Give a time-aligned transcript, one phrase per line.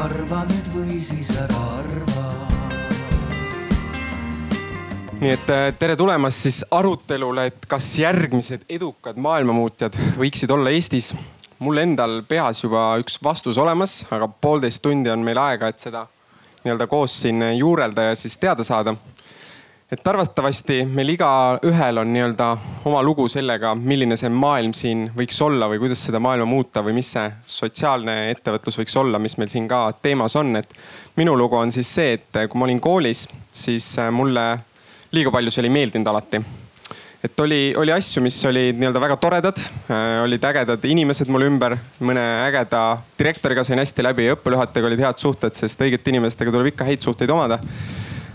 [0.00, 2.20] arva nüüd või siis ära arva
[5.20, 11.12] nii et äh, tere tulemast siis arutelule, et kas järgmised edukad maailmamuutjad võiksid olla Eestis.
[11.60, 16.06] mul endal peas juba üks vastus olemas, aga poolteist tundi on meil aega, et seda
[16.64, 18.94] nii-öelda koos siin juurelda ja siis teada saada.
[19.90, 22.48] Et arvatavasti meil igaühel on nii-öelda
[22.86, 26.94] oma lugu sellega, milline see maailm siin võiks olla või kuidas seda maailma muuta või
[27.00, 27.26] mis see
[27.58, 30.76] sotsiaalne ettevõtlus võiks olla, mis meil siin ka teemas on, et
[31.18, 34.46] minu lugu on siis see, et kui ma olin koolis, siis mulle
[35.10, 36.40] liiga palju see ei meeldinud alati.
[37.24, 39.58] et oli, oli asju, mis olid nii-öelda väga toredad,
[39.90, 42.84] äh, olid ägedad inimesed mul ümber, mõne ägeda
[43.18, 47.02] direktoriga sain hästi läbi ja õppejuhatajaga olid head suhted, sest õigete inimestega tuleb ikka häid
[47.02, 47.58] suhteid omada.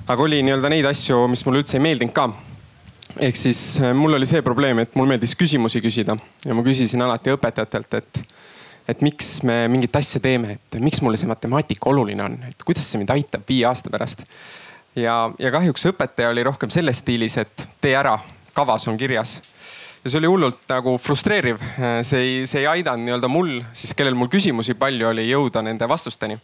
[0.07, 2.29] Aga oli nii-öelda neid asju, mis mulle üldse ei meeldinud ka
[3.19, 7.01] ehk siis äh, mul oli see probleem, et mul meeldis küsimusi küsida ja ma küsisin
[7.05, 8.21] alati õpetajatelt, et,
[8.91, 12.87] et miks me mingit asja teeme, et miks mulle see matemaatika oluline on, et kuidas
[12.91, 14.25] see mind aitab viie aasta pärast
[14.99, 18.17] ja, ja kahjuks õpetaja oli rohkem selles stiilis, et tee ära,
[18.55, 19.41] kavas on kirjas.
[20.03, 21.61] ja see oli hullult nagu frustreeriv,
[22.03, 25.87] see ei, see ei aidanud nii-öelda mul siis, kellel mul küsimusi palju oli, jõuda nende
[25.89, 26.37] vastusteni.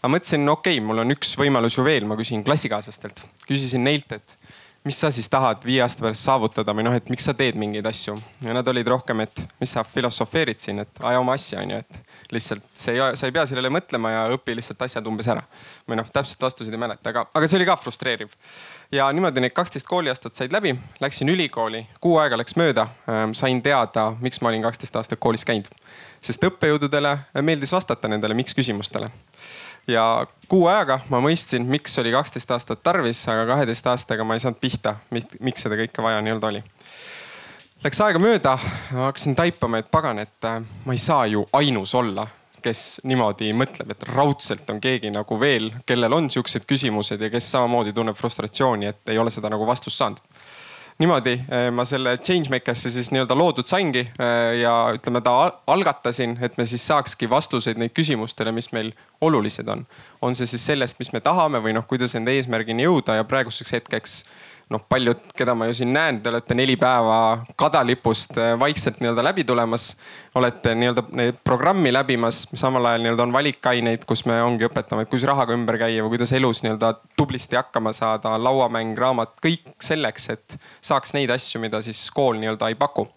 [0.00, 4.16] Aga mõtlesin, okei okay,, mul on üks võimalus ju veel, ma küsin klassikaaslastelt, küsisin neilt,
[4.16, 4.38] et
[4.84, 7.84] mis sa siis tahad viie aasta pärast saavutada või noh, et miks sa teed mingeid
[7.86, 8.14] asju
[8.46, 11.80] ja nad olid rohkem, et mis sa filosofeerid siin, et aja oma asja on ju,
[11.82, 15.42] et lihtsalt see ei, sa ei pea sellele mõtlema ja õpi lihtsalt asjad umbes ära.
[15.88, 18.32] või noh, täpselt vastuseid ei mäleta, aga, aga see oli ka frustreeriv.
[18.92, 23.60] ja niimoodi need kaksteist kooliaastat said läbi, läksin ülikooli, kuu aega läks mööda, ähm, sain
[23.62, 25.68] teada, miks ma olin kaksteist aastat koolis käinud.
[26.20, 29.12] sest õppejõududele meeldis vastata nendele miks küsimustele
[29.88, 34.44] ja kuu ajaga ma mõistsin, miks oli kaksteist aastat tarvis, aga kaheteist aastaga ma ei
[34.44, 34.96] saanud pihta,
[35.40, 36.64] miks seda kõike vaja nii-öelda oli
[37.80, 38.58] Läks aega mööda,
[38.92, 42.26] ma hakkasin taipama, et pagan, et äh, ma ei saa ju ainus olla,
[42.60, 47.48] kes niimoodi mõtleb, et raudselt on keegi nagu veel, kellel on siuksed küsimused ja kes
[47.54, 50.20] samamoodi tunneb frustratsiooni, et ei ole seda nagu vastust saanud.
[51.00, 55.34] Niimoodi äh, ma selle Changemaker'isse siis nii-öelda loodud saingi äh, ja ütleme, ta
[55.70, 58.92] algatasin, et me siis saakski vastuseid neid küsimustele, mis meil
[59.24, 59.86] olulised on.
[60.22, 63.78] on see siis sellest, mis me tahame või noh, kuidas enda eesmärgini jõuda ja praeguseks
[63.78, 64.18] hetkeks
[64.70, 69.24] noh, paljud, keda ma ju siin näen, te olete neli päeva kadalipust äh, vaikselt nii-öelda
[69.24, 69.96] läbi tulemas.
[70.34, 71.02] olete nii-öelda
[71.44, 75.78] programmi läbimas, samal ajal nii-öelda on valikaineid, kus me ongi õpetame, et kuidas rahaga ümber
[75.80, 81.34] käia või kuidas elus nii-öelda tublisti hakkama saada, lauamäng, raamat, kõik selleks, et saaks neid
[81.34, 83.08] asju, mida siis kool nii-öelda ei paku.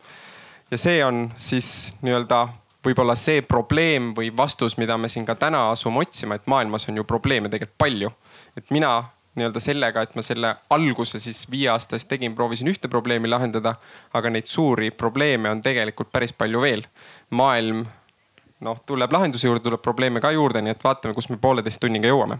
[0.71, 2.47] ja see on siis nii-öelda
[2.83, 6.97] võib-olla see probleem või vastus, mida me siin ka täna asume otsima, et maailmas on
[6.97, 8.11] ju probleeme tegelikult palju.
[8.57, 9.03] et mina
[9.35, 13.75] nii-öelda sellega, et ma selle alguse siis viie aasta eest tegin, proovisin ühte probleemi lahendada.
[14.13, 16.85] aga neid suuri probleeme on tegelikult päris palju veel.
[17.29, 17.85] maailm
[18.63, 22.07] noh, tuleb lahenduse juurde, tuleb probleeme ka juurde, nii et vaatame, kus me pooleteist tunniga
[22.07, 22.39] jõuame.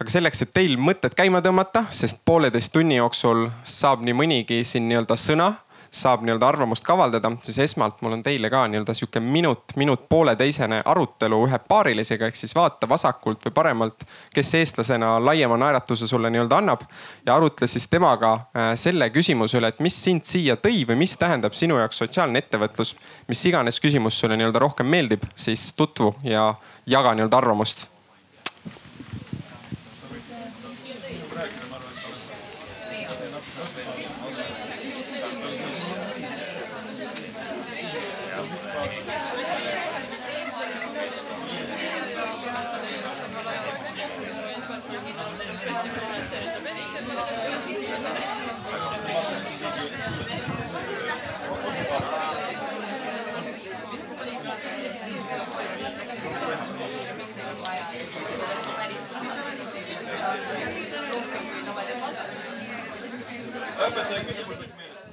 [0.00, 4.88] aga selleks, et teil mõtted käima tõmmata, sest pooleteist tunni jooksul saab nii mõnigi siin
[4.88, 5.52] nii-öelda sõna
[5.90, 10.06] saab nii-öelda arvamust ka avaldada, siis esmalt mul on teile ka nii-öelda sihuke minut, minut
[10.08, 16.30] pooleteisene arutelu ühe paarilisega ehk siis vaata vasakult või paremalt, kes eestlasena laiema naeratuse sulle
[16.30, 16.86] nii-öelda annab.
[17.26, 21.16] ja arutle siis temaga äh, selle küsimuse üle, et mis sind siia tõi või mis
[21.18, 22.96] tähendab sinu jaoks sotsiaalne ettevõtlus.
[23.28, 26.54] mis iganes küsimus sulle nii-öelda rohkem meeldib, siis tutvu ja
[26.86, 27.88] jaga nii-öelda arvamust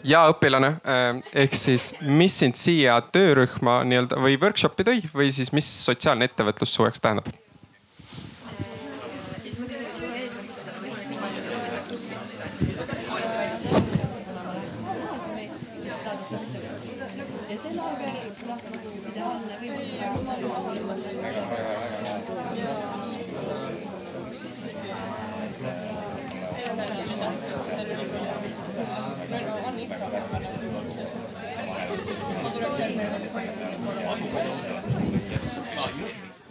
[0.08, 1.10] ja õpilane eh,
[1.44, 6.74] ehk siis, mis sind siia töörühma nii-öelda või workshop'i tõi või siis mis sotsiaalne ettevõtlus
[6.74, 7.30] su jaoks tähendab?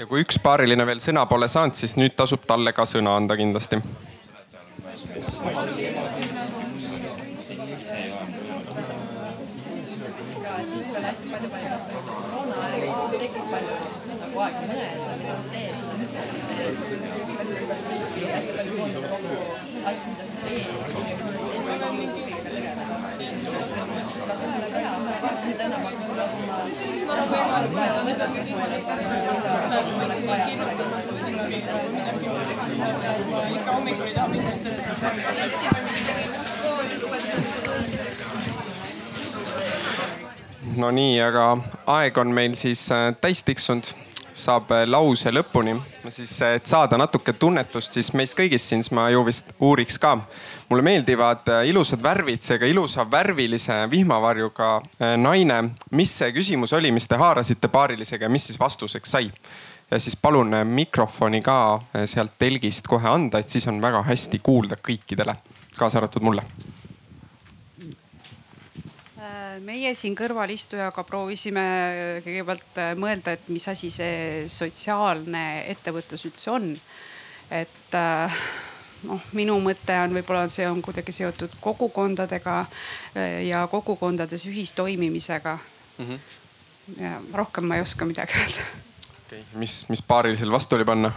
[0.06, 3.34] Ja kui üks paariline veel sõna pole saanud, siis nüüd tasub talle ka sõna anda
[3.34, 3.80] kindlasti
[40.80, 41.46] no nii, aga
[41.96, 43.88] aeg on meil siis äh, täis tiksunud,
[44.36, 45.76] saab äh, lause lõpuni.
[46.08, 49.98] siis, äh, et saada natuke tunnetust, siis meist kõigist siin, siis ma ju vist uuriks
[50.02, 50.16] ka.
[50.68, 54.80] mulle meeldivad ilusad värvid, seega ilusa värvilise vihmavarjuga
[55.16, 55.62] naine.
[55.90, 59.30] mis see küsimus oli, mis te haarasite paarilisega ja mis siis vastuseks sai?
[59.90, 64.76] ja siis palun mikrofoni ka sealt telgist kohe anda, et siis on väga hästi kuulda
[64.82, 65.36] kõikidele,
[65.78, 66.42] kaasa arvatud mulle
[69.64, 71.64] meie siin kõrvalistujaga proovisime
[72.24, 76.72] kõigepealt mõelda, et mis asi see sotsiaalne ettevõtlus üldse on.
[77.50, 77.96] et
[79.06, 82.56] noh, minu mõte on, võib-olla see on kuidagi seotud kogukondadega
[83.46, 85.58] ja kogukondades ühistoimimisega
[85.98, 86.06] mm.
[86.06, 86.18] -hmm.
[87.02, 88.66] ja rohkem ma ei oska midagi öelda
[89.26, 89.42] okay..
[89.54, 91.12] mis, mis paarilisel vastu oli panna?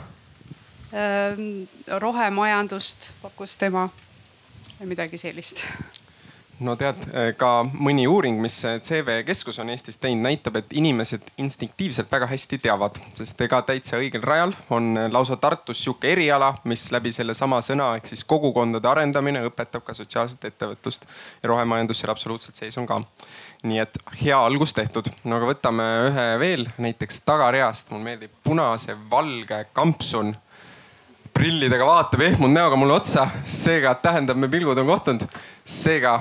[1.88, 3.90] rohemajandust pakkus tema,
[4.80, 5.62] midagi sellist
[6.66, 7.04] no tead,
[7.40, 12.60] ka mõni uuring, mis CV Keskus on Eestis teinud, näitab, et inimesed instinktiivselt väga hästi
[12.64, 17.94] teavad, sest ega täitsa õigel rajal on lausa Tartus sihuke eriala, mis läbi sellesama sõna
[18.00, 21.08] ehk siis kogukondade arendamine õpetab ka sotsiaalset ettevõtlust
[21.44, 23.02] ja rohemajandus seal absoluutselt sees on ka.
[23.64, 25.10] nii et hea algus tehtud.
[25.24, 30.36] no aga võtame ühe veel, näiteks tagareast, mulle meeldib punase-valge kampsun
[31.34, 35.24] prillidega vaatab ehmunud näoga mulle otsa, seega tähendab, me pilgud on kohtunud
[35.70, 36.16] seega,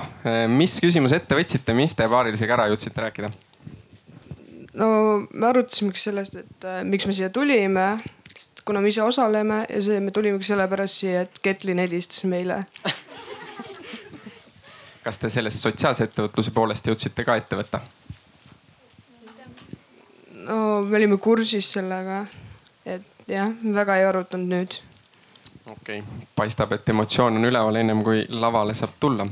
[0.51, 3.31] mis küsimuse ette võtsite, mis te paarilisega ära jõudsite rääkida?
[4.77, 4.89] no
[5.31, 7.87] me arutasime sellest, et äh, miks me siia tulime,
[8.35, 12.61] sest kuna me ise osaleme ja see, me tulimegi sellepärast siia, et Ketlin helistas meile
[15.05, 17.81] kas te sellest sotsiaalse ettevõtluse poolest jõudsite ka ette võtta?
[20.45, 22.21] no me olime kursis sellega,
[22.85, 23.49] et jah,
[23.79, 24.79] väga ei arutanud nüüd
[25.71, 29.27] okei okay., paistab, et emotsioon on üleval ennem kui lavale saab tulla.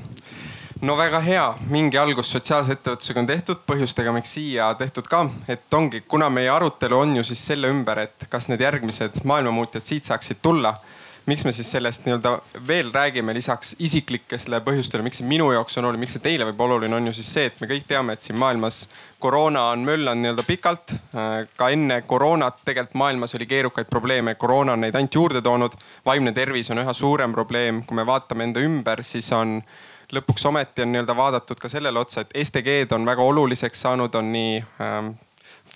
[0.81, 5.73] no väga hea, mingi algus sotsiaalse ettevõtlusega on tehtud, põhjustega miks siia tehtud ka, et
[5.73, 10.11] ongi, kuna meie arutelu on ju siis selle ümber, et kas need järgmised maailmamuutjad siit
[10.11, 10.75] saaksid tulla
[11.27, 12.31] miks me siis sellest nii-öelda
[12.67, 16.63] veel räägime lisaks isiklikele põhjustele, miks see minu jaoks on oluline, miks see teile võib
[16.67, 18.85] oluline on ju siis see, et me kõik teame, et siin maailmas
[19.19, 20.95] koroona on möllanud nii-öelda pikalt.
[21.57, 25.75] ka enne koroonat tegelikult maailmas oli keerukaid probleeme, koroona on neid ainult juurde toonud.
[26.05, 29.61] vaimne tervis on üha suurem probleem, kui me vaatame enda ümber, siis on
[30.13, 34.31] lõpuks ometi on nii-öelda vaadatud ka sellele otsa, et STG-d on väga oluliseks saanud, on
[34.31, 35.15] nii ähm,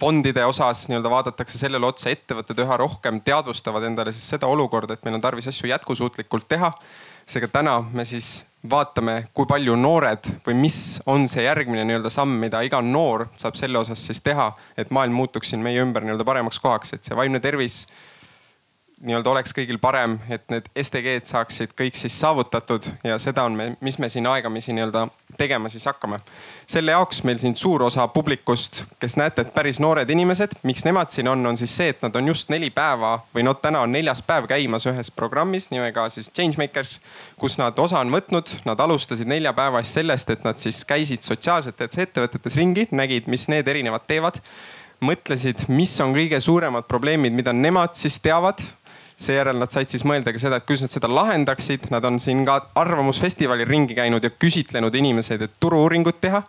[0.01, 5.06] fondide osas nii-öelda vaadatakse sellele otsa, ettevõtted üha rohkem teadvustavad endale siis seda olukorda, et
[5.06, 6.71] meil on tarvis asju jätkusuutlikult teha.
[7.31, 12.33] seega täna me siis vaatame, kui palju noored või mis on see järgmine nii-öelda samm,
[12.42, 16.25] mida iga noor saab selle osas siis teha, et maailm muutuks siin meie ümber nii-öelda
[16.25, 17.86] paremaks kohaks, et see vaimne tervis
[19.01, 23.68] nii-öelda oleks kõigil parem, et need SDG-d saaksid kõik siis saavutatud ja seda on me,
[23.81, 25.07] mis me siin aegamisi nii-öelda
[25.38, 26.19] tegema siis hakkame.
[26.68, 31.10] selle jaoks meil siin suur osa publikust, kes näete, et päris noored inimesed, miks nemad
[31.10, 33.91] siin on, on siis see, et nad on just neli päeva või no täna on
[33.91, 37.00] neljas päev käimas ühes programmis nimega siis Changemakers,
[37.39, 38.51] kus nad osa on võtnud.
[38.65, 43.48] Nad alustasid nelja päeva eest sellest, et nad siis käisid sotsiaalsetes ettevõtetes ringi, nägid, mis
[43.51, 44.39] need erinevad teevad
[45.01, 48.62] mõtlesid, mis on kõige suuremad probleemid, mida nemad siis teavad
[49.22, 51.90] seejärel nad said siis mõelda ka seda, et kuidas nad seda lahendaksid.
[51.94, 56.44] Nad on siin ka arvamusfestivalil ringi käinud ja küsitlenud inimeseid, et turu-uuringut teha.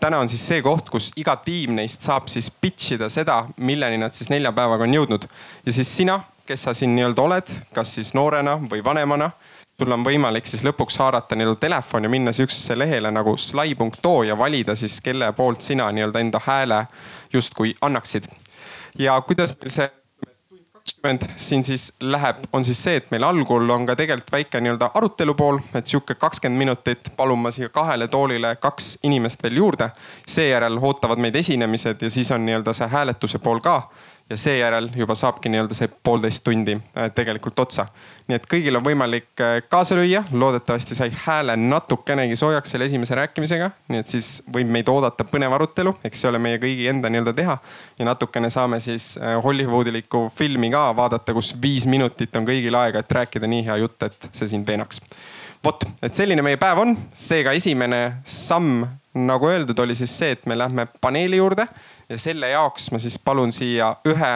[0.00, 3.98] täna on siis see koht, kus iga tiim neist saab siis pitch ida seda, milleni
[4.02, 5.28] nad siis nelja päevaga on jõudnud.
[5.66, 9.30] ja siis sina, kes sa siin nii-öelda oled, kas siis noorena või vanemana
[9.78, 14.38] sul on võimalik siis lõpuks haarata nii-öelda telefon ja minna sihukesesse lehele nagu slai.oo ja
[14.38, 16.86] valida siis, kelle poolt sina nii-öelda enda hääle
[17.32, 18.24] justkui annaksid.
[18.98, 19.90] ja kuidas meil see
[21.06, 24.88] kakskümmend siin siis läheb, on siis see, et meil algul on ka tegelikult väike nii-öelda
[24.98, 29.90] arutelu pool, et sihuke kakskümmend minutit palun ma siia kahele toolile kaks inimest veel juurde.
[30.26, 33.88] seejärel ootavad meid esinemised ja siis on nii-öelda see hääletuse pool ka
[34.30, 37.86] ja seejärel juba saabki nii-öelda see poolteist tundi äh, tegelikult otsa.
[38.26, 43.14] nii et kõigil on võimalik äh, kaasa lüüa, loodetavasti sai hääle natukenegi soojaks selle esimese
[43.14, 47.10] rääkimisega, nii et siis võib meid oodata põnev arutelu, eks see ole meie kõigi enda
[47.12, 47.58] nii-öelda teha.
[47.98, 53.04] ja natukene saame siis äh, Hollywoodilikku filmi ka vaadata, kus viis minutit on kõigil aega,
[53.04, 55.02] et rääkida nii hea jutt, et see sind veenaks
[55.64, 58.82] vot, et selline meie päev on, seega esimene samm,
[59.16, 61.64] nagu öeldud, oli siis see, et me lähme paneeli juurde
[62.08, 64.32] ja selle jaoks ma siis palun siia ühe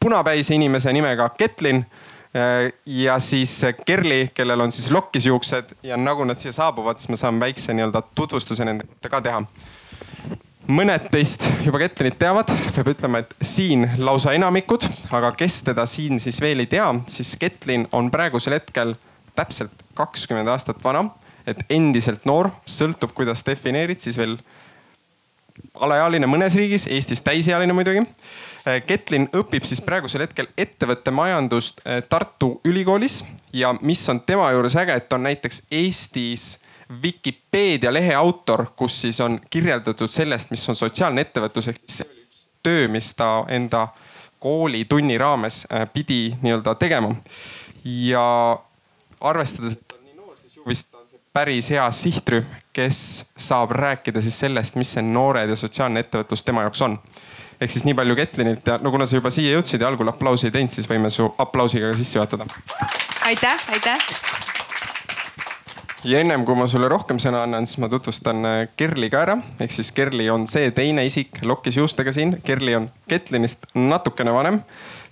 [0.00, 1.84] punapäise inimese nimega Ketlin
[2.86, 7.40] ja siis Kerli, kellel on siis lokkisjuuksed ja nagu nad siia saabuvad, siis ma saan
[7.40, 9.42] väikse nii-öelda tutvustuse nende kohta ka teha.
[10.64, 16.16] Mõned teist juba Ketlinit teavad, peab ütlema, et siin lausa enamikud, aga kes teda siin
[16.22, 18.94] siis veel ei tea, siis Ketlin on praegusel hetkel
[19.36, 21.04] täpselt kakskümmend aastat vana,
[21.46, 24.38] et endiselt noor, sõltub, kuidas defineerid, siis veel
[25.80, 28.04] alaealine mõnes riigis, Eestis täisealine muidugi.
[28.86, 33.18] Ketlin õpib siis praegusel hetkel ettevõttemajandust eh, Tartu Ülikoolis
[33.52, 36.46] ja mis on tema juures äge, et on näiteks Eestis
[37.02, 42.04] Vikipeedia lehe autor, kus siis on kirjeldatud sellest, mis on sotsiaalne ettevõtlus ehk siis
[42.62, 43.88] töö, mis ta enda
[44.40, 47.14] koolitunni raames äh, pidi nii-öelda tegema.
[47.84, 48.58] ja
[49.20, 52.98] arvestades, et ta on nii noor, siis ju vist on see päris hea sihtrühm, kes
[53.36, 56.98] saab rääkida siis sellest, mis see noored ja sotsiaalne ettevõtlus tema jaoks on.
[57.60, 60.50] ehk siis nii palju Ketlinilt ja no kuna sa juba siia jõudsid ja algul aplausi
[60.50, 62.46] ei teinud, siis võime su aplausiga ka sisse juhatada.
[63.26, 64.06] aitäh, aitäh
[66.04, 69.38] ja ennem kui ma sulle rohkem sõna annan, siis ma tutvustan äh, Kerli ka ära.
[69.60, 72.36] ehk siis Kerli on see teine isik lokkis juustega siin.
[72.44, 74.60] Kerli on Ketlinist natukene vanem,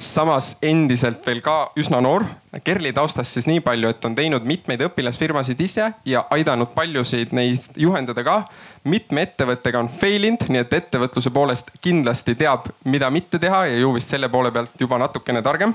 [0.03, 2.25] samas endiselt veel ka üsna noor.
[2.65, 7.79] Kerli taustast siis nii palju, et on teinud mitmeid õpilasfirmasid ise ja aidanud paljusid neist
[7.81, 8.43] juhendada ka.
[8.85, 13.77] mitme ettevõttega on fail inud, nii et ettevõtluse poolest kindlasti teab, mida mitte teha ja
[13.79, 15.75] ju vist selle poole pealt juba natukene targem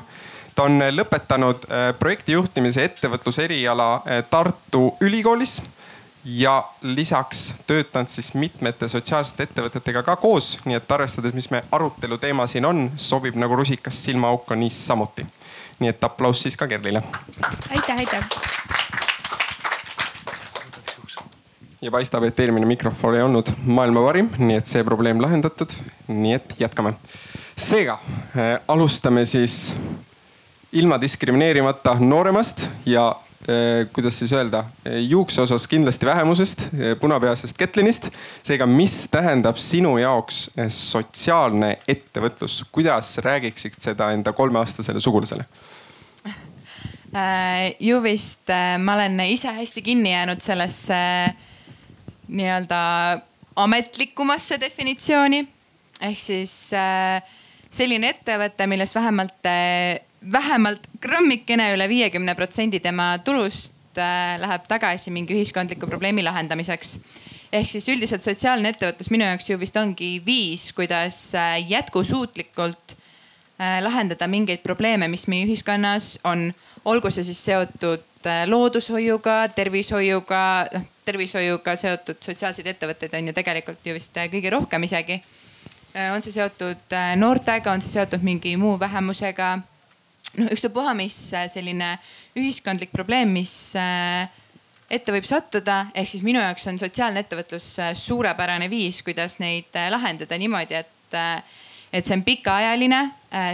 [0.56, 5.62] ta on lõpetanud äh, projektijuhtimise ettevõtluse eriala äh, Tartu Ülikoolis
[6.28, 12.18] ja lisaks töötanud siis mitmete sotsiaalsete ettevõtetega ka koos, nii et arvestades, mis me arutelu
[12.20, 15.26] teema siin on, sobib nagu rusikas silmaauku niisamuti.
[15.80, 17.04] nii et aplaus siis ka Kerlile.
[17.72, 18.24] aitäh, aitäh.
[21.82, 25.72] ja paistab, et eelmine mikrofon ei olnud maailma parim, nii et see probleem lahendatud.
[26.08, 26.94] nii et jätkame.
[27.56, 29.78] seega äh, alustame siis
[30.72, 33.16] ilma diskrimineerimata nooremast ja
[33.94, 34.64] kuidas siis öelda,
[35.08, 38.10] juukse osas kindlasti vähemusest, eh, punapealsest Ketlinist.
[38.44, 45.46] seega, mis tähendab sinu jaoks sotsiaalne ettevõtlus, kuidas räägiksid seda enda kolmeaastasele sugulasele?
[47.16, 48.52] Äh, ju vist
[48.84, 50.98] ma olen ise hästi kinni jäänud sellesse
[52.28, 52.80] nii-öelda
[53.56, 55.40] ametlikumasse definitsiooni
[56.02, 56.52] ehk siis
[57.72, 59.50] selline ettevõte, milles vähemalt
[60.22, 67.00] vähemalt grammikene üle viiekümne protsendi tema tulust äh, läheb tagasi mingi ühiskondliku probleemi lahendamiseks.
[67.54, 72.96] ehk siis üldiselt sotsiaalne ettevõtlus minu jaoks ju vist ongi viis, kuidas äh, jätkusuutlikult
[73.62, 76.54] äh, lahendada mingeid probleeme, mis meie ühiskonnas on.
[76.86, 78.04] olgu see siis seotud
[78.48, 80.44] loodushoiuga, tervishoiuga,
[80.74, 85.22] noh tervishoiuga seotud sotsiaalseid ettevõtteid on ju tegelikult ju vist kõige rohkem isegi.
[86.14, 89.54] on see seotud noortega, on see seotud mingi muu vähemusega
[90.38, 91.96] noh, ükstapuha, mis äh, selline
[92.38, 94.28] ühiskondlik probleem, mis äh,
[94.90, 99.76] ette võib sattuda, ehk siis minu jaoks on sotsiaalne ettevõtlus äh, suurepärane viis, kuidas neid
[99.92, 101.18] lahendada niimoodi, et,
[101.92, 103.02] et see on pikaajaline,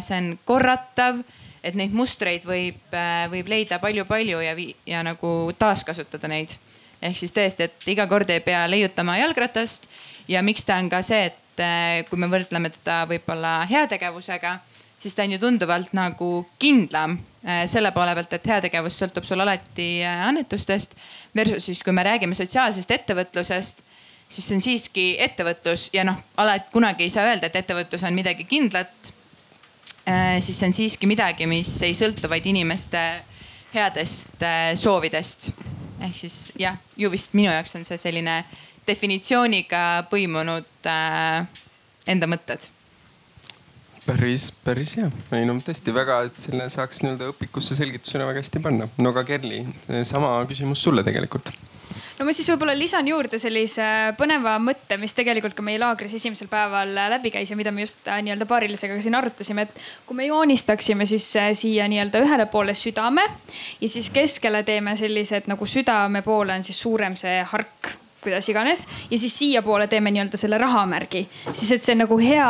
[0.04, 1.24] see on korratav,
[1.64, 2.92] et neid mustreid võib,
[3.32, 4.56] võib leida palju-palju ja,
[4.90, 6.58] ja nagu taaskasutada neid.
[7.04, 9.88] ehk siis tõesti, et iga kord ei pea leiutama jalgratast
[10.28, 14.58] ja miks ta on ka see, et kui me võrdleme teda võib-olla heategevusega
[15.04, 16.30] siis ta on ju tunduvalt nagu
[16.60, 20.96] kindlam äh, selle poole pealt, et heategevus sõltub sul alati äh, annetustest.
[21.36, 23.84] Versus siis, kui me räägime sotsiaalsest ettevõtlusest,
[24.30, 28.16] siis see on siiski ettevõtlus ja noh, alati kunagi ei saa öelda, et ettevõtlus on
[28.16, 29.12] midagi kindlat.
[30.08, 33.04] Äh, siis see on siiski midagi, mis ei sõltu vaid inimeste
[33.74, 34.44] headest
[34.78, 35.50] soovidest.
[36.04, 38.44] ehk siis jah, ju vist minu jaoks on see selline
[38.88, 40.92] definitsiooniga põimunud
[42.06, 42.73] enda mõtted
[44.06, 45.10] päris, päris hea.
[45.36, 48.90] ei no tõesti väga, et selle saaks nii-öelda õpikusse selgitusena väga hästi panna.
[48.98, 49.64] no aga Kerli,
[50.08, 51.54] sama küsimus sulle tegelikult
[52.20, 53.86] no ma siis võib-olla lisan juurde sellise
[54.20, 58.08] põneva mõtte, mis tegelikult ka meie laagris esimesel päeval läbi käis ja mida me just
[58.08, 62.76] äh, nii-öelda paarilisega siin arutasime, et kui me joonistaksime siis äh, siia nii-öelda ühele poole
[62.78, 63.26] südame
[63.82, 67.94] ja siis keskele teeme sellised nagu südame poole on siis suurem see hark,
[68.24, 72.50] kuidas iganes ja siis siiapoole teeme nii-öelda selle rahamärgi, siis et see nagu hea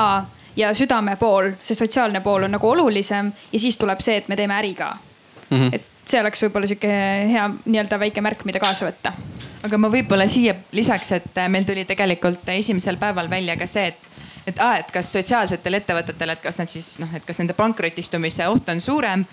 [0.56, 4.38] ja südame pool, see sotsiaalne pool on nagu olulisem ja siis tuleb see, et me
[4.40, 4.94] teeme äri ka
[5.50, 5.58] mm.
[5.58, 5.70] -hmm.
[5.74, 6.94] et see oleks võib-olla sihuke
[7.32, 9.14] hea nii-öelda väike märk, mida kaasa võtta.
[9.64, 14.00] aga ma võib-olla siia lisaks, et meil tuli tegelikult esimesel päeval välja ka see, et,
[14.48, 18.48] et aa, et kas sotsiaalsetel ettevõtetel, et kas nad siis noh, et kas nende pankrotistumise
[18.48, 19.26] oht on suurem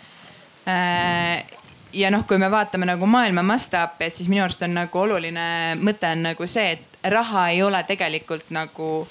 [0.69, 1.45] äh,
[1.93, 5.47] ja noh, kui me vaatame nagu maailma mastaapi, et siis minu arust on nagu oluline
[5.83, 9.09] mõte on nagu see, et raha ei ole tegelikult nagu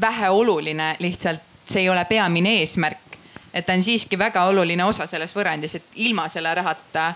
[0.00, 2.98] väheoluline, lihtsalt see ei ole peamine eesmärk.
[3.54, 7.14] et ta on siiski väga oluline osa selles võrrandis, et ilma selle rahata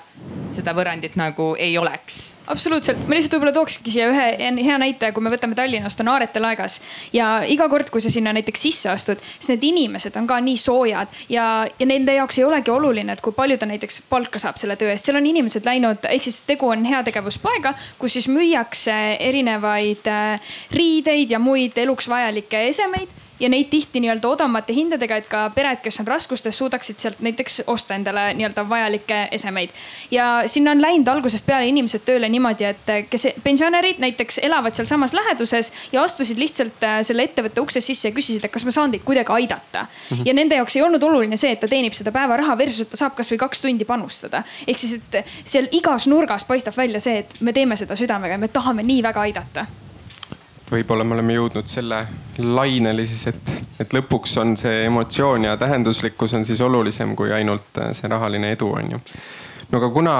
[0.56, 4.26] seda võrrandit nagu ei oleks absoluutselt, ma lihtsalt võib-olla tookski siia ühe
[4.64, 6.80] hea näite, kui me võtame Tallinnast, on Aarete laegas.
[7.14, 10.58] Ja iga kord, kui sa sinna näiteks sisse astud, siis need inimesed on ka nii
[10.60, 11.46] soojad ja,
[11.78, 14.90] ja nende jaoks ei olegi oluline, et kui palju ta näiteks palka saab selle töö
[14.92, 18.98] eest, seal on inimesed läinud, ehk siis tegu on heategevuspoega, kus siis müüakse
[19.30, 25.28] erinevaid äh, riideid ja muid eluks vajalikke esemeid ja neid tihti nii-öelda odavamate hindadega, et
[25.30, 29.70] ka pered, kes on raskustes, suudaksid sealt näiteks osta endale nii-öelda vajalikke esemeid.
[30.10, 35.14] ja sinna on läinud algusest peale inimesed tööle niimoodi, et kes pensionärid näiteks elavad sealsamas
[35.16, 38.94] läheduses ja astusid lihtsalt äh, selle ettevõtte uksest sisse ja küsisid, et kas ma saan
[38.94, 40.16] teid kuidagi aidata mm.
[40.16, 40.26] -hmm.
[40.26, 42.96] ja nende jaoks ei olnud oluline see, et ta teenib seda päevaraha versus, et ta
[42.96, 44.42] saab kasvõi kaks tundi panustada.
[44.66, 48.38] ehk siis, et seal igas nurgas paistab välja see, et me teeme seda südamega ja
[48.38, 49.66] me tahame nii väga aidata
[50.70, 52.00] võib-olla me oleme jõudnud selle
[52.38, 57.80] lainele siis, et, et lõpuks on see emotsioon ja tähenduslikkus on siis olulisem kui ainult
[57.82, 59.00] äh, see rahaline edu, on ju.
[59.70, 60.16] no aga kuna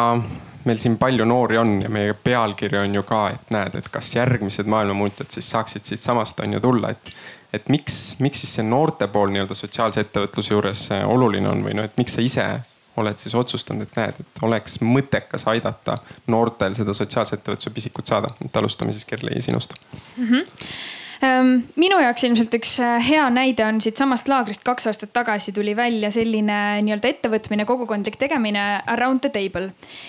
[0.65, 4.15] meil siin palju noori on ja meie pealkiri on ju ka, et näed, et kas
[4.17, 7.13] järgmised maailmamuutjad siis saaksid siitsamast on ju tulla, et,
[7.53, 11.79] et miks, miks siis see noorte pool nii-öelda sotsiaalse ettevõtluse juures äh, oluline on või
[11.79, 12.49] noh, et miks sa ise
[12.97, 18.29] oled siis otsustanud, et näed, et oleks mõttekas aidata noortel seda sotsiaalse ettevõtluse pisikut saada.
[18.45, 19.75] et alustame siis Kerli sinust
[20.17, 20.27] mm.
[20.27, 25.75] -hmm minu jaoks ilmselt üks äh, hea näide on siitsamast laagrist kaks aastat tagasi tuli
[25.77, 29.69] välja selline nii-öelda ettevõtmine, kogukondlik tegemine Around the table.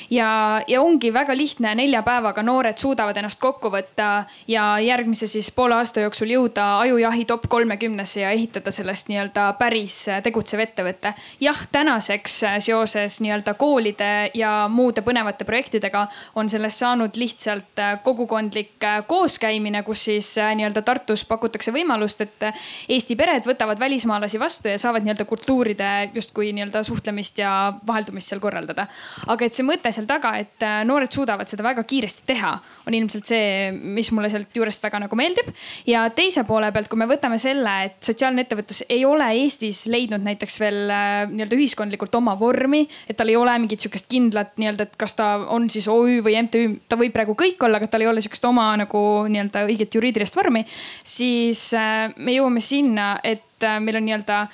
[0.09, 5.51] ja, ja ongi väga lihtne, nelja päevaga noored suudavad ennast kokku võtta ja järgmise siis
[5.51, 11.13] poole aasta jooksul jõuda ajujahi top kolmekümnesse ja ehitada sellest nii-öelda päris äh, tegutsev ettevõte.
[11.43, 18.79] jah, tänaseks äh, seoses nii-öelda koolide ja muude põnevate projektidega on sellest saanud lihtsalt kogukondlik
[19.07, 22.43] kooskäimine, kus siis nii-öelda Tartu Tartus pakutakse võimalust, et
[22.91, 28.41] Eesti pered võtavad välismaalasi vastu ja saavad nii-öelda kultuuride justkui nii-öelda suhtlemist ja vaheldumist seal
[28.43, 28.85] korraldada.
[29.25, 32.51] aga et see mõte seal taga, et noored suudavad seda väga kiiresti teha,
[32.85, 35.49] on ilmselt see, mis mulle sealt juurest väga nagu meeldib.
[35.89, 40.21] ja teise poole pealt, kui me võtame selle, et sotsiaalne ettevõtlus ei ole Eestis leidnud
[40.21, 44.85] näiteks veel äh, nii-öelda ühiskondlikult oma vormi, et tal ei ole mingit sihukest kindlat nii-öelda,
[44.85, 48.05] et kas ta on siis OÜ või MTÜ, ta võib praegu kõik olla, aga tal
[48.05, 50.61] ei ole sihukest oma nagu nii-öelda õiget juriidilist vormi
[51.03, 54.45] siis äh, me jõuame sinna, et äh, meil on nii-öelda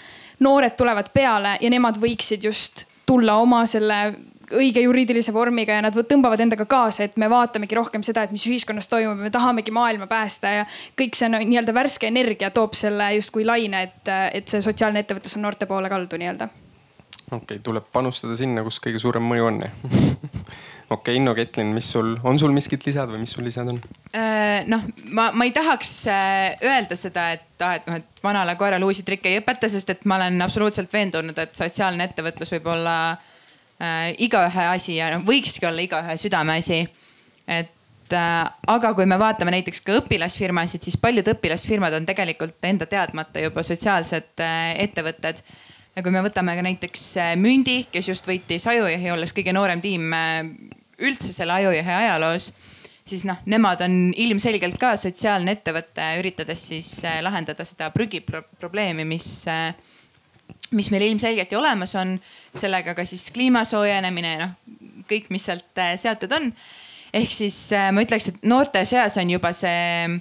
[0.46, 4.02] noored tulevad peale ja nemad võiksid just tulla oma selle
[4.56, 8.46] õige juriidilise vormiga ja nad tõmbavad endaga kaasa, et me vaatamegi rohkem seda, et mis
[8.48, 10.64] ühiskonnas toimub, me tahamegi maailma päästa ja
[11.00, 15.46] kõik see nii-öelda värske energia toob selle justkui laine, et, et see sotsiaalne ettevõtlus on
[15.48, 16.48] noorte poole kaldu nii-öelda.
[16.48, 19.62] okei okay,, tuleb panustada sinna, kus kõige suurem mõju on
[20.90, 23.82] okei okay,, Inno Ketlin, mis sul, on sul miskit lisada või mis sul lisada on?
[24.16, 28.56] Äh, noh, ma, ma ei tahaks äh, öelda seda, et ah, et noh, et vanale
[28.60, 32.70] koerale uusi trikke ei õpeta, sest et ma olen absoluutselt veendunud, et sotsiaalne ettevõtlus võib
[32.76, 36.82] olla äh, igaühe asi ja noh, võikski olla igaühe südameasi.
[37.48, 42.88] et äh, aga kui me vaatame näiteks ka õpilasfirmasid, siis paljud õpilasfirmad on tegelikult enda
[42.88, 45.44] teadmata juba sotsiaalsed äh, ettevõtted
[45.96, 49.82] ja kui me võtame ka näiteks äh, Mündi, kes just võitis ajujahi, olles kõige noorem
[49.84, 50.14] tiim
[51.04, 52.52] üldse selle ajujahi ajaloos,
[53.08, 59.30] siis noh, nemad on ilmselgelt ka sotsiaalne ettevõte, üritades siis äh, lahendada seda prügiprobleemi, mis,
[59.52, 59.72] äh,
[60.76, 62.18] mis meil ilmselgelt ju olemas on.
[62.58, 64.56] sellega ka siis kliima soojenemine ja noh,
[65.10, 66.52] kõik, mis sealt äh, seotud on.
[67.14, 67.58] ehk siis
[67.94, 70.18] ma ütleks, et noorte seas on juba see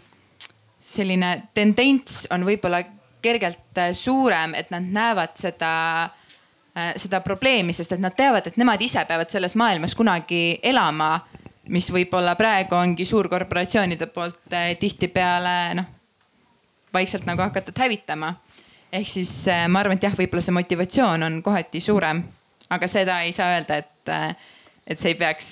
[0.87, 2.85] selline tendents on võib-olla
[3.23, 5.73] kergelt suurem, et nad näevad seda
[7.01, 11.15] seda probleemi, sest et nad teavad, et nemad ise peavad selles maailmas kunagi elama
[11.73, 15.89] mis võib-olla praegu ongi suurkorporatsioonide poolt eh, tihtipeale noh,
[16.95, 18.35] vaikselt nagu hakatud hävitama.
[18.93, 22.23] ehk siis eh, ma arvan, et jah, võib-olla see motivatsioon on kohati suurem,
[22.71, 24.15] aga seda ei saa öelda, et,
[24.87, 25.51] et see ei peaks,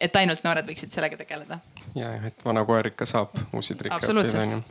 [0.00, 1.60] et ainult noored võiksid sellega tegeleda.
[1.94, 4.62] ja, et vana koer ikka saab uusi trikke õppida onju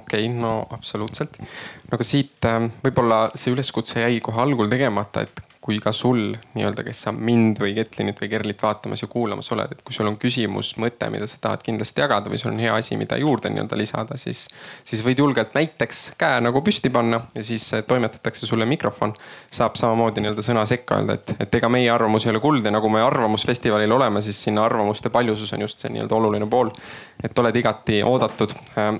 [0.00, 1.38] okei okay,, no absoluutselt.
[1.40, 2.48] no aga siit
[2.84, 7.56] võib-olla see üleskutse jäi kohe algul tegemata, et kui ka sul nii-öelda, kes sa mind
[7.62, 11.24] või Ketlinit või Kerlit vaatamas ja kuulamas oled, et kui sul on küsimus, mõte, mida
[11.30, 14.42] sa tahad kindlasti jagada või sul on hea asi, mida juurde nii-öelda lisada, siis,
[14.84, 19.14] siis võid julgelt näiteks käe nagu püsti panna ja siis toimetatakse sulle mikrofon.
[19.50, 22.74] saab samamoodi nii-öelda sõna sekka öelda, et, et ega meie arvamus ei ole kuld ja
[22.74, 26.74] nagu me Arvamusfestivalil oleme, siis sinna arvamuste paljusus on just see nii-öelda oluline pool.
[27.24, 28.52] et oled igati oodatud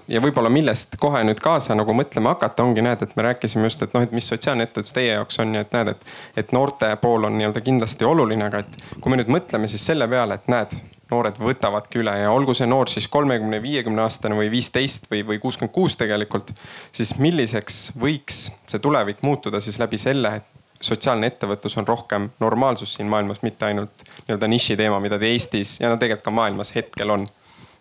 [0.09, 3.83] ja võib-olla millest kohe nüüd kaasa nagu mõtlema hakata, ongi näed, et me rääkisime just,
[3.83, 6.07] et noh, et mis sotsiaalne ettevõtlus teie jaoks on ja et näed, et,
[6.41, 10.09] et noorte pool on nii-öelda kindlasti oluline, aga et kui me nüüd mõtleme siis selle
[10.11, 10.77] peale, et näed,
[11.11, 15.41] noored võtavadki üle ja olgu see noor siis kolmekümne, viiekümne aastane või viisteist või, või
[15.43, 16.55] kuuskümmend kuus tegelikult.
[16.93, 22.95] siis milliseks võiks see tulevik muutuda siis läbi selle, et sotsiaalne ettevõtlus on rohkem normaalsus
[22.97, 27.11] siin maailmas, mitte ainult nii-öelda nišiteema, mida ta Eestis ja no tegelikult ka maailmas hetkel
[27.11, 27.29] on.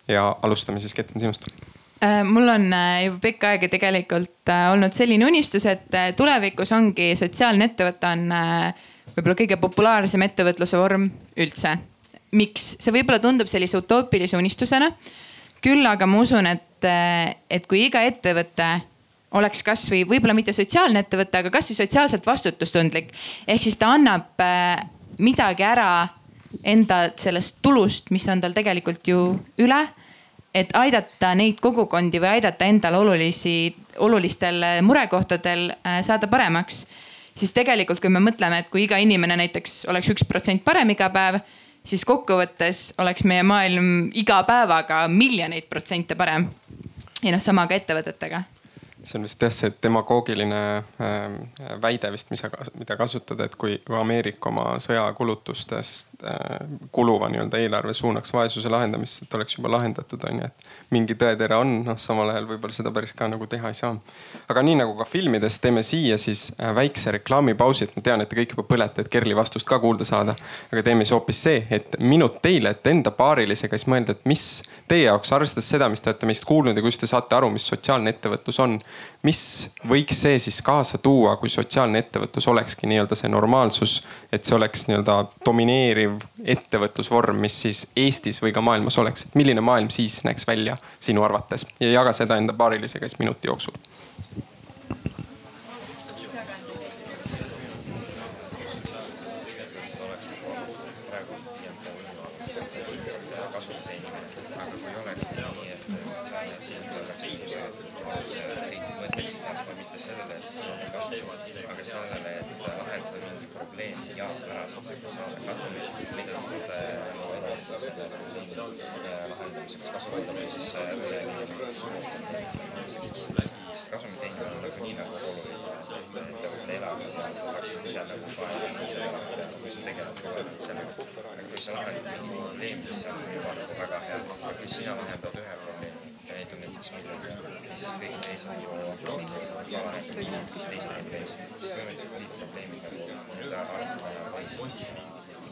[0.08, 1.48] ja alustame siis, Ketlin, sinust
[2.24, 7.70] mul on äh, juba pikka aega tegelikult äh, olnud selline unistus, et tulevikus ongi sotsiaalne
[7.70, 8.24] ettevõte on
[9.14, 11.76] võib-olla kõige populaarsem ettevõtluse vorm üldse.
[12.34, 14.90] miks, see võib-olla tundub sellise utoopilise unistusena.
[15.62, 16.84] küll aga ma usun, et,
[17.50, 18.80] et kui iga ettevõte
[19.34, 23.12] oleks kasvõi võib-olla mitte sotsiaalne ettevõte, aga kasvõi sotsiaalselt vastutustundlik.
[23.46, 24.44] ehk siis ta annab
[25.18, 26.08] midagi ära
[26.62, 29.80] enda sellest tulust, mis on tal tegelikult ju üle
[30.54, 36.86] et aidata neid kogukondi või aidata endal olulisi, olulistel murekohtadel äh, saada paremaks.
[37.36, 41.10] siis tegelikult, kui me mõtleme, et kui iga inimene näiteks oleks üks protsent parem iga
[41.10, 41.40] päev,
[41.84, 46.48] siis kokkuvõttes oleks meie maailm iga päevaga miljoneid protsente parem.
[47.22, 48.44] ja noh, sama ka ettevõtetega
[49.04, 51.34] see on vist jah see demagoogiline äh,
[51.82, 52.42] väide vist, mis,
[52.78, 56.13] mida kasutada, et kui, Ameerika oma sõjakulutustest äh,
[56.92, 61.58] kuluva nii-öelda eelarve suunaks vaesuse lahendamisse, et oleks juba lahendatud, on ju, et mingi tõetere
[61.60, 63.94] on, noh samal ajal võib-olla seda päris ka nagu teha ei saa.
[64.48, 68.30] aga nii nagu ka filmides, teeme siia siis äh, väikse reklaamipausi, et ma tean, et
[68.30, 70.36] te kõik juba põlete, et Kerli vastust ka kuulda saada.
[70.72, 74.46] aga teeme siis hoopis see, et minut teile, et enda paarilisega siis mõelda, et mis
[74.88, 77.66] teie jaoks, arvestades seda, mis te olete meist kuulnud ja kuidas te saate aru, mis
[77.72, 78.78] sotsiaalne ettevõtlus on
[79.24, 79.40] mis
[79.88, 83.96] võiks see siis kaasa tuua, kui sotsiaalne ettevõtlus olekski nii-öelda see normaalsus,
[84.32, 86.13] et see oleks nii-öelda domineeriv
[86.44, 91.22] ettevõtlusvorm, mis siis Eestis või ka maailmas oleks, et milline maailm siis näeks välja sinu
[91.22, 91.66] arvates?
[91.80, 93.78] Ja jaga seda enda paarilisega siis minuti jooksul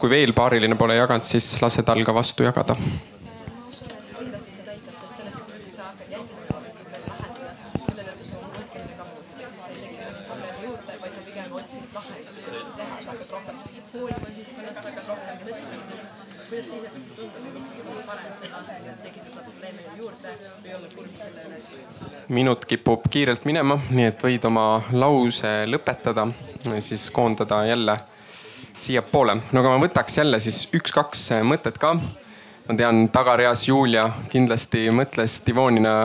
[0.03, 2.75] kui veel paariline pole jaganud, siis lase tal ka vastu jagada.
[22.33, 24.67] Minut kipub kiirelt minema, nii et võid oma
[24.99, 26.27] lause lõpetada,
[26.83, 27.97] siis koondada jälle
[28.75, 29.37] siiapoole.
[29.53, 31.95] no aga ma võtaks jälle siis üks-kaks mõtet ka.
[32.69, 35.97] ma tean, tagareas Julia kindlasti mõtles Divonina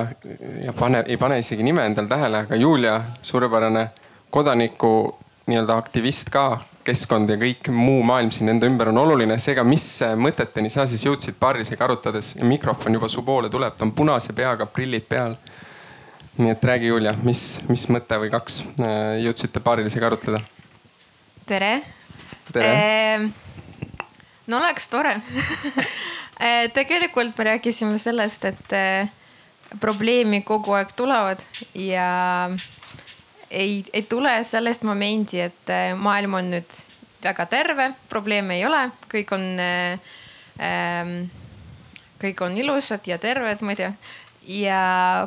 [0.63, 3.87] ja pane, ei pane isegi nime endal tähele, aga Julia, suurepärane
[4.29, 5.15] kodaniku
[5.47, 9.37] nii-öelda aktivist ka, keskkond ja kõik muu maailm siin enda ümber on oluline.
[9.39, 13.93] seega, mis mõteteni sa siis jõudsid paarilisega arutades mikrofon juba su poole tuleb, ta on
[13.95, 15.37] punase peaga, prillid peal.
[16.37, 20.41] nii et räägi, Julia, mis, mis mõte või kaks äh, jõudsite paarilisega arutleda?
[21.47, 21.96] tere
[22.53, 23.29] tere ehm,.
[24.47, 25.15] no oleks tore
[26.39, 29.09] eh, tegelikult me rääkisime sellest, et eh,
[29.79, 31.41] probleemi kogu aeg tulevad
[31.75, 32.09] ja
[33.49, 36.79] ei, ei tule sellest momendi, et eh, maailm on nüüd
[37.23, 40.15] väga terve, probleeme ei ole, kõik on äh,,
[42.17, 43.91] kõik on ilusad ja terved, ma ei tea.
[44.47, 44.81] ja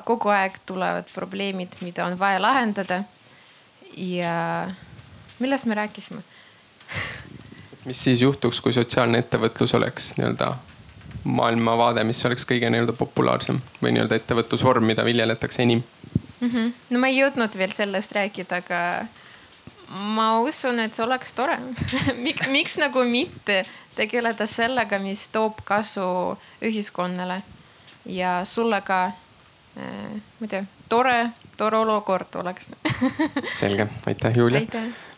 [0.05, 3.03] kogu aeg tulevad probleemid, mida on vaja lahendada.
[3.97, 4.71] ja
[5.41, 6.23] millest me rääkisime
[7.85, 10.55] mis siis juhtuks, kui sotsiaalne ettevõtlus oleks nii-öelda
[11.25, 15.83] maailmavaade, mis oleks kõige nii-öelda populaarsem või nii-öelda ettevõtlusvorm, mida viljeletakse enim
[16.41, 16.51] mm?
[16.51, 16.73] -hmm.
[16.91, 19.07] no ma ei jõudnud veel sellest rääkida, aga
[20.17, 21.59] ma usun, et see oleks tore
[22.27, 23.63] miks, miks nagu mitte
[23.97, 27.43] tegeleda sellega, mis toob kasu ühiskonnale
[28.07, 32.71] ja sulle ka äh,, ma ei tea, tore, tore olukord oleks
[33.61, 34.61] selge, aitäh, Julia.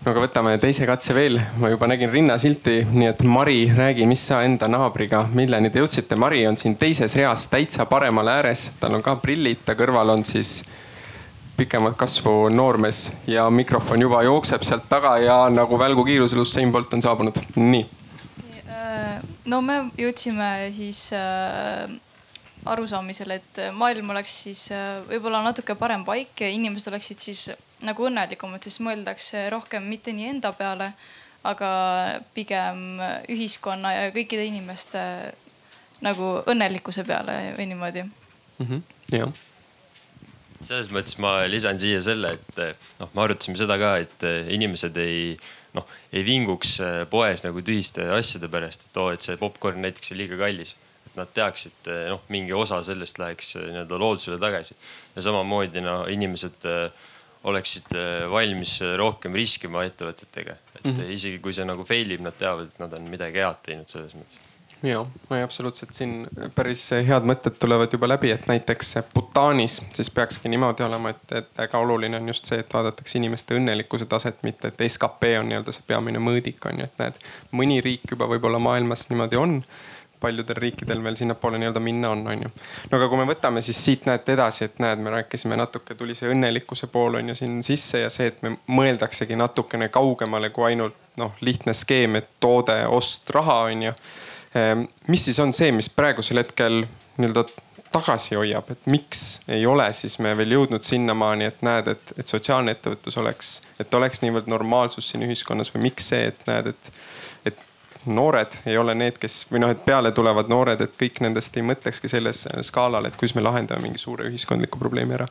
[0.03, 4.25] No aga võtame teise katse veel, ma juba nägin rinnasilti, nii et Mari, räägi, mis
[4.27, 6.19] sa enda naabriga, milleni te jõudsite?
[6.19, 10.27] Mari on siin teises reas täitsa paremal ääres, tal on ka prillid, ta kõrval on
[10.27, 10.65] siis
[11.57, 17.03] pikemat kasvu noormees ja mikrofon juba jookseb sealt taga ja nagu välgukiirusel Usain Bolt on
[17.05, 17.39] saabunud.
[17.55, 17.87] nii.
[19.47, 21.87] no me jõudsime siis äh,
[22.67, 27.51] arusaamisele, et maailm oleks siis äh, võib-olla natuke parem paik ja inimesed oleksid siis
[27.83, 30.93] nagu õnnelikumad, sest mõeldakse rohkem mitte nii enda peale,
[31.43, 31.71] aga
[32.35, 35.01] pigem ühiskonna ja kõikide inimeste
[36.03, 38.67] nagu õnnelikkuse peale või niimoodi mm.
[38.67, 38.85] -hmm.
[39.19, 39.33] jah
[40.63, 42.61] selles mõttes ma lisan siia selle, et
[43.01, 45.35] noh, me arutasime seda ka, et inimesed ei
[45.77, 46.77] noh, ei vinguks
[47.11, 50.77] poes nagu tühiste asjade pärast, et oo, et see popkorn näiteks on liiga kallis.
[51.07, 54.77] et nad teaksid, noh, mingi osa sellest läheks nii-öelda loodusele tagasi
[55.17, 56.65] ja samamoodi no inimesed
[57.45, 57.91] oleksid
[58.31, 61.13] valmis rohkem riskima ettevõtetega, et mm -hmm.
[61.19, 64.15] isegi kui see nagu fail ib, nad teavad, et nad on midagi head teinud selles
[64.15, 64.41] mõttes.
[64.83, 65.93] Ja, ma absoluutselt.
[65.95, 71.23] Siin päris head mõtted tulevad juba läbi, et näiteks Bhutanis siis peakski niimoodi olema, et,
[71.39, 75.53] et väga oluline on just see, et vaadatakse inimeste õnnelikkuse taset, mitte et skp on
[75.53, 77.23] nii-öelda see peamine mõõdik on ju, et näed,
[77.55, 79.61] mõni riik juba võib-olla maailmas niimoodi on
[80.23, 82.51] paljudel riikidel veel sinnapoole nii-öelda minna on, on ju.
[82.89, 86.17] no aga kui me võtame siis siit näete edasi, et näed, me rääkisime natuke, tuli
[86.19, 90.71] see õnnelikkuse pool on ju siin sisse ja see, et me mõeldaksegi natukene kaugemale kui
[90.73, 93.97] ainult noh, lihtne skeem, et toode, ost, raha on ju
[94.55, 96.83] Ehm, mis siis on see, mis praegusel hetkel
[97.17, 97.45] nii-öelda
[97.93, 102.29] tagasi hoiab, et miks ei ole siis me veel jõudnud sinnamaani, et näed, et, et
[102.29, 106.93] sotsiaalne ettevõtlus oleks, et oleks niivõrd normaalsus siin ühiskonnas või miks see, et näed, et
[108.07, 111.67] noored ei ole need, kes või noh, et peale tulevad noored, et kõik nendest ei
[111.67, 115.29] mõtlekski selles skaalal, et kuidas me lahendame mingi suure ühiskondliku probleemi ära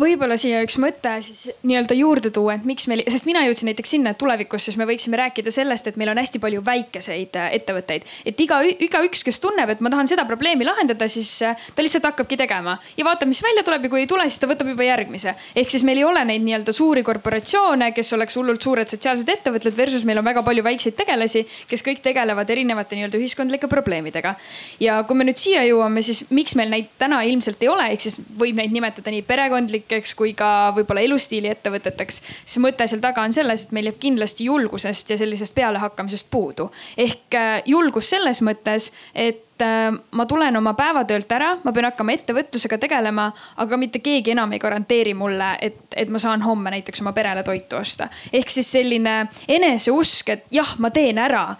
[0.00, 3.94] võib-olla siia üks mõte siis nii-öelda juurde tuua, et miks meil, sest mina jõudsin näiteks
[3.96, 7.50] sinna, et tulevikus siis me võiksime rääkida sellest, et meil on hästi palju väikeseid äh,
[7.58, 8.06] ettevõtteid.
[8.26, 12.08] et iga, igaüks, kes tunneb, et ma tahan seda probleemi lahendada, siis äh, ta lihtsalt
[12.10, 14.86] hakkabki tegema ja vaatab, mis välja tuleb ja kui ei tule, siis ta võtab juba
[14.86, 15.34] järgmise.
[15.56, 19.76] ehk siis meil ei ole neid nii-öelda suuri korporatsioone, kes oleks hullult suured sotsiaalsed ettevõtted
[19.76, 24.34] versus meil on väga palju väikseid tegelasi, kes kõik tegelevad erinevate nii-öelda ühiskondlike probleemidega.
[24.80, 28.08] ja kui me nüüd siia jõuame, siis miks meil neid täna ilmselt ei ole, ehk
[28.08, 32.22] siis võib neid nimetada nii perekondlik ettevõtlikeks kui ka võib-olla elustiili ettevõteteks.
[32.44, 36.70] siis mõte seal taga on selles, et meil jääb kindlasti julgusest ja sellisest pealehakkamisest puudu.
[36.96, 42.12] ehk äh, julgus selles mõttes, et äh, ma tulen oma päevatöölt ära, ma pean hakkama
[42.12, 47.00] ettevõtlusega tegelema, aga mitte keegi enam ei garanteeri mulle, et, et ma saan homme näiteks
[47.00, 48.08] oma perele toitu osta.
[48.32, 51.56] ehk siis selline eneseusk, et jah, ma teen ära.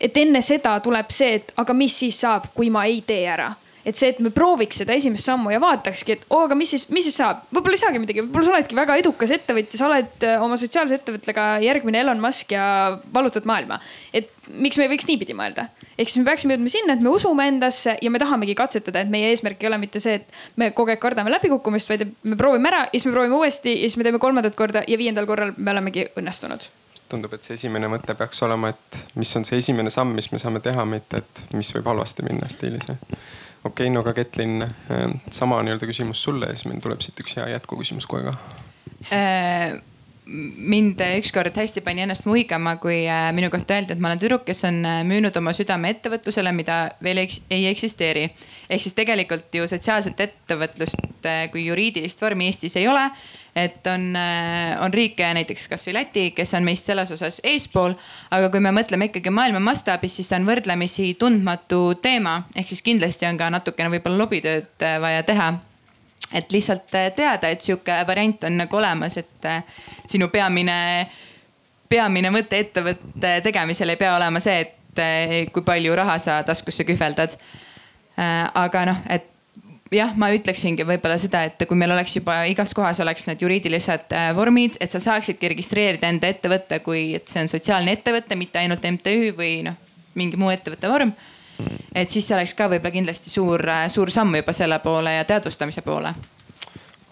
[0.00, 3.54] et enne seda tuleb see, et aga mis siis saab, kui ma ei tee ära
[3.86, 6.88] et see, et me prooviks seda esimest sammu ja vaatakski, et oo, aga mis siis,
[6.94, 10.26] mis siis saab, võib-olla ei saagi midagi, võib-olla sa oledki väga edukas ettevõtja, sa oled
[10.42, 12.66] oma sotsiaalse ettevõttega järgmine Elon Musk ja
[13.14, 13.78] vallutad maailma.
[14.12, 17.12] et miks me ei võiks niipidi mõelda, ehk siis me peaksime jõudma sinna, et me
[17.14, 20.70] usume endasse ja me tahamegi katsetada, et meie eesmärk ei ole mitte see, et me
[20.76, 23.98] kogu aeg kardame läbikukkumist, vaid me proovime ära ja siis me proovime uuesti ja siis
[24.00, 26.68] me teeme kolmandat korda ja viiendal korral me olemegi õnnestunud.
[27.06, 30.40] Tundub, et see esimene mõte peaks olema, et mis on see esimene samm, mis me
[30.42, 32.90] saame teha, mitte et mis võib halvasti minna stiilis
[33.66, 37.20] okei okay,, no aga Ketlin, äh, sama nii-öelda küsimus sulle ja siis meil tuleb siit
[37.22, 38.36] üks hea jätkuküsimus kohe ka.
[39.12, 39.76] Äh,
[40.26, 44.44] mind ükskord hästi pani ennast muigama, kui äh, minu kohta öeldi, et ma olen tüdruk,
[44.48, 48.28] kes on müünud oma südame ettevõtlusele, mida veel ei eksisteeri.
[48.70, 53.10] ehk siis tegelikult ju sotsiaalset ettevõtlust kui juriidilist vormi Eestis ei ole
[53.56, 57.94] et on, äh, on riike, näiteks kasvõi Läti, kes on meist selles osas eespool.
[58.30, 62.82] aga kui me mõtleme ikkagi maailma mastaabis, siis ta on võrdlemisi tundmatu teema, ehk siis
[62.82, 65.54] kindlasti on ka natukene võib-olla lobitööd äh, vaja teha
[66.34, 69.50] et lihtsalt äh, teada, et sihuke variant on nagu olemas, et
[70.10, 70.78] sinu peamine,
[71.88, 74.74] peamine mõte ettevõtte tegemisel ei pea olema see, et
[75.52, 77.34] kui palju raha sa taskusse kühveldad.
[78.16, 79.26] aga noh, et
[79.94, 84.12] jah, ma ütleksingi võib-olla seda, et kui meil oleks juba igas kohas oleks need juriidilised
[84.16, 88.60] äh, vormid, et sa saaksidki registreerida enda ettevõtte, kui et see on sotsiaalne ettevõte, mitte
[88.62, 89.78] ainult MTÜ või noh,
[90.18, 91.12] mingi muu ettevõtte vorm.
[91.94, 95.82] Et siis see oleks ka võib-olla kindlasti suur, suur samm juba selle poole ja teadvustamise
[95.86, 96.14] poole.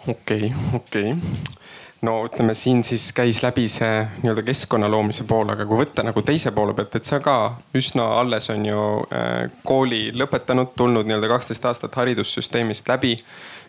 [0.06, 1.12] okei okay,, okei.
[1.12, 1.62] Okay
[2.04, 6.22] no ütleme, siin siis käis läbi see nii-öelda keskkonna loomise pool, aga kui võtta nagu
[6.26, 7.36] teise poole pealt, et sa ka
[7.76, 13.14] üsna alles on ju äh, kooli lõpetanud, tulnud nii-öelda kaksteist aastat haridussüsteemist läbi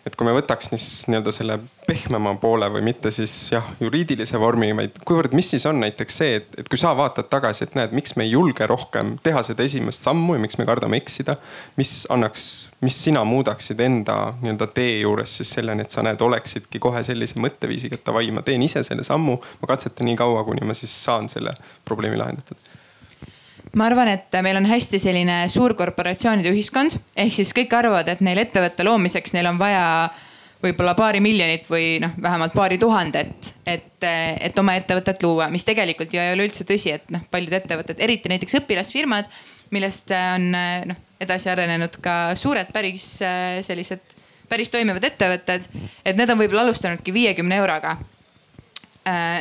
[0.06, 4.68] et kui me võtaks siis nii-öelda selle pehmema poole või mitte siis jah, juriidilise vormi,
[4.78, 7.94] vaid kuivõrd, mis siis on näiteks see, et, et kui sa vaatad tagasi, et näed,
[7.96, 11.36] miks me ei julge rohkem teha seda esimest sammu ja miks me kardame eksida.
[11.76, 12.46] mis annaks,
[12.86, 17.42] mis sina muudaksid enda nii-öelda tee juures siis selleni, et sa näed, oleksidki kohe sellise
[17.42, 20.94] mõtteviisiga, et davai, ma teen ise selle sammu, ma katsetan nii kaua, kuni ma siis
[21.04, 22.74] saan selle probleemi lahendatud
[23.76, 28.40] ma arvan, et meil on hästi selline suurkorporatsioonide ühiskond, ehk siis kõik arvavad, et neil
[28.40, 29.84] ettevõtte loomiseks neil on vaja
[30.62, 36.14] võib-olla paari miljonit või noh, vähemalt paari tuhandet, et, et oma ettevõtet luua, mis tegelikult
[36.14, 39.28] ju ei ole üldse tõsi, et noh, paljud ettevõtted, eriti näiteks õpilasfirmad,
[39.76, 40.50] millest on
[40.92, 43.18] noh, edasi arenenud ka suured päris
[43.66, 44.16] sellised,
[44.48, 45.68] päris toimivad ettevõtted,
[46.04, 47.96] et need on võib-olla alustanudki viiekümne euroga.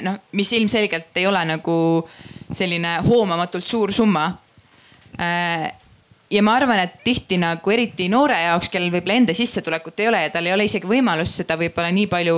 [0.06, 1.76] noh, mis ilmselgelt ei ole nagu
[2.54, 4.32] selline hoomamatult suur summa
[6.30, 10.22] ja ma arvan, et tihti nagu eriti noore jaoks, kellel võib-olla enda sissetulekut ei ole
[10.26, 12.38] ja tal ei ole isegi võimalust seda võib-olla nii palju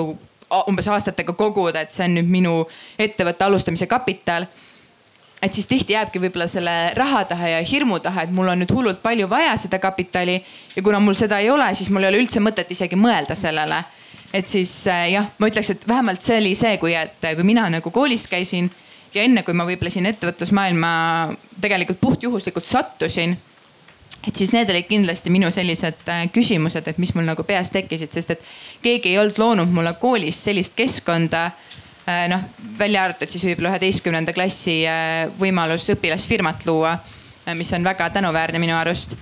[0.67, 2.54] umbes aastatega koguda, et see on nüüd minu
[3.00, 4.48] ettevõtte alustamise kapital.
[5.41, 8.72] et siis tihti jääbki võib-olla selle raha taha ja hirmu taha, et mul on nüüd
[8.74, 10.43] hullult palju vaja seda kapitali
[10.76, 13.84] ja kuna mul seda ei ole, siis mul ei ole üldse mõtet isegi mõelda sellele.
[14.34, 17.70] et siis äh, jah, ma ütleks, et vähemalt see oli see, kui, et kui mina
[17.70, 18.72] nagu koolis käisin
[19.15, 20.89] ja enne kui ma võib-olla siin ettevõtlusmaailma
[21.62, 23.38] tegelikult puhtjuhuslikult sattusin
[24.28, 28.12] et siis need olid kindlasti minu sellised äh, küsimused, et mis mul nagu peas tekkisid,
[28.13, 28.43] sest et
[28.84, 31.46] keegi ei olnud loonud mulle koolis sellist keskkonda.
[32.08, 32.43] Äh, noh,
[32.80, 36.98] välja arvatud siis võib-olla üheteistkümnenda klassi äh, võimalus õpilasfirmat luua,
[37.56, 39.15] mis on väga tänuväärne minu arust.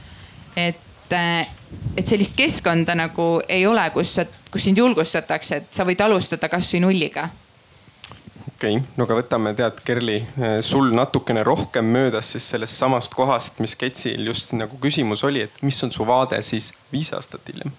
[0.55, 4.15] et, et sellist keskkonda nagu ei ole, kus,
[4.51, 7.27] kus sind julgustatakse, et sa võid alustada kasvõi nulliga
[8.55, 13.15] okei okay., no aga võtame, tead, Kerli, eh, sul natukene rohkem möödas siis sellest samast
[13.17, 17.51] kohast, mis Ketsil just nagu küsimus oli, et mis on su vaade siis viis aastat
[17.51, 17.73] hiljem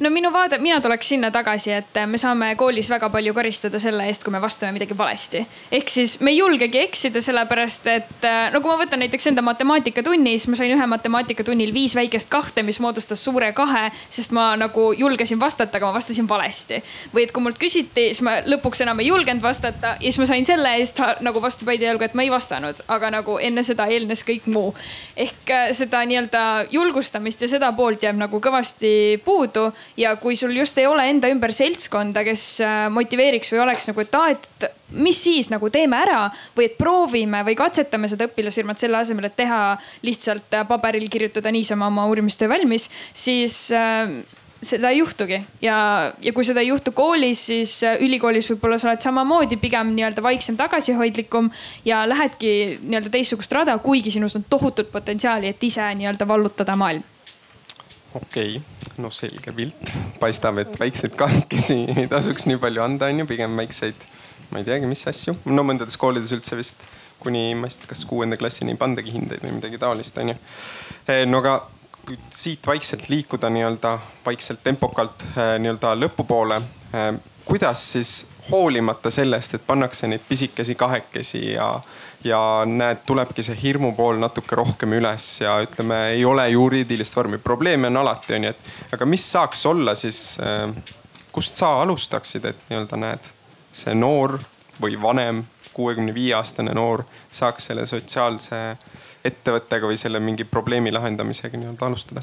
[0.00, 4.06] no minu vaade, mina tuleks sinna tagasi, et me saame koolis väga palju karistada selle
[4.08, 5.44] eest, kui me vastame midagi valesti.
[5.72, 10.36] ehk siis me ei julgegi eksida, sellepärast et no kui ma võtan näiteks enda matemaatikatunni,
[10.38, 14.90] siis ma sain ühe matemaatikatunnil viis väikest kahte, mis moodustas suure kahe, sest ma nagu
[14.96, 16.82] julgesin vastata, aga ma vastasin valesti.
[17.14, 20.26] või et kui mult küsiti, siis ma lõpuks enam ei julgenud vastata ja siis ma
[20.26, 24.24] sain selle eest nagu vastupäidi jalga, et ma ei vastanud, aga nagu enne seda eelnes
[24.26, 24.74] kõik muu.
[25.16, 30.54] ehk äh, seda nii-öelda julgustamist ja seda poolt jääb nagu kõvasti puudu ja kui sul
[30.56, 34.68] just ei ole enda ümber seltskonda, kes äh, motiveeriks või oleks nagu, et aa, et
[35.02, 36.26] mis siis nagu teeme ära
[36.56, 39.62] või et proovime või katsetame seda õpilasfirmat selle asemel, et teha
[40.06, 44.16] lihtsalt äh, paberil kirjutada niisama oma uurimistöö valmis, siis äh,
[44.62, 45.40] seda ei juhtugi.
[45.62, 45.76] Ja,
[46.22, 50.24] ja kui seda ei juhtu koolis, siis äh, ülikoolis võib-olla sa oled samamoodi pigem nii-öelda
[50.24, 51.50] vaiksem, tagasihoidlikum
[51.88, 57.11] ja lähedki nii-öelda teistsugust rada, kuigi sinus on tohutut potentsiaali, et ise nii-öelda vallutada maailm
[58.14, 63.28] okei okay., no selge pilt, paistab, et väikseid kahekesi ei tasuks nii palju anda, onju,
[63.30, 64.08] pigem väikseid,
[64.50, 65.36] ma ei teagi, mis asju.
[65.50, 66.84] no mõndades koolides üldse vist
[67.22, 70.34] kuni ma ei tea, kas kuuenda klassini ei pandagi hindeid või midagi taolist, onju.
[71.06, 71.60] Eh, no aga
[72.34, 73.92] siit vaikselt liikuda nii-öelda
[74.26, 76.58] vaikselt tempokalt eh, nii-öelda lõpupoole.
[76.92, 77.12] Eh,
[77.46, 78.14] kuidas siis
[78.50, 81.68] hoolimata sellest, et pannakse neid pisikesi kahekesi ja
[82.24, 87.38] ja näed, tulebki see hirmu pool natuke rohkem üles ja ütleme, ei ole juriidilist vormi.
[87.38, 90.68] probleeme on alati, onju, et aga mis saaks olla siis, äh,
[91.32, 93.32] kust sa alustaksid, et nii-öelda näed,
[93.72, 94.38] see noor
[94.82, 98.60] või vanem, kuuekümne viie aastane noor saaks selle sotsiaalse
[99.24, 102.22] ettevõttega või selle mingi probleemi lahendamisega nii-öelda alustada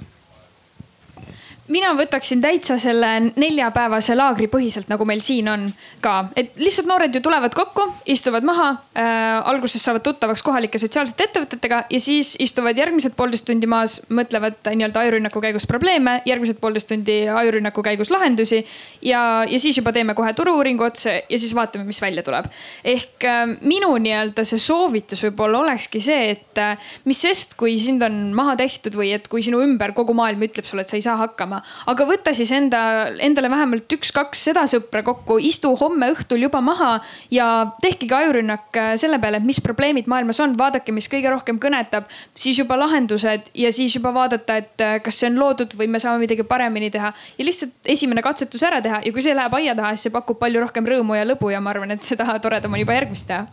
[1.69, 5.67] mina võtaksin täitsa selle neljapäevase laagri põhiselt, nagu meil siin on
[6.03, 9.49] ka, et lihtsalt noored ju tulevad kokku, istuvad maha äh,.
[9.49, 15.03] alguses saavad tuttavaks kohalike sotsiaalsete ettevõtetega ja siis istuvad järgmised poolteist tundi maas, mõtlevad nii-öelda
[15.03, 18.63] ajurünnaku käigus probleeme, järgmised poolteist tundi ajurünnaku käigus lahendusi.
[19.01, 22.49] ja, ja siis juba teeme kohe turu-uuringu otsa ja siis vaatame, mis välja tuleb.
[22.84, 28.03] ehk äh, minu nii-öelda see soovitus võib-olla olekski see, et äh, mis sest, kui sind
[28.05, 31.05] on maha tehtud või et kui sinu ümber kogu maailm ütleb sulle, et sa ei
[31.05, 31.59] saa hakkama.
[31.89, 32.82] Aga võta siis enda,
[33.24, 36.91] endale vähemalt üks-kaks seda sõpra kokku, istu homme õhtul juba maha
[37.34, 37.50] ja
[37.82, 42.10] tehkegi ajurünnak äh, selle peale, et mis probleemid maailmas on, vaadake, mis kõige rohkem kõnetab,
[42.38, 46.02] siis juba lahendused ja siis juba vaadata, et äh, kas see on loodud või me
[46.02, 47.13] saame midagi paremini teha.
[47.38, 49.02] ja lihtsalt esimene katsetus ära teha.
[49.06, 51.62] Ja kui see läheb aia taha, siis see pakub palju rohkem rõõmu ja lõbu ja
[51.63, 53.48] ma arvan, et seda toredam on juba järgmist teha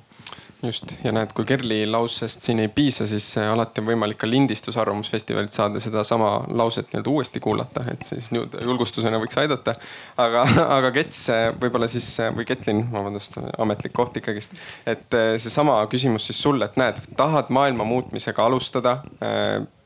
[0.63, 4.77] just ja näed, kui Kerli lausest siin ei piisa, siis alati on võimalik ka lindistus
[4.81, 9.77] Arvamusfestivalilt saada sedasama lauset nii-öelda uuesti kuulata, et siis nii-öelda julgustusena võiks aidata.
[10.17, 10.47] aga,
[10.79, 11.27] aga Kets
[11.61, 14.57] võib-olla siis või Ketlin, vabandust, ametlik koht ikkagist.
[14.87, 19.01] et seesama küsimus siis sulle, et näed, tahad maailma muutmisega alustada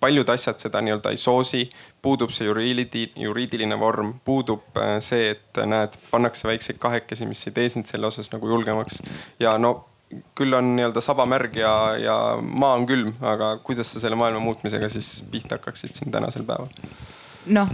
[0.00, 1.66] paljud asjad seda nii-öelda ei soosi,
[2.03, 7.68] puudub see juriidi, juriidiline vorm, puudub see, et näed, pannakse väikseid kahekesi, mis ei tee
[7.68, 9.03] sind selle osas nagu julgemaks.
[9.40, 9.89] ja no
[10.34, 14.42] küll on nii-öelda saba märg ja, ja maa on külm, aga kuidas sa selle maailma
[14.42, 16.70] muutmisega siis pihta hakkaksid siin tänasel päeval?
[17.48, 17.70] noh,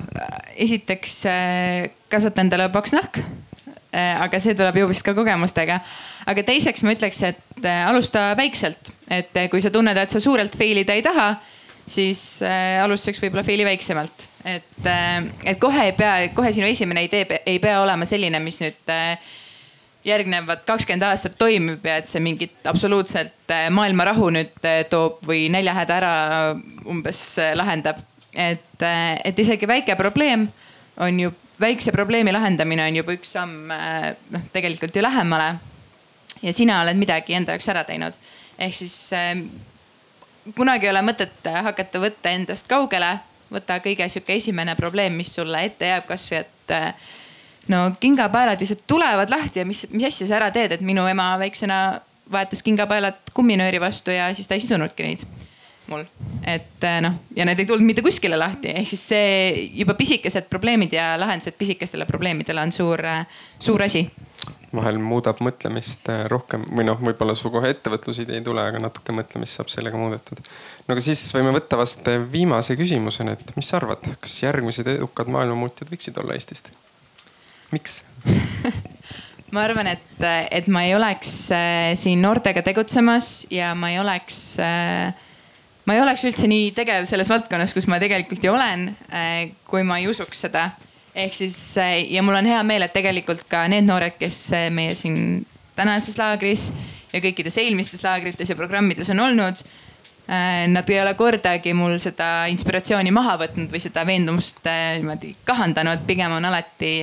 [0.55, 3.18] esiteks äh, kasvata endale paks nahk.
[3.97, 5.80] Äh, aga see tuleb ju vist ka kogemustega.
[6.26, 10.57] aga teiseks ma ütleks, et äh, alusta väikselt, et kui sa tunned, et sa suurelt
[10.59, 11.32] fail ida ei taha,
[11.87, 12.43] siis
[12.82, 14.26] alustuseks võib-olla fail'i väiksemalt.
[14.47, 14.87] et,
[15.47, 18.95] et kohe ei pea, kohe sinu esimene idee ei pea olema selline, mis nüüd
[20.07, 25.97] järgnevad kakskümmend aastat toimib ja et see mingit absoluutselt maailma rahu nüüd toob või näljahäda
[25.97, 26.13] ära
[26.87, 27.23] umbes
[27.59, 27.99] lahendab.
[28.33, 28.83] et,
[29.25, 30.47] et isegi väike probleem
[31.01, 33.73] on ju, väikse probleemi lahendamine on juba üks samm
[34.31, 35.55] noh, tegelikult ju lähemale.
[36.43, 38.15] ja sina oled midagi enda jaoks ära teinud,
[38.59, 38.99] ehk siis
[40.55, 43.17] kunagi ei ole mõtet hakata võtta endast kaugele,
[43.53, 47.09] võta kõige sihuke esimene probleem, mis sulle ette jääb, kasvõi et äh,
[47.69, 51.33] no kingapaelad lihtsalt tulevad lahti ja mis, mis asja sa ära teed, et minu ema
[51.41, 52.01] väiksena
[52.33, 55.27] vahetas kingapaelad kumminööri vastu ja siis ta ei sidunudki neid
[55.87, 56.05] mul.
[56.47, 59.27] et äh, noh, ja need ei tulnud mitte kuskile lahti, ehk siis see
[59.81, 63.27] juba pisikesed probleemid ja lahendused pisikestele probleemidele on suur, äh,
[63.59, 64.07] suur asi
[64.77, 69.14] vahel muudab mõtlemist äh, rohkem või noh, võib-olla su kohe ettevõtlusidee ei tule, aga natuke
[69.14, 70.43] mõtlemist saab sellega muudetud.
[70.87, 75.31] no aga siis võime võtta vast viimase küsimusena, et mis sa arvad, kas järgmised edukad
[75.33, 76.73] maailmamuutjad võiksid olla Eestist?
[77.73, 78.03] Miks
[79.55, 84.41] ma arvan, et, et ma ei oleks äh, siin noortega tegutsemas ja ma ei oleks
[84.62, 85.14] äh,
[85.87, 88.89] ma ei oleks üldse nii tegev selles valdkonnas, kus ma tegelikult ju olen,
[89.71, 90.73] kui ma ei usuks seda
[91.17, 91.57] ehk siis
[92.11, 94.41] ja mul on hea meel, et tegelikult ka need noored, kes
[94.75, 95.47] meie siin
[95.77, 96.71] tänases laagris
[97.12, 99.62] ja kõikides eelmistes laagrites ja programmides on olnud.
[100.27, 105.35] Eh, nad ei ole kordagi mul seda inspiratsiooni maha võtnud või seda veendumust eh, niimoodi
[105.47, 106.97] kahandanud, pigem on alati,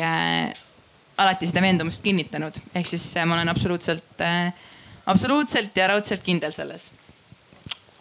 [1.24, 4.26] alati seda veendumust kinnitanud, ehk siis ma olen absoluutselt,
[5.06, 6.90] absoluutselt ja raudselt kindel selles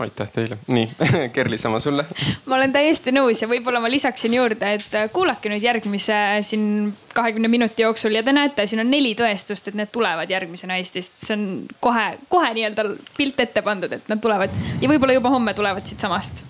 [0.05, 0.89] aitäh teile, nii
[1.35, 2.05] Kerli, sama sulle.
[2.47, 6.93] ma olen täiesti nõus ja võib-olla ma lisaksin juurde, et äh, kuulake nüüd järgmise siin
[7.15, 11.19] kahekümne minuti jooksul ja te näete, siin on neli tõestust, et need tulevad järgmisena Eestist.
[11.27, 11.47] see on
[11.81, 16.45] kohe, kohe nii-öelda pilt ette pandud, et nad tulevad ja võib-olla juba homme tulevad siitsamast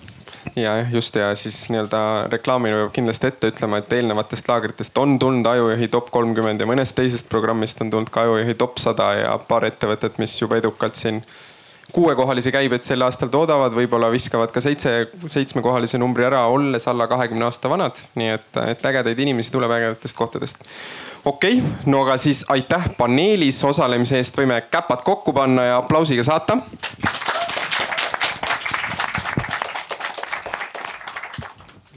[0.55, 5.17] ja jah, just ja siis nii-öelda reklaamina peab kindlasti ette ütlema, et eelnevatest laagritest on
[5.19, 9.37] tulnud Ajujuhi top kolmkümmend ja mõnest teisest programmist on tulnud ka Ajujuhi top sada ja
[9.47, 11.23] paar ettevõtet, mis juba edukalt siin
[11.93, 14.93] kuuekohalisi käibeid sel aastal toodavad, võib-olla viskavad ka seitse,
[15.29, 18.01] seitsmekohalise numbri ära, olles alla kahekümne aasta vanad.
[18.15, 20.63] nii et, et ägedaid inimesi tuleb ägedatest kohtadest.
[21.25, 26.25] okei okay,, no aga siis aitäh paneelis osalemise eest, võime käpad kokku panna ja aplausiga
[26.25, 26.57] saata.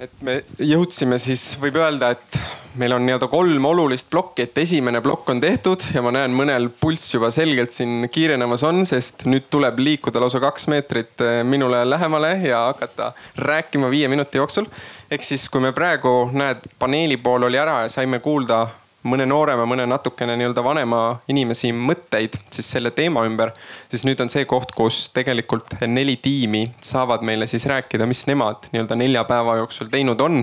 [0.00, 2.38] Et me jõudsime siis, võib öelda, et
[2.76, 6.68] meil on nii-öelda kolm olulist plokki, et esimene plokk on tehtud ja ma näen, mõnel
[6.80, 11.80] pulss juba selgelt siin kiirenemas on, sest nüüd tuleb liikuda lausa kaks meetrit eh, minule
[11.88, 14.68] lähemale ja hakata rääkima viie minuti jooksul.
[15.10, 18.66] ehk siis, kui me praegu näed, paneeli pool oli ära ja saime kuulda
[19.06, 23.52] mõne noorema, mõne natukene nii-öelda vanema inimesi mõtteid siis selle teema ümber,
[23.90, 28.68] siis nüüd on see koht, kus tegelikult neli tiimi saavad meile siis rääkida, mis nemad
[28.72, 30.42] nii-öelda nelja päeva jooksul teinud on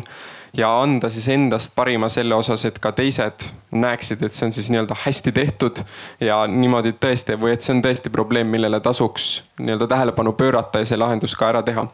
[0.58, 4.70] ja anda siis endast parima selle osas, et ka teised näeksid, et see on siis
[4.74, 5.84] nii-öelda hästi tehtud
[6.22, 10.90] ja niimoodi tõesti või et see on tõesti probleem, millele tasuks nii-öelda tähelepanu pöörata ja
[10.92, 11.88] see lahendus ka ära teha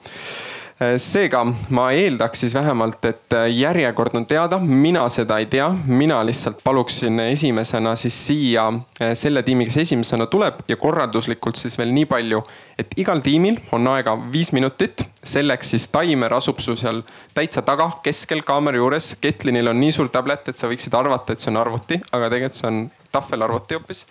[0.79, 1.41] seega
[1.75, 6.61] ma eeldaks siis vähemalt, et äh, järjekord on teada, mina seda ei tea, mina lihtsalt
[6.63, 12.07] paluksin esimesena siis siia äh, selle tiimi, kes esimesena tuleb ja korralduslikult siis veel nii
[12.07, 12.39] palju,
[12.79, 15.03] et igal tiimil on aega viis minutit.
[15.29, 17.01] selleks siis taimer asub sul seal
[17.35, 19.17] täitsa taga, keskel kaamera juures.
[19.21, 22.55] Ketlinil on nii suur tablet, et sa võiksid arvata, et see on arvuti, aga tegelikult
[22.55, 22.79] see on
[23.11, 24.05] tahvelarvuti hoopis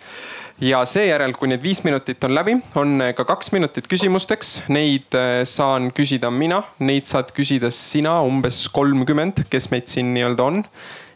[0.61, 4.55] ja seejärel, kui need viis minutit on läbi, on ka kaks minutit küsimusteks.
[4.73, 10.49] Neid äh, saan küsida mina, neid saad küsida sina, umbes kolmkümmend, kes meid siin nii-öelda
[10.51, 10.65] on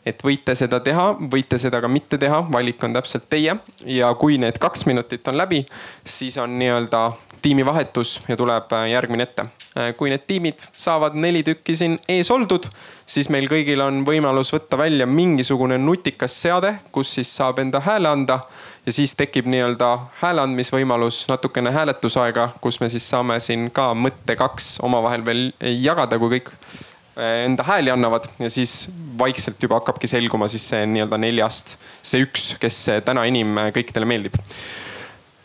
[0.04, 3.56] et võite seda teha, võite seda ka mitte teha, valik on täpselt teie.
[3.88, 5.62] ja kui need kaks minutit on läbi,
[6.04, 7.06] siis on nii-öelda
[7.44, 9.46] tiimivahetus ja tuleb äh, järgmine ette.
[9.78, 12.68] Äh, kui need tiimid saavad neli tükki siin ees oldud,
[13.06, 18.12] siis meil kõigil on võimalus võtta välja mingisugune nutikas seade, kus siis saab enda hääle
[18.12, 18.40] anda
[18.86, 19.90] ja siis tekib nii-öelda
[20.22, 25.46] hääle andmisvõimalus, natukene hääletusaega, kus me siis saame siin ka mõtte kaks omavahel veel
[25.84, 30.88] jagada, kui kõik eh, enda hääli annavad ja siis vaikselt juba hakkabki selguma siis see
[30.90, 34.36] nii-öelda neljast, see üks, kes täna enim kõikidele meeldib.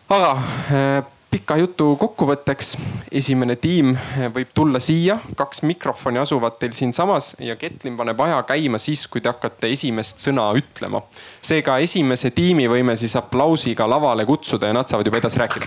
[0.09, 0.35] aga
[0.73, 0.99] eh,
[1.31, 2.77] pika jutu kokkuvõtteks.
[3.13, 3.95] esimene tiim
[4.35, 9.21] võib tulla siia, kaks mikrofoni asuvad teil siinsamas ja Ketlin paneb aja käima siis, kui
[9.21, 11.03] te hakkate esimest sõna ütlema.
[11.41, 15.67] seega esimese tiimi võime siis aplausiga lavale kutsuda ja nad saavad juba edasi rääkida.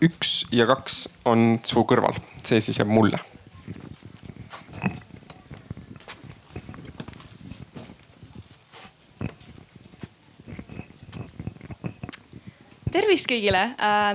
[0.00, 3.29] üks ja kaks on su kõrval, see siis jääb mulle
[12.92, 13.60] tervist kõigile,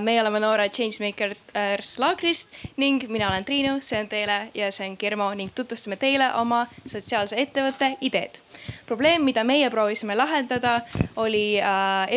[0.04, 4.96] meie oleme noored Changemakers laagrist ning mina olen Triinu, see on teile ja see on
[5.00, 8.40] Kirmo ning tutvustame teile oma sotsiaalse ettevõtte ideed.
[8.86, 10.80] probleem, mida meie proovisime lahendada,
[11.16, 11.58] oli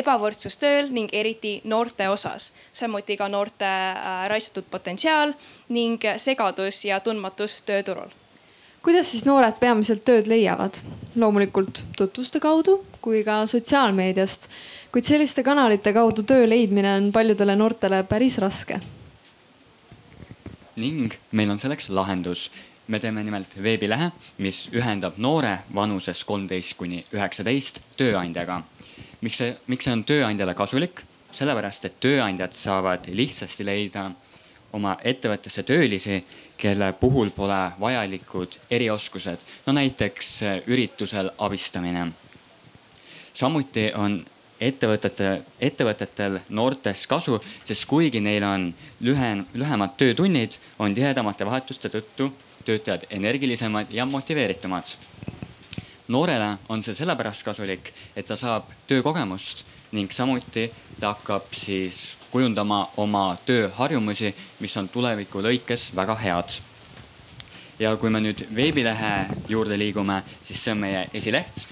[0.01, 3.70] ebavõrdsus tööl ning eriti noorte osas, samuti ka noorte
[4.28, 5.34] raisatud potentsiaal
[5.70, 8.10] ning segadus ja tundmatus tööturul
[8.84, 10.82] kuidas siis noored peamiselt tööd leiavad?
[11.15, 14.49] loomulikult tutvuste kaudu kui ka sotsiaalmeediast
[14.91, 18.80] kuid selliste kanalite kaudu töö leidmine on paljudele noortele päris raske.
[20.75, 22.51] ning meil on selleks lahendus.
[22.88, 28.61] me teeme nimelt veebilehe, mis ühendab noore vanuses kolmteist kuni üheksateist tööandjaga.
[29.21, 31.03] miks see, miks see on tööandjale kasulik?
[31.32, 34.11] sellepärast, et tööandjad saavad lihtsasti leida
[34.73, 36.23] oma ettevõttesse töölisi,
[36.60, 42.12] kelle puhul pole vajalikud erioskused, no näiteks üritusel abistamine.
[43.34, 44.26] samuti on
[44.60, 48.68] ettevõtete, ettevõtetel noortest kasu, sest kuigi neil on
[48.99, 52.32] lühem, lühemad töötunnid, on tihedamate vahetuste tõttu
[52.66, 54.84] töötajad energilisemad ja motiveeritumad.
[56.07, 62.89] noorele on see sellepärast kasulik, et ta saab töökogemust ning samuti ta hakkab siis kujundama
[62.97, 66.59] oma tööharjumusi, mis on tuleviku lõikes väga head.
[67.80, 71.67] ja kui me nüüd veebilehe juurde liigume, siis see on meie esileht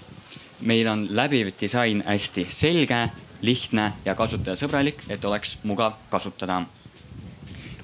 [0.61, 3.09] meil on läbiv disain hästi selge,
[3.41, 6.63] lihtne ja kasutajasõbralik, et oleks mugav kasutada.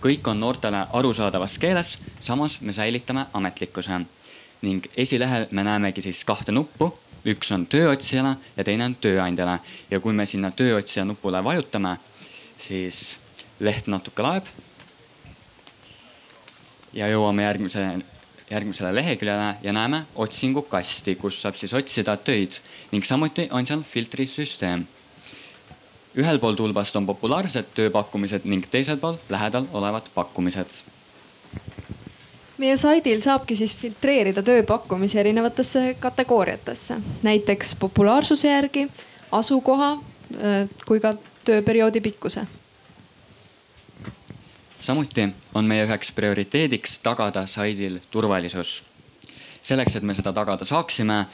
[0.03, 4.01] kõik on noortele arusaadavas keeles, samas me säilitame ametlikkuse
[4.61, 6.93] ning esilehel me näemegi siis kahte nuppu,
[7.25, 9.59] üks on tööotsijale ja teine on tööandjale
[9.91, 11.97] ja kui me sinna tööotsija nupule vajutame,
[12.63, 13.17] siis
[13.59, 14.47] leht natuke laeb.
[16.93, 17.87] ja jõuame järgmise
[18.53, 22.59] järgmisele leheküljele ja näeme otsingukasti, kus saab siis otsida töid
[22.91, 24.85] ning samuti on seal filtrisüsteem.
[26.15, 30.83] ühel pool tulbast on populaarsed tööpakkumised ning teisel pool lähedal olevad pakkumised.
[32.57, 38.87] meie saidil saabki siis filtreerida tööpakkumisi erinevatesse kategooriatesse, näiteks populaarsuse järgi,
[39.31, 39.97] asukoha
[40.85, 41.15] kui ka
[41.45, 42.47] tööperioodi pikkuse
[44.83, 48.83] samuti on meie üheks prioriteediks tagada saidil turvalisus.
[49.61, 51.25] selleks, et me seda tagada saaksime,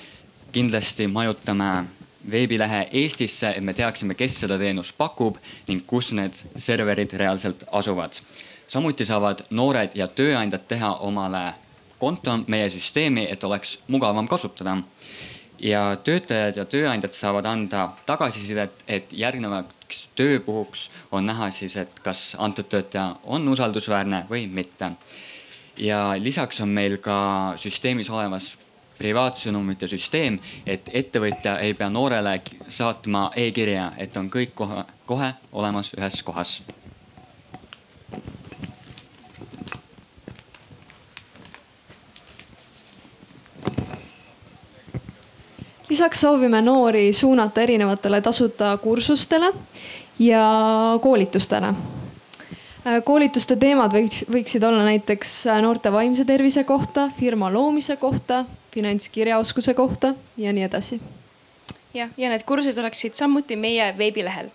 [0.52, 1.86] kindlasti majutame
[2.32, 5.38] veebilehe Eestisse, et me teaksime, kes seda teenust pakub
[5.68, 8.14] ning kus need serverid reaalselt asuvad.
[8.68, 11.54] samuti saavad noored ja tööandjad teha omale
[12.00, 14.78] konto meie süsteemi, et oleks mugavam kasutada
[15.62, 22.36] ja töötajad ja tööandjad saavad anda tagasisidet, et järgnevaks tööpuhuks on näha siis, et kas
[22.40, 24.92] antud töötaja on usaldusväärne või mitte.
[25.78, 28.58] ja lisaks on meil ka süsteemis olemas
[28.98, 35.94] privaatsõnumite süsteem, et ettevõtja ei pea noorele saatma e-kirja, et on kõik kohe, kohe olemas
[35.98, 36.62] ühes kohas
[46.00, 49.54] lisaks soovime noori suunata erinevatele tasuta kursustele
[50.20, 50.44] ja
[51.02, 51.74] koolitustele.
[53.04, 60.14] koolituste teemad võiks, võiksid olla näiteks noorte vaimse tervise kohta, firma loomise kohta, finantskirjaoskuse kohta
[60.38, 61.02] ja nii edasi.
[61.94, 64.48] jah, ja need kursused oleksid samuti meie veebilehel.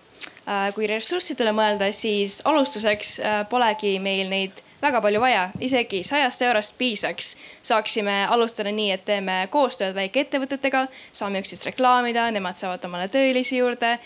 [0.75, 3.19] kui ressurssidele mõelda, siis alustuseks
[3.51, 7.37] polegi meil neid väga palju vaja, isegi sajast eurost piisaks.
[7.63, 13.99] saaksime alustada nii, et teeme koostööd väikeettevõtetega, saame üksteist reklaamida, nemad saavad omale töölisi juurde.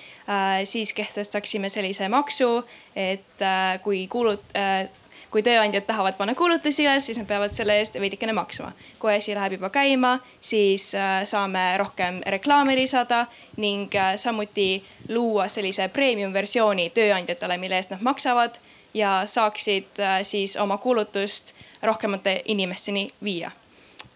[0.64, 2.64] siis kehtestaksime sellise maksu,
[2.96, 4.88] et äh, kui kuulut-, äh,
[5.30, 8.72] kui tööandjad tahavad panna kuulutusi üles, siis nad peavad selle eest veidikene maksma.
[8.98, 13.26] kui asi läheb juba käima, siis äh, saame rohkem reklaame lisada
[13.56, 18.60] ning samuti luua sellise premium versiooni tööandjatele, mille eest nad maksavad
[18.94, 23.50] ja saaksid äh, siis oma kuulutust rohkemate inimesteni viia.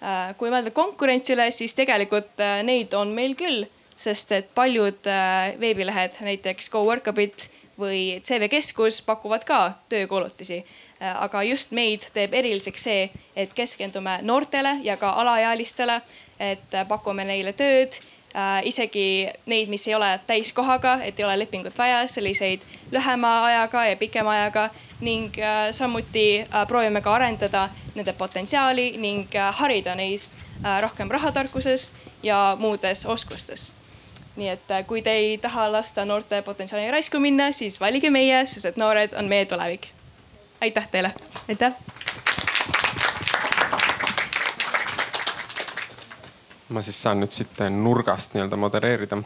[0.02, 5.04] Äh, kui mõelda konkurentsile, siis tegelikult äh, neid on meil küll, sest et paljud
[5.60, 9.58] veebilehed, näiteks GoWorkabit või CV Keskus pakuvad ka
[9.92, 10.64] töökuulutusi.
[11.02, 16.00] aga just meid teeb eriliseks see, et keskendume noortele ja ka alaealistele,
[16.38, 17.98] et pakume neile tööd
[18.64, 22.61] isegi neid, mis ei ole täiskohaga, et ei ole lepingut vaja, selliseid
[22.93, 24.70] lühema ajaga ja pikema ajaga
[25.01, 30.33] ning äh, samuti äh, proovime ka arendada nende potentsiaali ning äh, harida neist
[30.64, 33.72] äh, rohkem rahatarkuses ja muudes oskustes.
[34.37, 38.47] nii et äh, kui te ei taha lasta noorte potentsiaali raisku minna, siis valige meie,
[38.47, 39.89] sest et noored on meie tulevik.
[40.61, 41.14] aitäh teile.
[41.49, 41.74] aitäh
[46.72, 49.22] ma siis saan nüüd siit nurgast nii-öelda modereerida.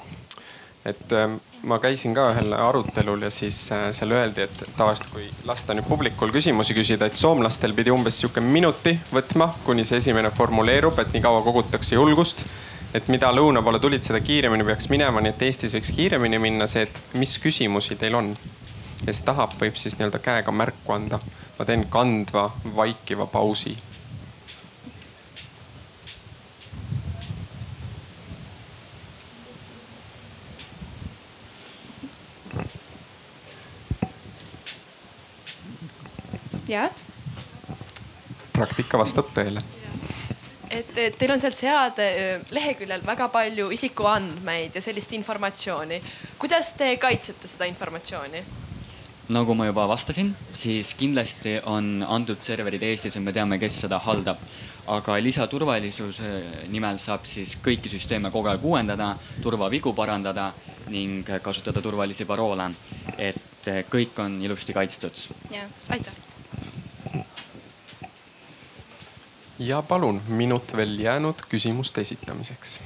[0.86, 1.32] et ähm,
[1.66, 5.88] ma käisin ka ühel arutelul ja siis äh, seal öeldi, et tavaliselt kui lasta nüüd
[5.88, 11.11] publikul küsimusi küsida, et soomlastel pidi umbes sihuke minuti võtma, kuni see esimene formuleerub, et
[11.14, 12.47] nii kaua kogutakse julgust.
[12.94, 16.70] et mida lõuna poole tulid, seda kiiremini peaks minema, nii et Eestis võiks kiiremini minna
[16.70, 18.30] see, et mis küsimusi teil on.
[19.05, 21.18] kes tahab, võib siis nii-öelda käega märku anda.
[21.59, 23.76] ma teen kandva vaikiva pausi
[36.69, 36.91] jah.
[38.53, 39.62] praktika vastab tõele.
[40.71, 42.07] et, et teil on seal seade
[42.51, 46.01] leheküljel väga palju isikuandmeid ja sellist informatsiooni.
[46.39, 48.45] kuidas te kaitsete seda informatsiooni?
[49.29, 53.99] nagu ma juba vastasin, siis kindlasti on antud serverid Eestis ja me teame, kes seda
[53.99, 54.43] haldab.
[54.87, 56.29] aga lisaturvalisuse
[56.71, 60.53] nimel saab siis kõiki süsteeme kogu aeg uuendada, turvavigu parandada
[60.95, 62.71] ning kasutada turvalisi paroole.
[63.19, 65.27] et kõik on ilusti kaitstud.
[65.51, 66.26] jah, aitäh
[69.59, 72.81] ja palun, minut veel jäänud küsimuste esitamiseks.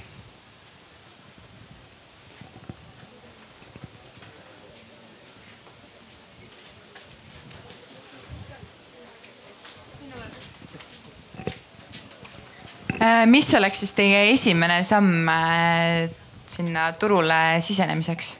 [13.02, 16.10] Äh, mis oleks siis teie esimene samm äh,
[16.46, 18.38] sinna turule sisenemiseks?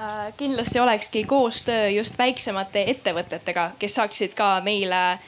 [0.00, 5.18] Äh, kindlasti olekski koostöö just väiksemate ettevõtetega, kes saaksid ka meile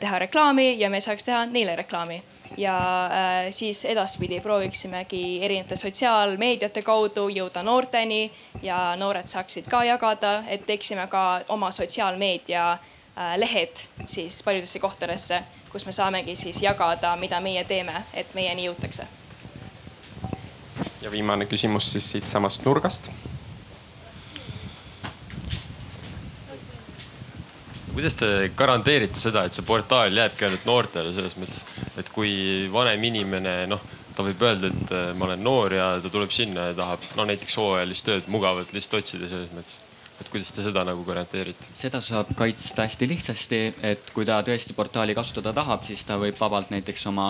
[0.00, 2.22] teha reklaami ja me saaks teha neile reklaami.
[2.56, 8.30] ja äh, siis edaspidi prooviksimegi erinevate sotsiaalmeediate kaudu jõuda noorteni
[8.62, 15.42] ja noored saaksid ka jagada, et teeksime ka oma sotsiaalmeedia äh, lehed siis paljudesse kohtadesse,
[15.72, 19.06] kus me saamegi siis jagada, mida meie teeme, et meieni jõutakse.
[21.02, 23.10] ja viimane küsimus siis siitsamast nurgast
[27.94, 31.64] kuidas te garanteerite seda, et see portaal jääbki ainult noortele selles mõttes,
[32.00, 32.34] et kui
[32.72, 33.82] vanem inimene, noh,
[34.14, 37.26] ta võib öelda, et äh, ma olen noor ja ta tuleb sinna ja tahab no
[37.30, 39.80] näiteks hooajalist tööd mugavalt lihtsalt otsida selles mõttes
[40.20, 41.70] et kuidas te seda nagu garanteerite?
[41.74, 46.38] seda saab kaitsta hästi lihtsasti, et kui ta tõesti portaali kasutada tahab, siis ta võib
[46.38, 47.28] vabalt näiteks oma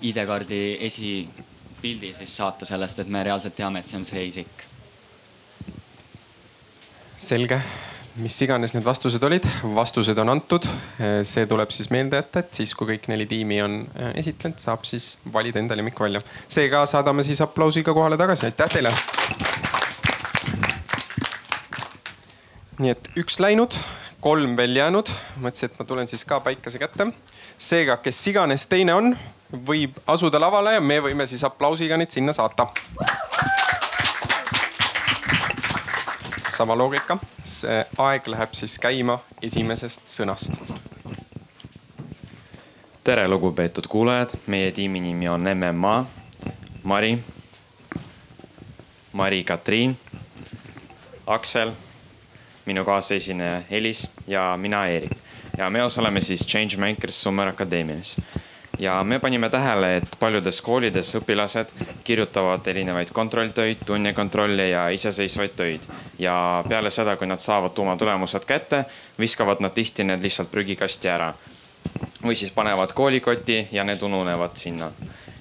[0.00, 4.68] ID-kaardi esipildi siis saata sellest, et me reaalselt teame, et see on see isik.
[7.22, 7.60] selge
[8.20, 10.66] mis iganes need vastused olid, vastused on antud.
[11.24, 14.84] see tuleb siis meelde jätta, et siis kui kõik neli tiimi on äh, esitlenud, saab
[14.88, 16.20] siis valida enda lemmik välja.
[16.48, 18.92] seega saadame siis aplausiga kohale tagasi, aitäh teile.
[22.82, 23.76] nii et üks läinud,
[24.20, 25.08] kolm veel jäänud.
[25.40, 27.08] mõtlesin, et ma tulen siis ka päikese kätte.
[27.56, 29.16] seega, kes iganes teine on,
[29.52, 32.68] võib asuda lavale ja me võime siis aplausiga neid sinna saata
[36.52, 40.58] sama loogika, see aeg läheb siis käima esimesest sõnast.
[43.04, 45.94] tere, lugupeetud kuulajad, meie tiimi nimi on MMA,
[46.82, 47.16] Mari,
[49.12, 49.96] Mari-Katriin,
[51.26, 51.72] Aksel,
[52.66, 55.16] minu kaasesineja Elis ja mina, Eerik.
[55.58, 58.16] ja me osaleme siis Changemakers Summer Akadeemias
[58.78, 61.72] ja me panime tähele, et paljudes koolides õpilased
[62.04, 65.88] kirjutavad erinevaid kontrolltöid, tunnekontrolle ja iseseisvaid töid.
[66.18, 68.84] ja peale seda, kui nad saavad tuumatulemused kätte,
[69.18, 71.34] viskavad nad tihti need lihtsalt prügikasti ära.
[72.24, 74.92] või siis panevad koolikoti ja need ununevad sinna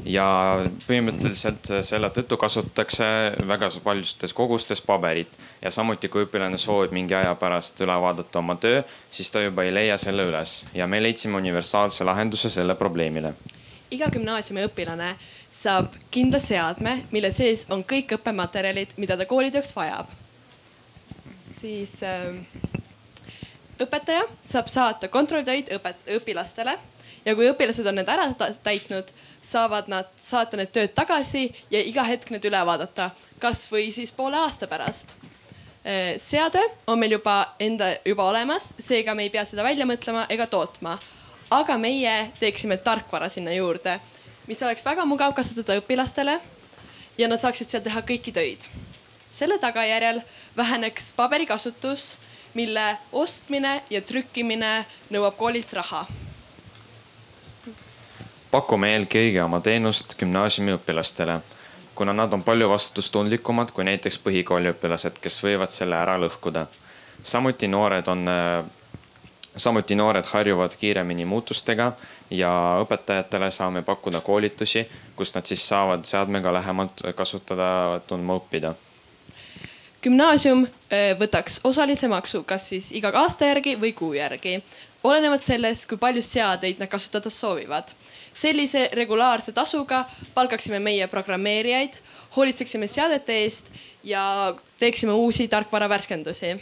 [0.05, 0.25] ja
[0.87, 3.05] põhimõtteliselt selle tõttu kasutatakse
[3.47, 8.55] väga paljustes kogustes paberit ja samuti, kui õpilane soovib mingi aja pärast üle vaadata oma
[8.61, 8.81] töö,
[9.11, 13.33] siis ta juba ei leia selle üles ja me leidsime universaalse lahenduse selle probleemile.
[13.91, 15.15] iga gümnaasiumi õpilane
[15.51, 20.07] saab kindla seadme, mille sees on kõik õppematerjalid, mida ta koolitööks vajab.
[21.61, 22.33] siis äh,
[23.79, 26.77] õpetaja saab saata kontrolltöid õpet-, õpilastele
[27.25, 28.31] ja kui õpilased on need ära
[28.63, 29.11] täitnud
[29.41, 33.09] saavad nad saata need tööd tagasi ja iga hetk need üle vaadata,
[33.41, 35.15] kasvõi siis poole aasta pärast.
[35.81, 40.27] Äh, seade on meil juba enda juba olemas, seega me ei pea seda välja mõtlema
[40.29, 40.99] ega tootma.
[41.51, 43.99] aga meie teeksime tarkvara sinna juurde,
[44.47, 46.39] mis oleks väga mugav kasutada õpilastele
[47.17, 48.59] ja nad saaksid seal teha kõiki töid.
[49.31, 50.21] selle tagajärjel
[50.57, 52.17] väheneks paberikasutus,
[52.53, 56.05] mille ostmine ja trükkimine nõuab koolilt raha
[58.51, 61.39] pakume eelkõige oma teenust gümnaasiumiõpilastele,
[61.95, 66.65] kuna nad on palju vastutustundlikumad kui näiteks põhikooliõpilased, kes võivad selle ära lõhkuda.
[67.23, 68.27] samuti noored on,
[69.57, 71.91] samuti noored harjuvad kiiremini muutustega
[72.29, 72.51] ja
[72.83, 78.75] õpetajatele saame pakkuda koolitusi, kus nad siis saavad seadmega lähemalt kasutada, tundma õppida
[80.03, 84.59] gümnaasium äh, võtaks osalise maksu, kas siis iga aasta järgi või kuu järgi,
[85.03, 87.91] olenevalt sellest, kui palju seadeid nad kasutada soovivad.
[88.33, 91.97] Sellise regulaarse tasuga palkaksime meie programmeerijaid,
[92.35, 93.71] hoolitseksime seadete eest
[94.03, 96.55] ja teeksime uusi tarkvara värskendusi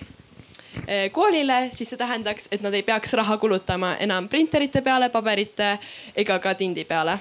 [1.12, 5.78] koolile, siis see tähendaks, et nad ei peaks raha kulutama enam printerite peale, paberite
[6.16, 7.18] ega ka tindi peale.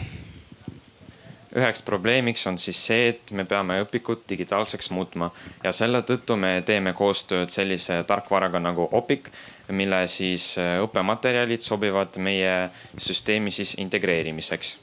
[1.57, 5.31] Üheks probleemiks on siis see, et me peame õpikut digitaalseks muutma
[5.65, 9.31] ja selle tõttu me teeme koostööd sellise tarkvaraga nagu Opiq,
[9.69, 14.77] mille siis äh, õppematerjalid sobivad meie süsteemi siis integreerimiseks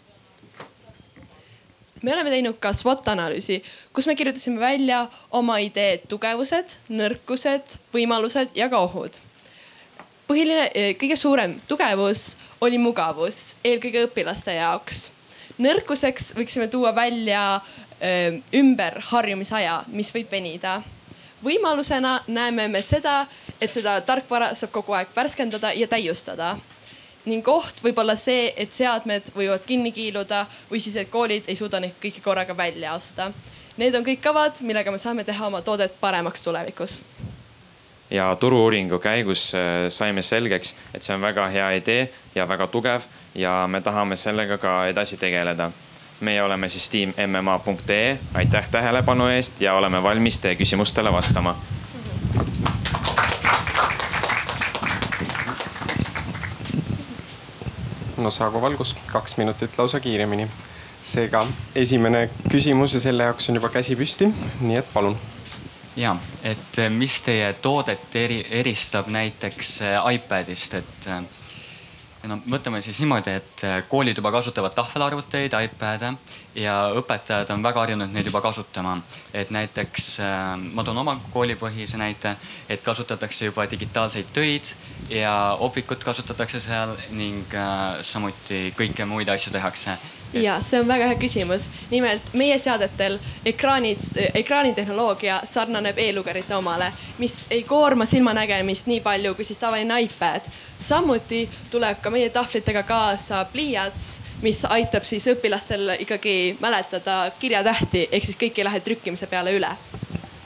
[2.03, 3.63] me oleme teinud ka SWOT analüüsi,
[3.95, 9.17] kus me kirjutasime välja oma idee tugevused, nõrkused, võimalused ja ka ohud.
[10.27, 10.69] põhiline,
[11.01, 15.07] kõige suurem tugevus oli mugavus, eelkõige õpilaste jaoks
[15.61, 17.61] nõrkuseks võiksime tuua välja
[18.01, 20.81] öö, ümberharjumisaja, mis võib venida.
[21.45, 23.25] Võimalusena näeme me seda,
[23.61, 26.57] et seda tarkvara saab kogu aeg värskendada ja täiustada.
[27.25, 31.55] ning oht võib olla see, et seadmed võivad kinni kiiluda või siis, et koolid ei
[31.55, 33.31] suuda neid kõiki korraga välja osta.
[33.77, 36.99] Need on kõik kavad, millega me saame teha oma toodet paremaks tulevikus
[38.09, 39.51] ja turu-uuringu käigus
[39.89, 44.57] saime selgeks, et see on väga hea idee ja väga tugev ja me tahame sellega
[44.57, 45.71] ka edasi tegeleda.
[46.19, 51.55] Meie oleme siis tiim mma.ee, aitäh tähelepanu eest ja oleme valmis teie küsimustele vastama.
[58.17, 60.47] no saagu valgus, kaks minutit lausa kiiremini.
[61.05, 61.45] seega
[61.75, 65.17] esimene küsimus ja selle jaoks on juba käsi püsti, nii et palun
[65.95, 69.79] ja, et mis teie toodet eri, eristab näiteks
[70.11, 71.09] iPadist, et
[72.29, 76.11] no võtame siis niimoodi, et äh, koolid juba kasutavad tahvelarvuteid, iPad'e
[76.59, 78.97] ja õpetajad on väga harjunud neid juba kasutama.
[79.33, 82.35] et näiteks äh, ma toon oma koolipõhise näite,
[82.69, 84.75] et kasutatakse juba digitaalseid töid
[85.09, 89.97] ja Opikut kasutatakse seal ning äh, samuti kõike muid asju tehakse
[90.33, 91.69] ja see on väga hea küsimus.
[91.91, 93.99] nimelt meie seadetel ekraanid,
[94.33, 100.41] ekraanitehnoloogia sarnaneb e-lugerite omale, mis ei koorma silmanägemist nii palju kui siis tavaline iPad.
[100.79, 108.25] samuti tuleb ka meie tahvlitega kaasa pliiats, mis aitab siis õpilastel ikkagi mäletada kirjatähti, ehk
[108.25, 109.71] siis kõik ei lähe trükkimise peale üle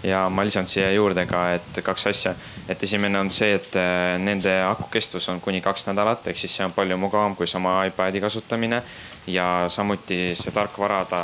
[0.04, 2.34] ja ma lisan siia juurde ka, et kaks asja,
[2.70, 6.56] et esimene on see, et äh, nende aku kestvus on kuni kaks nädalat, ehk siis
[6.56, 8.82] see on palju mugavam kui sama iPad'i kasutamine
[9.28, 11.22] ja samuti see tarkvara, ta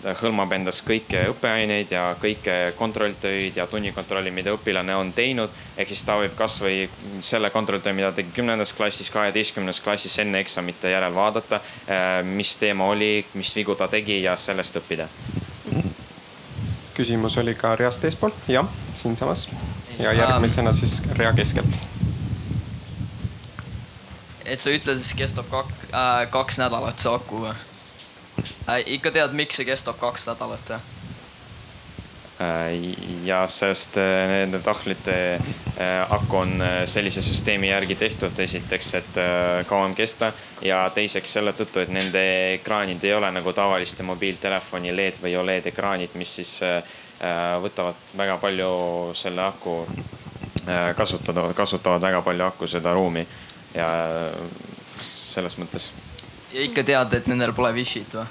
[0.00, 5.50] hõlmab endas kõiki õppeaineid ja kõiki kontrolltöid ja tunnikontrolli, mida õpilane on teinud.
[5.76, 6.88] ehk siis ta võib kasvõi
[7.20, 12.88] selle kontrolltöö, mida tegi kümnendas klassis, kaheteistkümnendas klassis enne eksamite järel vaadata, äh, mis teema
[12.88, 15.08] oli, mis vigu ta tegi ja sellest õppida.
[17.00, 19.48] Küsimus oli ka reast eespool, jah, siinsamas
[19.98, 21.80] ja järgmisena siis rea keskelt
[24.50, 28.80] et sa ütled, see kestab kak, äh, kaks nädalat, see aku äh,.
[28.96, 30.99] ikka tead, miks see kestab kaks nädalat või?
[32.40, 39.18] Äh, ja sest äh, nende tahvlite äh, aku on sellise süsteemi järgi tehtud, esiteks, et
[39.68, 40.30] kauem kesta
[40.64, 42.22] ja teiseks selle tõttu, et nende
[42.54, 46.54] ekraanid ei ole nagu tavaliste mobiiltelefoni LED või Oled ekraanid, mis siis
[47.60, 48.70] võtavad väga palju
[49.20, 49.74] selle aku
[50.96, 53.26] kasutada, kasutavad väga palju aku seda ruumi
[53.74, 53.90] ja
[55.00, 55.90] selles mõttes.
[56.54, 58.24] ja ikka tead, et nendel pole wifi't või?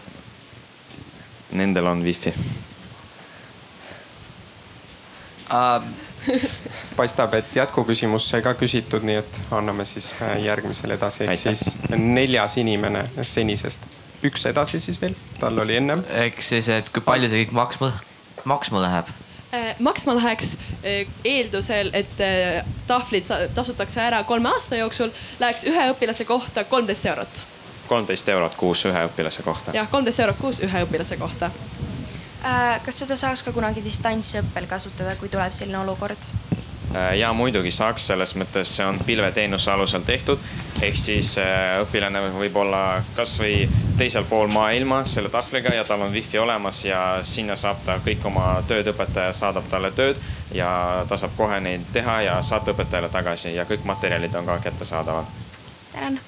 [1.62, 2.34] Nendel on wifi
[5.54, 5.84] uh....
[7.00, 11.78] paistab, et jätkuküsimus sai ka küsitud, nii et anname siis äh, järgmisele edasi, ehk siis
[11.96, 13.88] neljas inimene senisest.
[14.24, 16.04] üks edasi siis veel, tal oli ennem.
[16.26, 17.94] ehk siis, et kui palju see kõik maksma,
[18.44, 19.14] maksma läheb
[19.54, 22.12] Äh, maksma läheks äh, eeldusel, et
[22.88, 23.26] tahvlid
[23.56, 27.42] tasutakse ära kolme aasta jooksul, läheks ühe õpilase kohta kolmteist eurot.
[27.88, 29.74] kolmteist eurot kuus ühe õpilase kohta.
[29.74, 31.50] jah, kolmteist eurot kuus ühe õpilase kohta.
[32.86, 36.30] Kas seda saaks ka kunagi distantsõppel kasutada, kui tuleb selline olukord?
[36.96, 40.40] Äh, ja muidugi saaks, selles mõttes see on pilveteenuse alusel tehtud.
[40.82, 43.68] ehk siis äh, õpilane võib olla kasvõi
[43.98, 48.26] teisel pool maailma selle tahvliga ja tal on wifi olemas ja sinna saab ta kõik
[48.26, 50.18] oma tööd, õpetaja saadab talle tööd
[50.54, 54.58] ja ta saab kohe neid teha ja saata õpetajale tagasi ja kõik materjalid on ka
[54.64, 55.26] kättesaadavad.
[55.94, 56.20] tänan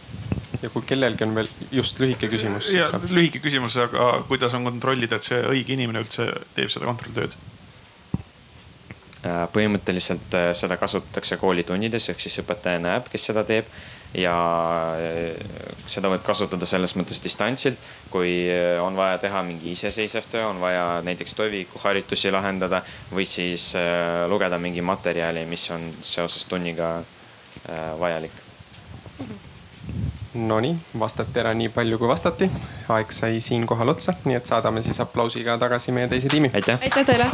[0.61, 2.73] ja kui kellelgi on veel just lühike küsimus.
[3.09, 7.37] lühike küsimus, aga kuidas on kontrollida, et see õige inimene üldse teeb seda kontrolltööd?
[9.21, 13.67] Äh, põhimõtteliselt äh, seda kasutatakse koolitundides, ehk siis õpetaja näeb, kes seda teeb.
[14.17, 14.33] ja
[14.97, 15.37] äh,
[15.87, 17.77] seda võib kasutada selles mõttes distantsilt,
[18.11, 18.33] kui
[18.81, 22.81] on vaja teha mingi iseseisev töö, on vaja näiteks toiviikuharjutusi lahendada
[23.13, 23.71] või siis
[24.27, 26.97] lugeda mingi materjali, mis on seoses tunniga
[27.99, 28.50] vajalik.
[30.33, 32.47] Nonii, vastati ära nii palju, kui vastati.
[32.89, 36.51] aeg sai siinkohal otsa, nii et saadame siis aplausiga tagasi meie teise tiimi.
[36.53, 36.79] aitäh.
[36.81, 37.27] aitäh teile.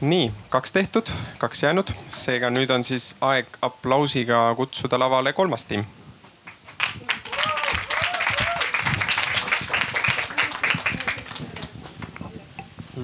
[0.00, 5.84] nii, kaks tehtud, kaks jäänud, seega nüüd on siis aeg aplausiga kutsuda lavale kolmas tiim.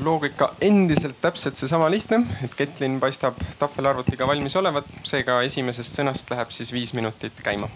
[0.06, 6.54] Loogika endiselt täpselt seesama lihtne, et Ketlin paistab tahvelarvutiga valmis olevat, seega esimesest sõnast läheb
[6.54, 7.68] siis viis minutit käima.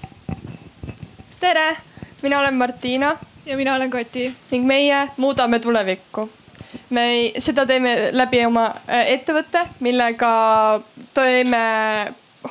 [1.40, 1.76] tere,
[2.22, 3.16] mina olen Martina.
[3.46, 4.34] ja mina olen Kati.
[4.50, 6.30] ning meie muudame tulevikku
[6.90, 10.30] me ei, seda teeme läbi oma äh, ettevõtte, millega
[11.14, 11.62] teeme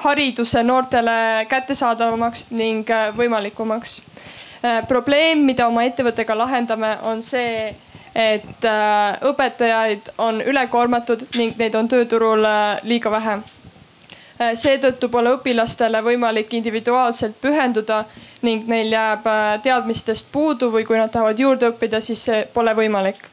[0.04, 4.00] hariduse noortele kättesaadavamaks ning äh, võimalikumaks.
[4.64, 7.74] Äh, probleem, mida oma ettevõttega lahendame, on see,
[8.20, 8.66] et
[9.30, 12.44] õpetajaid on ülekoormatud ning neid on tööturul
[12.84, 13.38] liiga vähe.
[14.56, 18.06] seetõttu pole õpilastele võimalik individuaalselt pühenduda
[18.42, 19.28] ning neil jääb
[19.64, 23.24] teadmistest puudu või kui nad tahavad juurde õppida, siis see pole võimalik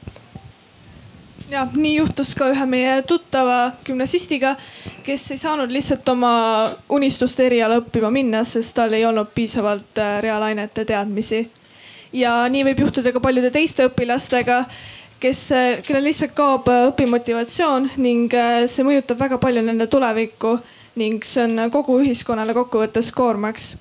[1.50, 4.54] jah, nii juhtus ka ühe meie tuttava gümnasistiga,
[5.06, 6.32] kes ei saanud lihtsalt oma
[6.92, 11.46] unistuste eriala õppima minna, sest tal ei olnud piisavalt äh, reaalainete teadmisi.
[12.16, 14.62] Ja nii võib juhtuda ka paljude teiste õpilastega,
[15.20, 18.32] kes, äh, kellel lihtsalt kaob äh, õpimotivatsioon ning
[18.66, 20.56] see mõjutab väga palju nende tulevikku
[20.96, 23.74] ning see on kogu ühiskonnale kokkuvõttes koormaks.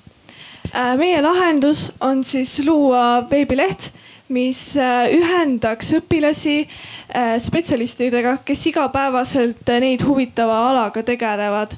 [1.00, 3.94] meie lahendus on siis luua veebileht
[4.34, 11.78] mis äh, ühendaks õpilasi äh, spetsialistidega, kes igapäevaselt äh, neid huvitava alaga tegelevad.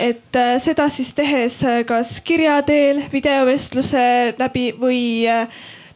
[0.00, 5.22] et seda siis tehes kas kirja teel, videovestluse läbi või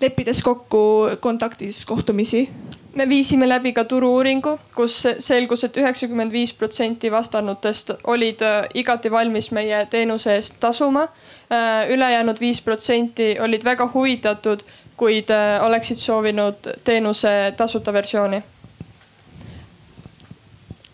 [0.00, 0.80] leppides kokku
[1.20, 2.48] kontaktis kohtumisi
[2.94, 8.42] me viisime läbi ka turu-uuringu, kus selgus et, et üheksakümmend viis protsenti vastanutest olid
[8.74, 11.08] igati valmis meie teenuse eest tasuma.
[11.88, 14.64] ülejäänud viis protsenti olid väga huvitatud
[14.98, 18.42] kuid äh, oleksid soovinud teenuse tasuta versiooni?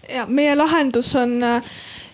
[0.09, 1.63] ja meie lahendus on äh,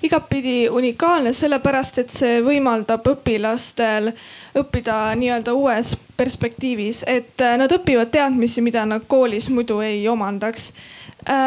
[0.02, 4.12] igatpidi unikaalne, sellepärast et see võimaldab õpilastel
[4.56, 10.72] õppida nii-öelda uues perspektiivis, et äh, nad õpivad teadmisi, mida nad koolis muidu ei omandaks.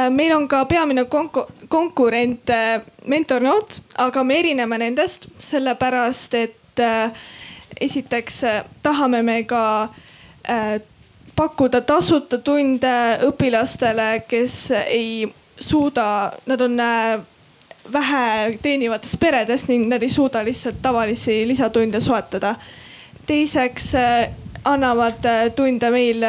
[0.09, 2.49] meil on ka peamine konku konkurent
[3.05, 6.81] Mentornote, aga me erineme nendest sellepärast, et
[7.81, 8.43] esiteks
[8.83, 9.89] tahame me ka
[10.49, 10.81] Äh,
[11.35, 12.91] pakkuda tasuta tunde
[13.23, 15.23] õpilastele, kes ei
[15.55, 17.21] suuda, nad on äh,
[17.93, 22.55] vähe teenivates peredes ning nad ei suuda lihtsalt tavalisi lisatunde soetada.
[23.25, 24.29] teiseks äh,
[24.65, 25.25] annavad
[25.55, 26.23] tunde meil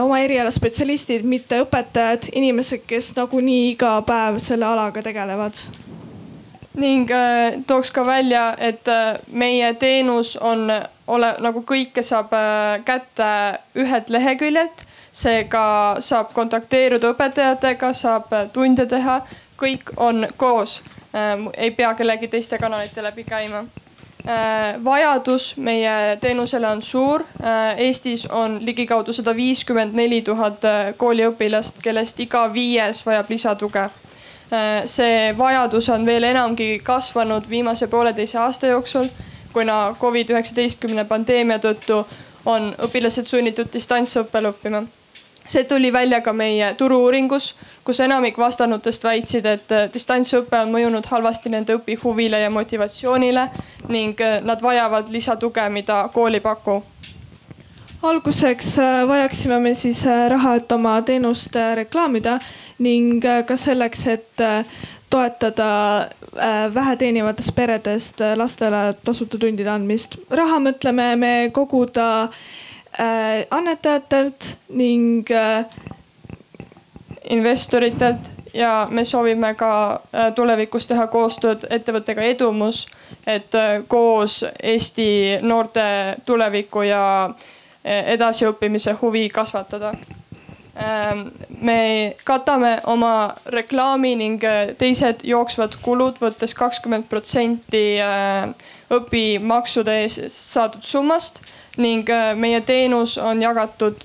[0.00, 5.56] oma eriala spetsialistid, mitte õpetajad, inimesed, kes nagunii iga päev selle alaga tegelevad
[6.80, 10.70] ning äh, tooks ka välja, et äh, meie teenus on,
[11.06, 13.32] ole nagu kõike saab äh, kätte
[13.74, 14.86] ühelt leheküljelt.
[15.12, 19.16] seega saab kontakteeruda õpetajatega, saab tunde teha,
[19.60, 20.82] kõik on koos.
[21.56, 23.64] ei pea kellegi teiste kanalite läbi käima
[24.84, 27.24] vajadus meie teenusele on suur.
[27.76, 30.62] Eestis on ligikaudu sada viiskümmend neli tuhat
[30.96, 33.88] kooliõpilast, kellest iga viies vajab lisatuge
[34.52, 39.06] Äh, see vajadus on veel enamgi kasvanud viimase pooleteise aasta jooksul,
[39.52, 42.00] kuna Covid-19 pandeemia tõttu
[42.50, 44.82] on õpilased sunnitud distantsõppel õppima.
[45.50, 51.06] See tuli välja ka meie turu-uuringus, kus enamik vastanutest väitsid, et äh, distantsõpe on mõjunud
[51.10, 53.48] halvasti nende õpihuvile ja motivatsioonile
[53.88, 56.82] ning äh, nad vajavad lisatuge, mida kool ei paku
[58.02, 58.78] alguseks
[59.08, 62.38] vajaksime me siis raha, et oma teenust reklaamida
[62.80, 64.64] ning äh, ka selleks, et äh,
[65.10, 65.70] toetada
[66.00, 70.16] äh, väheteenivatest peredest lastele tasuta tundide andmist.
[70.30, 72.28] raha mõtleme me koguda
[73.50, 75.28] annetajatelt ning
[77.30, 78.32] investoritelt.
[78.54, 80.00] Ja me soovime ka
[80.34, 82.80] tulevikus teha koostööd ettevõttega Edumus,
[83.26, 83.54] et
[83.88, 85.84] koos Eesti noorte
[86.26, 87.04] tuleviku ja
[87.84, 89.94] edasiõppimise huvi kasvatada.
[90.80, 91.26] Ähm,
[91.60, 98.46] me katame oma reklaami ning äh, teised jooksvad kulud, võttes kakskümmend protsenti äh,
[98.94, 101.42] õpimaksude eest saadud summast
[101.80, 104.00] ning äh, meie teenus on jagatud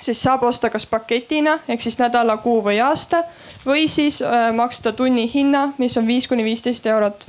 [0.00, 3.24] siis saab osta kas paketina ehk siis nädala, kuu või aasta
[3.66, 7.26] või siis äh, maksta tunnihinna, mis on viis kuni viisteist eurot.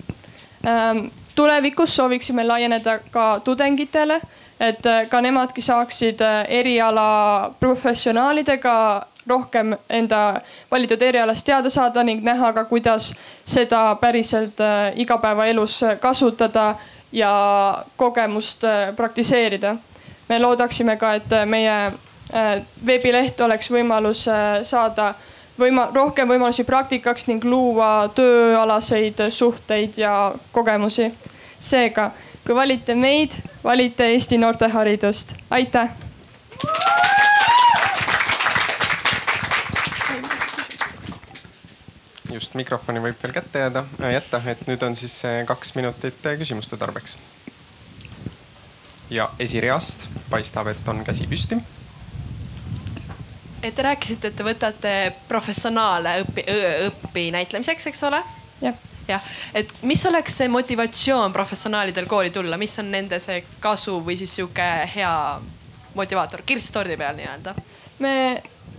[0.65, 4.21] Ähm, tulevikus sooviksime laieneda ka tudengitele,
[4.59, 12.21] et äh, ka nemadki saaksid äh, eriala professionaalidega rohkem enda valitud erialast teada saada ning
[12.23, 13.13] näha ka, kuidas
[13.45, 16.75] seda päriselt äh, igapäevaelus kasutada
[17.11, 18.63] ja kogemust
[18.95, 19.75] praktiseerida.
[20.29, 21.93] me loodaksime ka, et meie
[22.85, 24.25] veebileht oleks võimalus
[24.63, 25.13] saada
[25.59, 31.11] võima-, rohkem võimalusi praktikaks ning luua tööalaseid suhteid ja kogemusi.
[31.59, 32.11] seega,
[32.45, 33.31] kui valite meid,
[33.63, 35.89] valite Eesti noorteharidust, aitäh.
[42.35, 46.77] Just mikrofoni võib veel kätte jääda äh,, jätta, et nüüd on siis kaks minutit küsimuste
[46.77, 47.17] tarbeks.
[49.09, 51.61] ja esireast paistab, et on käsi püsti
[53.67, 54.93] et te rääkisite, et te võtate
[55.29, 56.43] professionaale õpi,
[56.89, 58.21] õpi näitlemiseks, eks ole?
[58.61, 58.77] jah.
[59.07, 64.17] jah, et mis oleks see motivatsioon professionaalidel kooli tulla, mis on nende see kasu või
[64.19, 65.13] siis sihuke hea
[65.95, 67.55] motivaator, kirss tordi peal nii-öelda?
[68.03, 68.15] me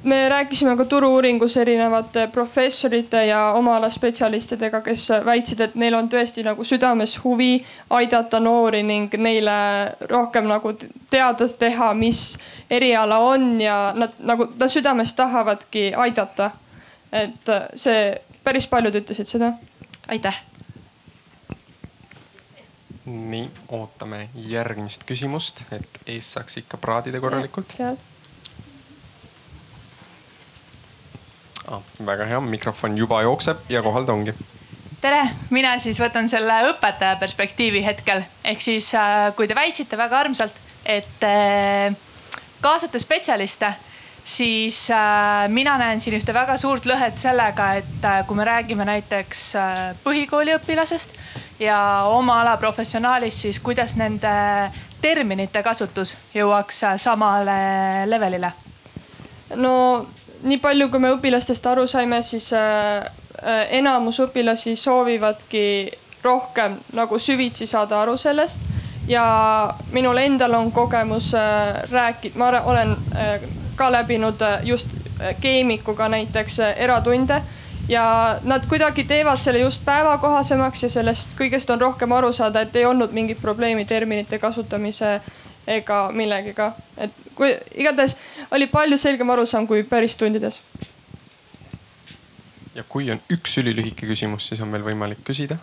[0.07, 6.09] me rääkisime ka turu-uuringus erinevate professorite ja oma ala spetsialistidega, kes väitsid, et neil on
[6.09, 7.59] tõesti nagu südames huvi
[7.90, 9.57] aidata noori ning neile
[10.11, 10.76] rohkem nagu
[11.11, 12.22] teada teha, mis
[12.70, 16.50] eriala on ja nad nagu nad südames tahavadki aidata.
[17.12, 19.52] et see, päris paljud ütlesid seda.
[20.09, 20.42] aitäh.
[23.07, 27.74] nii, ootame järgmist küsimust, et ees saaks ikka praadida korralikult.
[27.76, 27.98] seal
[31.69, 31.83] ah,.
[32.07, 34.35] väga hea, mikrofon juba jookseb ja kohal ta ongi.
[35.01, 40.23] tere, mina siis võtan selle õpetaja perspektiivi hetkel, ehk siis äh, kui te väitsite väga
[40.25, 41.95] armsalt, et äh,
[42.61, 43.73] kaasate spetsialiste
[44.27, 49.47] siis äh, mina näen siin ühte väga suurt lõhet sellega, et kui me räägime näiteks
[50.05, 51.14] põhikooliõpilasest
[51.62, 51.79] ja
[52.11, 54.35] oma ala professionaalist, siis kuidas nende
[55.01, 57.59] terminite kasutus jõuaks samale
[58.11, 58.53] levelile?
[59.55, 59.75] no
[60.43, 63.05] nii palju, kui me õpilastest aru saime, siis äh,
[63.43, 65.66] äh, enamus õpilasi soovivadki
[66.24, 68.61] rohkem nagu süvitsi saada aru sellest.
[69.09, 69.24] ja
[69.93, 72.97] minul endal on kogemus äh, rääkida, ma olen
[73.76, 74.89] ka läbinud just
[75.41, 77.43] keemikuga näiteks eratunde
[77.89, 82.76] ja nad kuidagi teevad selle just päevakohasemaks ja sellest kõigest on rohkem aru saada, et
[82.76, 85.20] ei olnud mingit probleemi terminite kasutamise
[85.67, 88.17] ega millegiga, et kui igatahes
[88.55, 90.61] oli palju selgem arusaam kui päris tundides.
[92.75, 95.59] ja kui on üks ülilühike küsimus, siis on veel võimalik küsida.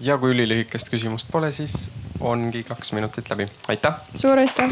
[0.00, 3.94] ja kui ülilühikest küsimust pole, siis ongi kaks minutit läbi, aitäh.
[4.14, 4.68] suur aitäh.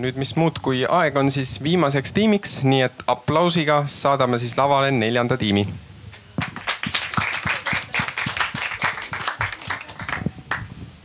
[0.00, 4.94] nüüd, mis muud, kui aeg on siis viimaseks tiimiks, nii et aplausiga saadame siis lavale
[4.94, 5.66] neljanda tiimi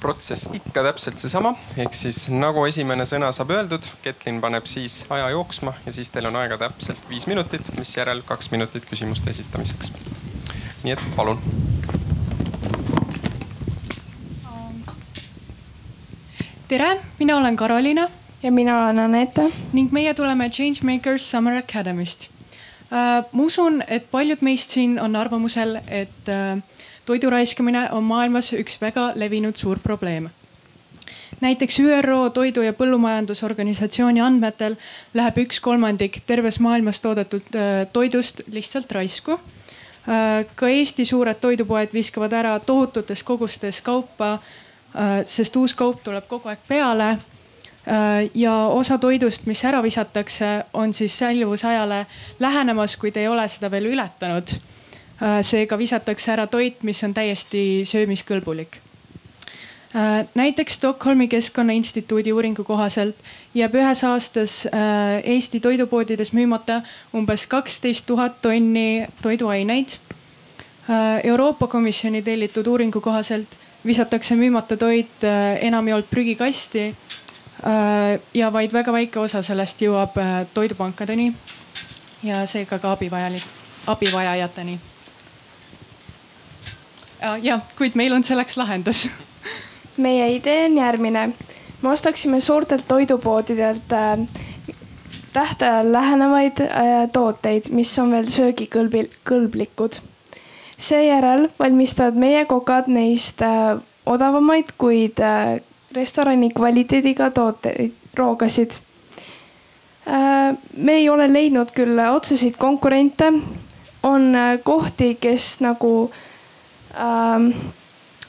[0.06, 5.32] protsess ikka täpselt seesama, ehk siis nagu esimene sõna saab öeldud, Ketlin paneb siis aja
[5.34, 9.94] jooksma ja siis teil on aega täpselt viis minutit, misjärel kaks minutit küsimuste esitamiseks.
[10.84, 11.42] nii et palun.
[16.68, 18.08] tere, mina olen Karoliina.
[18.44, 19.50] ja mina olen Anette.
[19.74, 23.26] ning meie tuleme Changemakers Summer Academy'st uh,.
[23.32, 26.62] ma usun, et paljud meist siin on arvamusel, et uh,
[27.06, 30.30] toidu raiskamine on maailmas üks väga levinud suur probleem.
[31.42, 34.76] näiteks ÜRO Toidu- ja Põllumajandusorganisatsiooni andmetel
[35.14, 39.32] läheb üks kolmandik terves maailmas toodetud äh, toidust lihtsalt raisku.
[39.32, 46.28] Äh, ka Eesti suured toidupoed viskavad ära tohututes kogustes kaupa, äh, sest uus kaup tuleb
[46.28, 47.18] kogu aeg peale
[48.34, 52.06] ja osa toidust, mis ära visatakse, on siis säilivusajale
[52.40, 54.56] lähenemas, kuid ei ole seda veel ületanud
[55.20, 58.82] seega visatakse ära toit, mis on täiesti söömiskõlbulik.
[59.96, 63.16] Äh, näiteks Stockholmi Keskkonnainstituudi uuringu kohaselt
[63.56, 66.82] jääb ühes aastas äh, Eesti toidupoodides müümata
[67.16, 69.96] umbes kaksteist tuhat tonni toiduaineid.
[71.24, 73.56] Euroopa Komisjoni tellitud uuringu kohaselt
[73.86, 75.24] visatakse müümata toit
[75.62, 76.96] enamjaolt prügikasti.
[78.34, 80.20] ja vaid väga väike osa sellest jõuab
[80.54, 81.34] toidupankadeni
[82.24, 83.44] ja seega ka abivajalik,
[83.88, 84.95] abivajajateni Äh,
[87.22, 89.10] jah, kuid meil on selleks lahendus.
[89.98, 91.30] meie idee on järgmine.
[91.82, 94.28] me ostaksime suurtelt toidupoodidelt äh,
[95.34, 100.02] tähtajal lähenevaid äh, tooteid, mis on veel söögikõlbil, kõlblikud.
[100.78, 103.42] seejärel valmistavad meie kokad neist
[104.06, 105.62] odavamaid, kuid äh,
[105.96, 108.80] restorani kvaliteediga tooteid, roogasid.
[110.78, 113.32] me ei ole leidnud küll otseseid konkurente.
[114.04, 116.35] on kohti, kes nagu ähm,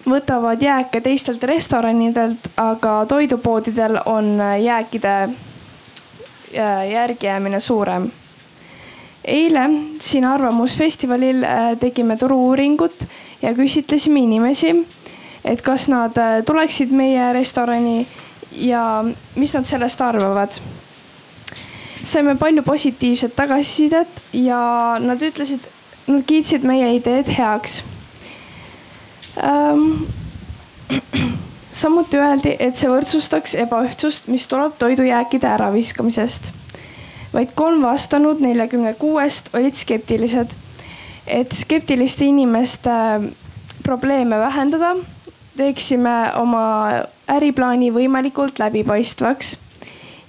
[0.07, 5.29] võtavad jääke teistelt restoranidelt, aga toidupoodidel on jääkide
[6.91, 8.11] järgijäämine suurem.
[9.25, 11.43] eile siin Arvamusfestivalil
[11.81, 13.07] tegime turu-uuringut
[13.43, 14.87] ja küsitlesime inimesi,
[15.45, 16.15] et kas nad
[16.47, 18.07] tuleksid meie restorani
[18.51, 19.05] ja
[19.35, 20.51] mis nad sellest arvavad.
[22.05, 25.61] saime palju positiivset tagasisidet ja nad ütlesid,
[26.07, 27.96] nad kiitsid meie ideed heaks ähm,
[31.77, 36.53] samuti öeldi, et see võrdsustaks ebaühtsust, mis tuleb toidujääkide äraviskamisest.
[37.35, 40.55] vaid kolm vastanud neljakümne kuuest olid skeptilised.
[41.27, 42.91] et skeptiliste inimeste
[43.83, 44.97] probleeme vähendada,
[45.57, 46.91] teeksime oma
[47.29, 49.59] äriplaani võimalikult läbipaistvaks.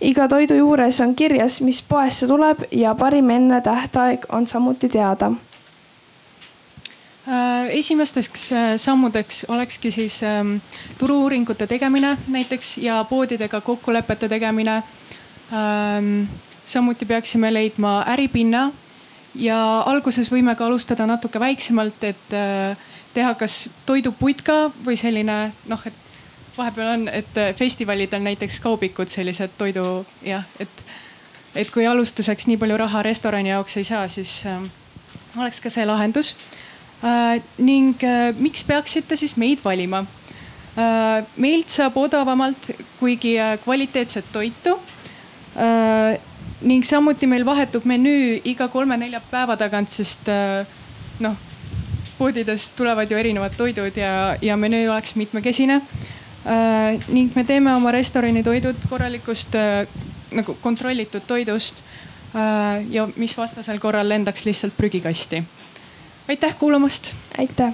[0.01, 5.31] iga toidu juures on kirjas, mis poesse tuleb ja parim enne tähtaeg on samuti teada
[7.69, 10.57] esimesteks äh, sammudeks olekski siis ähm,
[10.97, 14.83] turu-uuringute tegemine näiteks ja poodidega kokkulepete tegemine.
[15.53, 16.23] Ähm,
[16.65, 18.71] samuti peaksime leidma äripinna
[19.35, 22.77] ja alguses võime ka alustada natuke väiksemalt, et äh,
[23.13, 26.05] teha kas toiduputka või selline noh, et
[26.57, 30.79] vahepeal on, et festivalidel näiteks kaubikud sellised toidu jah, et,
[31.55, 34.63] et kui alustuseks nii palju raha restorani jaoks ei saa, siis äh,
[35.35, 36.66] oleks ka see lahendus Äh,
[37.57, 40.03] ning äh, miks peaksite siis meid valima?
[40.77, 44.77] Äh, meilt saab odavamalt, kuigi kvaliteetset toitu.
[46.61, 50.29] ning samuti meil vahetub menüü iga kolme-nelja päeva tagant, sest
[51.19, 51.35] noh,
[52.17, 55.81] poodidest tulevad ju erinevad toidud ja, ja menüü oleks mitmekesine.
[57.07, 59.57] ning me teeme oma restorani toidud korralikust
[60.31, 61.81] nagu kontrollitud toidust.
[62.89, 65.43] ja mis vastasel korral lendaks lihtsalt prügikasti
[66.27, 67.13] aitäh kuulamast.
[67.37, 67.73] aitäh.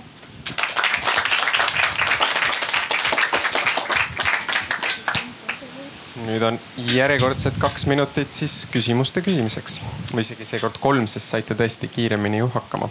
[6.24, 9.82] nüüd on järjekordsed kaks minutit siis küsimuste küsimiseks
[10.14, 12.90] või isegi seekord kolm, sest saite tõesti kiiremini ju hakkama.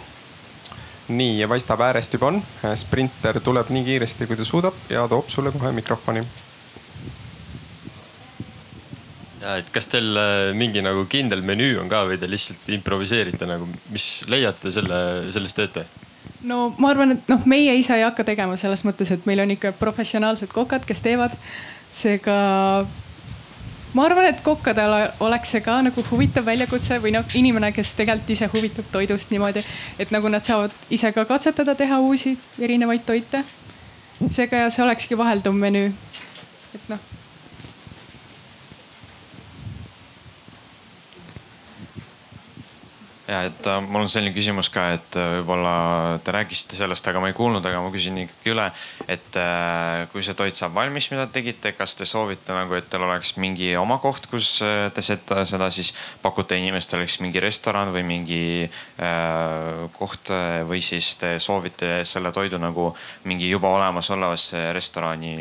[1.07, 2.43] nii ja paistab äärest juba on,
[2.75, 6.27] sprinter tuleb nii kiiresti, kui ta suudab ja toob sulle kohe mikrofoni
[9.43, 13.47] ja et kas teil äh, mingi nagu kindel menüü on ka või te lihtsalt improviseerite
[13.49, 14.99] nagu, mis leiate selle,
[15.35, 15.85] sellest teete?
[16.47, 19.55] no ma arvan, et noh, meie ise ei hakka tegema selles mõttes, et meil on
[19.55, 21.35] ikka professionaalsed kokad, kes teevad.
[21.93, 22.35] seega
[23.93, 28.31] ma arvan, et kokkadel oleks see ka nagu huvitav väljakutse või noh, inimene, kes tegelikult
[28.35, 29.65] ise huvitub toidust niimoodi,
[29.99, 33.43] et nagu nad saavad ise ka katsetada, teha uusi erinevaid toite.
[34.29, 35.91] seega see olekski vahelduv menüü.
[36.73, 37.22] et noh
[43.33, 45.73] ja et äh, mul on selline küsimus ka, et äh, võib-olla
[46.23, 48.67] te rääkisite sellest, aga ma ei kuulnud, aga ma küsin ikkagi üle.
[49.07, 52.89] et äh, kui see toit saab valmis, mida te tegite, kas te soovite nagu, et
[52.91, 57.43] teil oleks mingi oma koht, kus äh, te seda, seda siis pakute inimestele, kas mingi
[57.43, 60.33] restoran või mingi äh, koht
[60.69, 62.91] või siis te soovite selle toidu nagu
[63.29, 65.35] mingi juba olemasolevasse restorani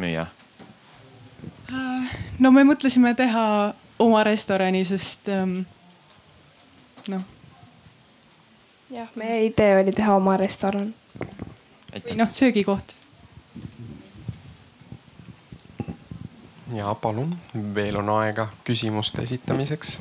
[0.00, 0.26] müüa?
[2.38, 3.46] no me mõtlesime teha
[3.98, 5.62] oma restorani, sest ähm,
[7.08, 7.22] noh.
[8.90, 10.94] jah, meie idee oli teha oma restoran.
[11.94, 12.94] või noh, söögikoht.
[16.74, 17.36] ja palun,
[17.74, 19.98] veel on aega küsimuste esitamiseks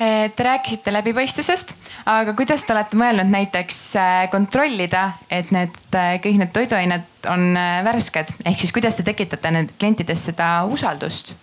[0.00, 1.72] Eh, te rääkisite läbipaistvusest,
[2.06, 7.58] aga kuidas te olete mõelnud näiteks eh, kontrollida, et need eh, kõik need toiduained on
[7.86, 11.34] värsked, ehk siis kuidas te tekitate need klientides seda usaldust?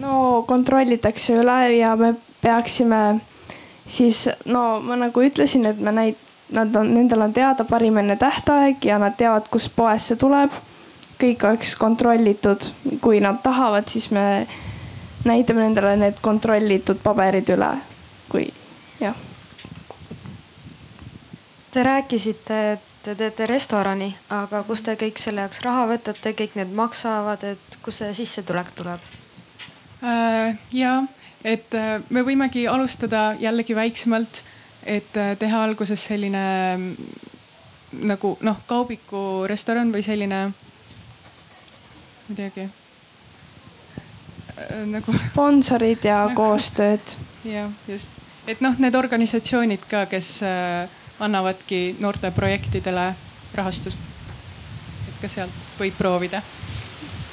[0.00, 2.12] no kontrollitakse üle ja me
[2.42, 3.18] peaksime
[3.86, 6.18] siis no ma nagu ütlesin, et me neid,
[6.54, 10.54] nad on, nendel on teada parim enne tähtaeg ja nad teavad, kust poest see tuleb
[11.20, 12.70] kõik oleks kontrollitud.
[13.00, 14.46] kui nad tahavad, siis me
[15.26, 17.70] näitame nendele need kontrollitud paberid üle,
[18.30, 18.48] kui
[19.00, 19.16] jah.
[21.70, 26.56] Te rääkisite, et te teete restorani, aga kust te kõik selle jaoks raha võtate, kõik
[26.58, 29.02] need maksavad, et kust see sissetulek tuleb
[30.02, 30.56] äh,?
[30.74, 30.96] ja,
[31.44, 34.42] et äh, me võimegi alustada jällegi väiksemalt,
[34.82, 36.42] et äh, teha alguses selline
[36.76, 36.96] mm,
[38.10, 40.40] nagu noh, kaubiku restoran või selline
[42.28, 42.66] midagi.
[42.66, 42.85] äh,
[44.92, 45.16] nagu.
[45.30, 47.16] sponsorid ja koostööd.
[47.44, 48.10] jah, just,
[48.46, 50.88] et noh, need organisatsioonid ka, kes äh,
[51.20, 53.14] annavadki noorte projektidele
[53.54, 53.98] rahastust.
[55.08, 56.42] et ka sealt võib proovida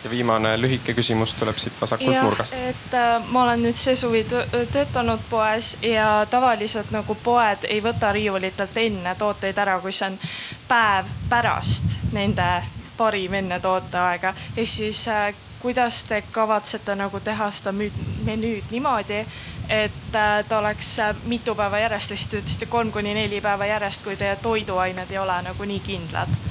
[0.03, 2.59] ja viimane lühike küsimus tuleb siit vasakult nurgast.
[2.59, 7.81] et äh, ma olen nüüd see suvi tö- töötanud poes ja tavaliselt nagu poed ei
[7.83, 10.19] võta riiulitelt enne tooteid ära, kui see on
[10.67, 12.49] päev pärast nende
[12.97, 14.33] parim enne tooteaega.
[14.57, 15.33] ehk siis äh,
[15.63, 19.23] kuidas te kavatsete nagu teha seda menüüd niimoodi,
[19.71, 23.65] et äh, ta oleks äh, mitu päeva järjest, sest te ütlesite kolm kuni neli päeva
[23.65, 26.41] järjest, kui teie toiduained ei ole nagu nii kindlad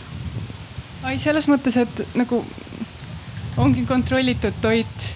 [1.02, 2.42] ai, selles mõttes, et nagu
[3.60, 5.10] ongi kontrollitud toit.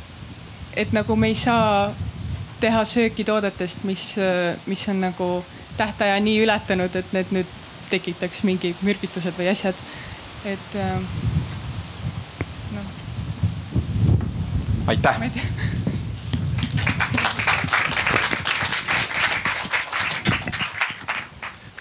[0.77, 1.95] et nagu me ei saa
[2.61, 4.03] teha sööki toodetest, mis,
[4.67, 5.45] mis on nagu
[5.77, 7.55] tähtaja nii ületanud, et need nüüd
[7.91, 9.75] tekitaks mingi mürgitused või asjad.
[10.45, 11.01] et äh,
[12.75, 12.93] noh,
[14.87, 15.19] aitäh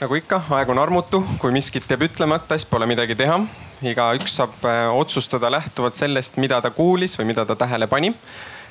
[0.01, 3.39] nagu ikka, aeg on armutu, kui miskit jääb ütlemata, siis pole midagi teha.
[3.85, 8.13] igaüks saab äh, otsustada lähtuvalt sellest, mida ta kuulis või mida ta tähele pani.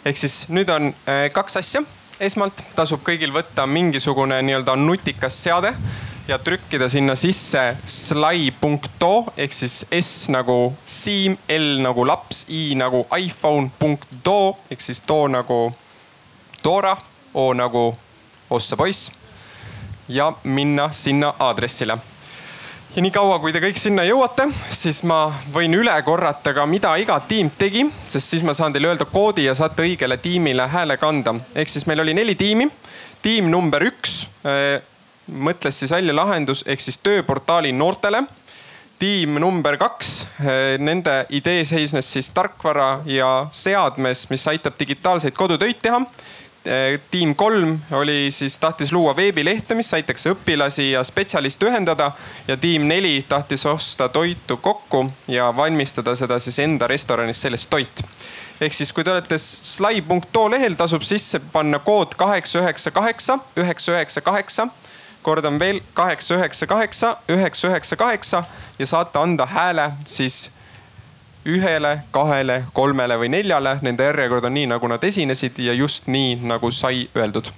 [0.04, 1.82] ehk siis nüüd on äh, kaks asja.
[2.24, 5.74] Esmalt tasub kõigil võtta mingisugune nii-öelda nutikas seade
[6.28, 13.04] ja trükkida sinna sisse slai.to ehk siis S nagu Siim, L nagu laps, I nagu
[13.18, 15.68] iPhone, punkt do ehk siis too nagu
[16.64, 16.96] Dora,
[17.34, 17.90] O nagu
[18.50, 19.10] ossa poiss
[20.08, 21.98] ja minna sinna aadressile.
[22.96, 27.16] Ja niikaua, kui te kõik sinna jõuate, siis ma võin üle korrata ka, mida iga
[27.26, 31.34] tiim tegi, sest siis ma saan teile öelda koodi ja saate õigele tiimile hääle kanda.
[31.54, 32.70] ehk siis meil oli neli tiimi.
[33.22, 34.80] tiim number üks äh,
[35.26, 38.22] mõtles siis välja lahendus ehk siis tööportaali noortele
[38.98, 40.26] tiim number kaks,
[40.78, 45.98] nende idee seisnes siis tarkvara ja seadmes, mis aitab digitaalseid kodutöid teha
[47.10, 52.10] tiim kolm oli siis, tahtis luua veebilehte, mis aitaks õpilasi ja spetsialiste ühendada
[52.48, 58.04] ja tiim neli tahtis osta toitu kokku ja valmistada seda siis enda restoranis sellest toit.
[58.60, 63.92] ehk siis, kui te olete slai.to lehel, tasub sisse panna kood kaheksa, üheksa, kaheksa, üheksa,
[63.92, 64.68] üheksa, kaheksa.
[65.22, 68.44] kordan veel kaheksa, üheksa, kaheksa, üheksa, üheksa, kaheksa
[68.78, 70.50] ja saate anda hääle siis
[71.46, 76.38] ühele, kahele, kolmele või neljale, nende järjekord on nii, nagu nad esinesid ja just nii,
[76.42, 77.50] nagu sai öeldud.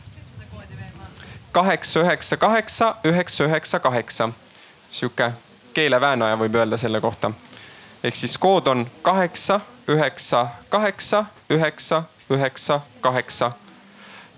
[1.52, 4.28] kaheksa, üheksa, kaheksa, üheksa, üheksa, kaheksa.
[4.90, 5.32] sihuke
[5.74, 7.30] keeleväänaja võib öelda selle kohta.
[8.04, 13.52] ehk siis kood on kaheksa, üheksa, kaheksa, üheksa, üheksa, kaheksa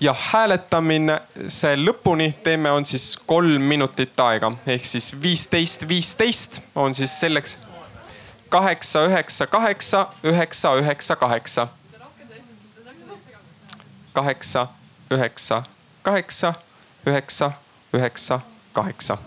[0.01, 6.95] ja hääletamine see lõpuni teeme, on siis kolm minutit aega ehk siis viisteist, viisteist on
[6.95, 7.59] siis selleks
[8.51, 11.69] kaheksa, üheksa, kaheksa, üheksa, üheksa, kaheksa.
[14.15, 14.69] kaheksa,
[15.11, 15.63] üheksa,
[16.03, 16.55] kaheksa,
[17.07, 17.53] üheksa,
[17.95, 18.41] üheksa,
[18.73, 19.19] kaheksa.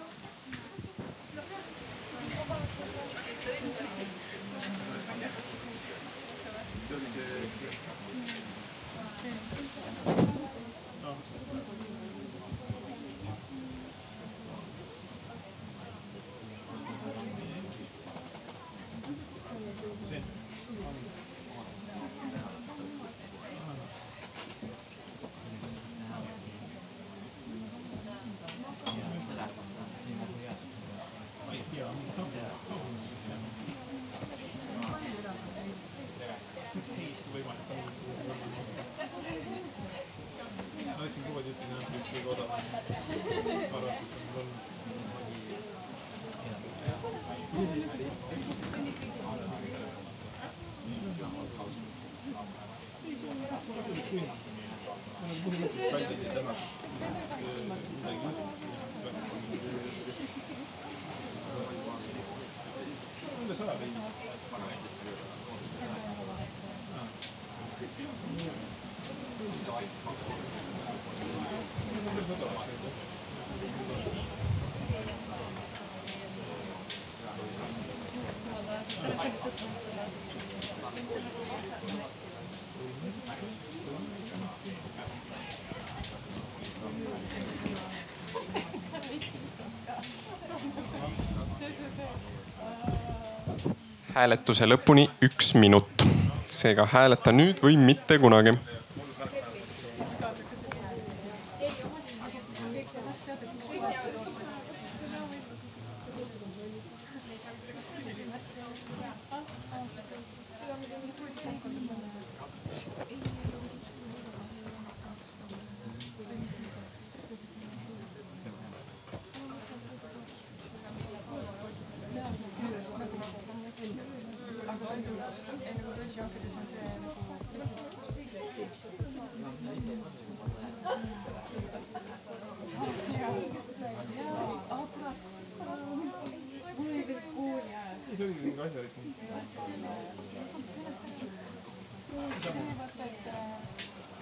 [94.22, 96.04] Hääletuse lõpuni üks minut.
[96.52, 98.52] seega hääleta nüüd või mitte kunagi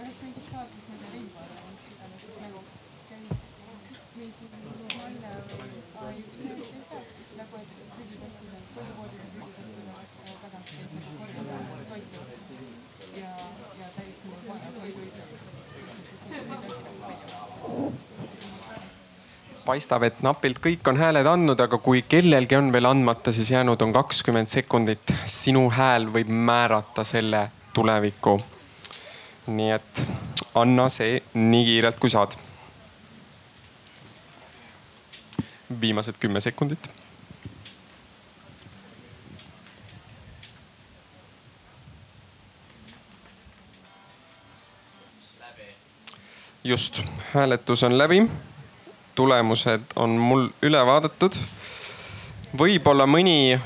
[0.09, 2.59] ühes mingis saates ma ei tea, Veiko arvamus, iganes nagu
[3.09, 3.41] käis
[4.15, 4.45] mingi
[4.97, 6.97] naine või aa, üks mees käis ka
[7.39, 9.93] nagu, et prügikastide, toidupoodide prügikastide
[10.43, 12.19] tagant käis nagu korjamas toitu
[13.19, 13.33] ja,
[13.81, 15.01] ja täiesti normaalne toidu
[19.69, 23.81] paistab, et napilt kõik on hääled andnud, aga kui kellelgi on veel andmata, siis jäänud
[23.85, 25.13] on kakskümmend sekundit.
[25.29, 28.39] sinu hääl võib määrata selle tuleviku.
[29.47, 30.01] nii et
[30.55, 32.33] anna see nii kiirelt, kui saad.
[35.81, 36.89] viimased kümme sekundit.
[46.63, 48.23] just, hääletus on läbi
[49.15, 51.35] tulemused on mul üle vaadatud.
[52.57, 53.59] võib-olla mõni,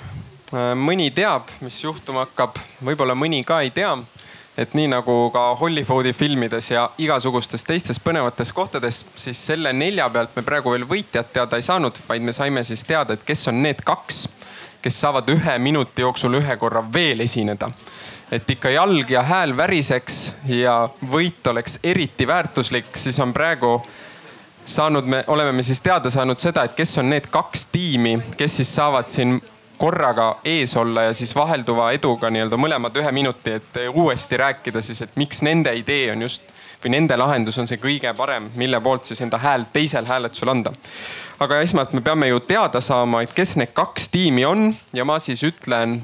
[0.76, 3.98] mõni teab, mis juhtuma hakkab, võib-olla mõni ka ei tea.
[4.58, 10.36] et nii nagu ka Hollywoodi filmides ja igasugustes teistes põnevates kohtades, siis selle nelja pealt
[10.36, 13.64] me praegu veel võitjat teada ei saanud, vaid me saime siis teada, et kes on
[13.64, 14.28] need kaks,
[14.82, 17.72] kes saavad ühe minuti jooksul ühe korra veel esineda
[18.34, 23.76] et ikka jalg ja hääl väriseks ja võit oleks eriti väärtuslik, siis on praegu
[24.66, 28.60] saanud, me oleme me siis teada saanud seda, et kes on need kaks tiimi, kes
[28.62, 29.42] siis saavad siin
[29.78, 35.02] korraga ees olla ja siis vahelduva eduga nii-öelda mõlemad ühe minuti, et uuesti rääkida siis,
[35.02, 36.52] et miks nende idee on just
[36.84, 40.74] või nende lahendus on see kõige parem, mille poolt siis enda hääl teisel hääletusel anda.
[41.40, 45.20] aga esmalt me peame ju teada saama, et kes need kaks tiimi on ja ma
[45.20, 46.02] siis ütlen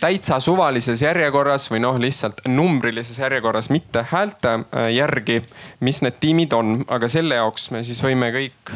[0.00, 5.40] täitsa suvalises järjekorras või noh, lihtsalt numbrilises järjekorras, mitte häälte äh, järgi,
[5.80, 8.74] mis need tiimid on, aga selle jaoks me siis võime kõik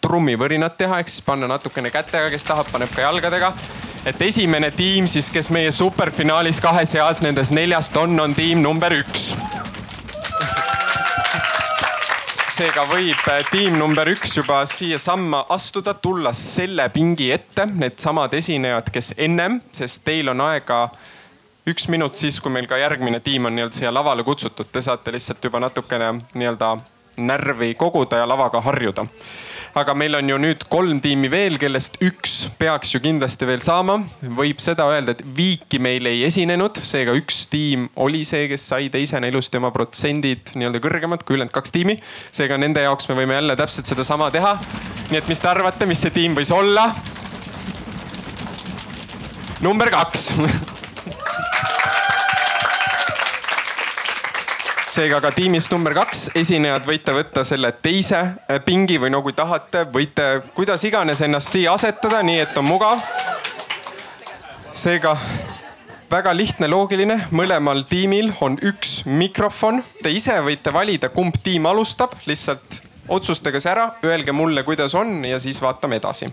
[0.00, 3.52] trummivõrinat teha, ehk siis panna natukene kätega, kes tahab, paneb ka jalgadega.
[4.04, 8.96] et esimene tiim siis, kes meie superfinaalis kahe seas nendest neljast on, on tiim number
[8.96, 9.34] üks
[12.60, 18.90] seega võib äh, tiim number üks juba siiasamma astuda, tulla selle pingi ette, needsamad esinejad,
[18.92, 20.82] kes ennem, sest teil on aega
[21.70, 25.14] üks minut siis, kui meil ka järgmine tiim on nii-öelda siia lavale kutsutud, te saate
[25.14, 26.74] lihtsalt juba natukene nii-öelda
[27.30, 29.06] närvi koguda ja lavaga harjuda
[29.78, 34.00] aga meil on ju nüüd kolm tiimi veel, kellest üks peaks ju kindlasti veel saama.
[34.22, 38.90] võib seda öelda, et Viiki meil ei esinenud, seega üks tiim oli see, kes sai
[38.92, 41.98] teisena ilusti oma protsendid nii-öelda kõrgemad kui ülejäänud kaks tiimi.
[42.32, 44.56] seega nende jaoks me võime jälle täpselt sedasama teha.
[45.10, 46.90] nii et mis te arvate, mis see tiim võis olla?
[49.60, 50.32] number kaks
[54.90, 59.36] seega ka tiimist number kaks esinejad võite võtta selle teise äh, pingi või no kui
[59.36, 60.26] tahate, võite
[60.56, 63.04] kuidas iganes ennast siia asetada, nii et on mugav.
[64.74, 65.14] seega
[66.10, 69.82] väga lihtne, loogiline, mõlemal tiimil on üks mikrofon.
[70.02, 75.20] Te ise võite valida, kumb tiim alustab, lihtsalt otsustage see ära, öelge mulle, kuidas on
[75.24, 76.30] ja siis vaatame edasi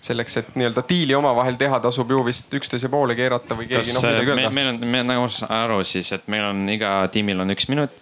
[0.00, 4.04] selleks, et nii-öelda diili omavahel teha, tasub ju vist üksteise poole keerata või keegi noh
[4.06, 4.50] midagi öelda.
[4.54, 7.94] meil on, me nagu aru siis, et meil on iga tiimil on üks minut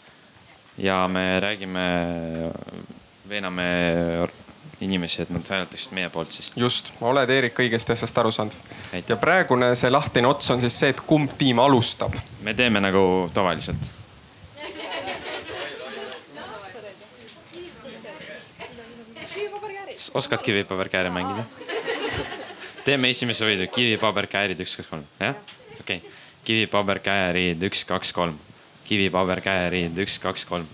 [0.79, 1.87] ja me räägime,
[3.29, 3.69] veename
[4.81, 6.53] inimesi, et nad hääletaksid meie poolt siis.
[6.57, 8.57] just, oled Eerik õigesti asjast aru saanud.
[9.09, 12.17] ja praegune see lahtine ots on siis see, et kumb tiim alustab.
[12.43, 13.95] me teeme nagu tavaliselt.
[20.15, 21.66] oskad kivipaberkääre mängida?
[22.87, 25.39] Teeme esimese võidu, kivi, paber, käärid, üks, kaks, kolm, jah?
[25.81, 28.37] okei okay., kivi, paber, käärid, üks, kaks, kolm.
[28.87, 30.69] kivi, paber, käärid, üks, kaks, kolm.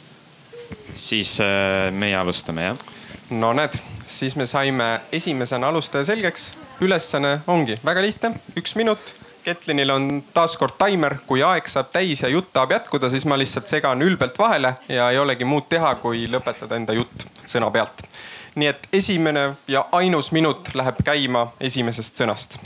[0.94, 2.84] siis äh, meie alustame, jah?
[3.32, 6.52] no näed, siis me saime esimesena alustaja selgeks.
[6.82, 9.16] ülesanne ongi väga lihtne, üks minut.
[9.42, 13.66] Ketlinil on taaskord taimer, kui aeg saab täis ja jutt tahab jätkuda, siis ma lihtsalt
[13.66, 18.04] segan ülbelt vahele ja ei olegi muud teha, kui lõpetada enda jutt sõna pealt
[18.54, 22.60] nii et esimene ja ainus minut läheb käima esimesest sõnast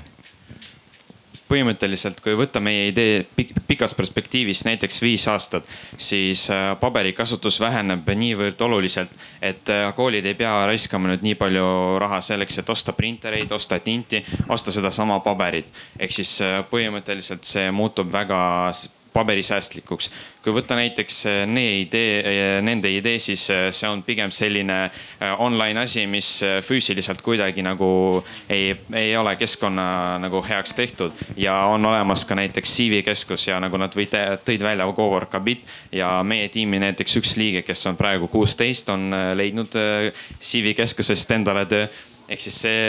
[1.46, 3.20] põhimõtteliselt, kui võtta meie idee
[3.68, 10.34] pikas perspektiivis näiteks viis aastat, siis äh, paberikasutus väheneb niivõrd oluliselt, et äh, koolid ei
[10.38, 11.66] pea raiskama nüüd nii palju
[12.02, 15.70] raha selleks, et osta printereid, osta tinti, osta sedasama paberit.
[15.98, 18.40] ehk siis äh, põhimõtteliselt see muutub väga
[19.16, 20.10] paberisäästlikuks.
[20.44, 24.76] kui võtta näiteks nee idee, nende idee, siis see on pigem selline
[25.42, 26.28] online asi, mis
[26.62, 27.88] füüsiliselt kuidagi nagu
[28.48, 29.86] ei, ei ole keskkonna
[30.22, 31.12] nagu heaks tehtud.
[31.36, 35.64] ja on olemas ka näiteks CV keskus ja nagu nad võite, tõid välja Cowork Habit
[35.92, 39.74] ja meie tiimi näiteks üks liige, kes on praegu kuusteist, on leidnud
[40.40, 41.88] CV keskusest endale töö
[42.28, 42.86] ehk siis see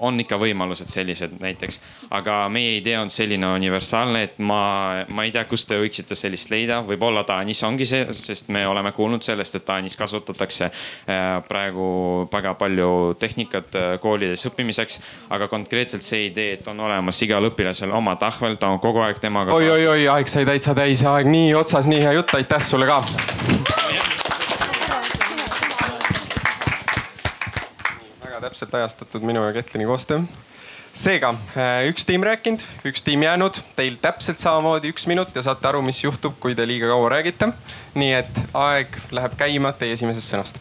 [0.00, 1.80] on ikka võimalused sellised näiteks,
[2.16, 6.50] aga meie idee on selline universaalne, et ma, ma ei tea, kust te võiksite sellist
[6.52, 11.90] leida, võib-olla Taanis ongi see, sest me oleme kuulnud sellest, et Taanis kasutatakse äh, praegu
[12.32, 12.90] väga palju
[13.20, 15.00] tehnikat äh, koolides õppimiseks.
[15.30, 19.20] aga konkreetselt see idee, et on olemas igal õpilasel oma tahvel, ta on kogu aeg
[19.20, 19.54] temaga.
[19.54, 22.88] oi, oi, oi, aeg sai täitsa täis, aeg nii otsas, nii hea jutt, aitäh sulle
[22.90, 23.04] ka
[28.50, 30.20] täpselt ajastatud minu ja Ketlini koostöö.
[30.92, 35.68] seega äh, üks tiim rääkinud, üks tiim jäänud, teil täpselt samamoodi üks minut ja saate
[35.68, 37.52] aru, mis juhtub, kui te liiga kaua räägite.
[37.94, 40.58] nii et aeg läheb käima teie esimesest sõnast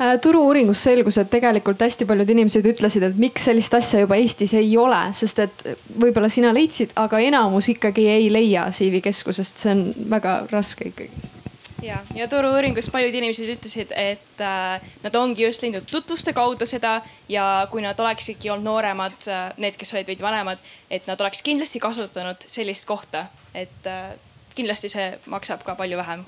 [0.00, 4.56] äh, turu-uuringus selgus, et tegelikult hästi paljud inimesed ütlesid, et miks sellist asja juba Eestis
[4.58, 5.64] ei ole, sest et
[5.94, 11.33] võib-olla sina leidsid, aga enamus ikkagi ei leia CV keskusest, see on väga raske ikkagi
[11.86, 16.98] ja, ja turu-uuringus paljud inimesed ütlesid, et äh, nad ongi just leidnud tutvuste kaudu seda
[17.28, 21.42] ja kui nad oleksidki olnud nooremad äh,, need, kes olid veidi vanemad, et nad oleks
[21.44, 24.14] kindlasti kasutanud sellist kohta, et äh,
[24.54, 26.24] kindlasti see maksab ka palju vähem.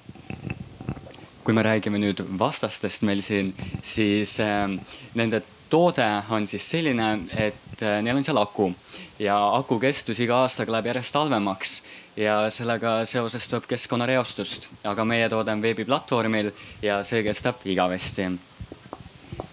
[1.47, 3.53] kui me räägime nüüd vastastest meil siin,
[3.83, 4.67] siis äh,
[5.15, 8.73] nende toode on siis selline, et äh, neil on seal aku
[9.19, 11.77] ja aku kestus iga aastaga läheb järjest halvemaks
[12.17, 16.51] ja sellega seoses tuleb keskkonnareostust, aga meie toode on veebiplatvormil
[16.83, 18.31] ja see kestab igavesti.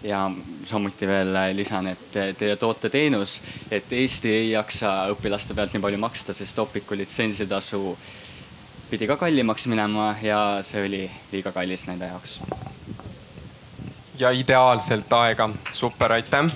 [0.02, 0.30] ja
[0.66, 6.32] samuti veel lisan, et teie tooteteenus, et Eesti ei jaksa õpilaste pealt nii palju maksta,
[6.32, 7.96] sest Opiku litsentsitasu
[8.90, 12.40] pidi ka kallimaks minema ja see oli liiga kallis nende jaoks.
[14.18, 16.52] ja ideaalselt aega, super, aitäh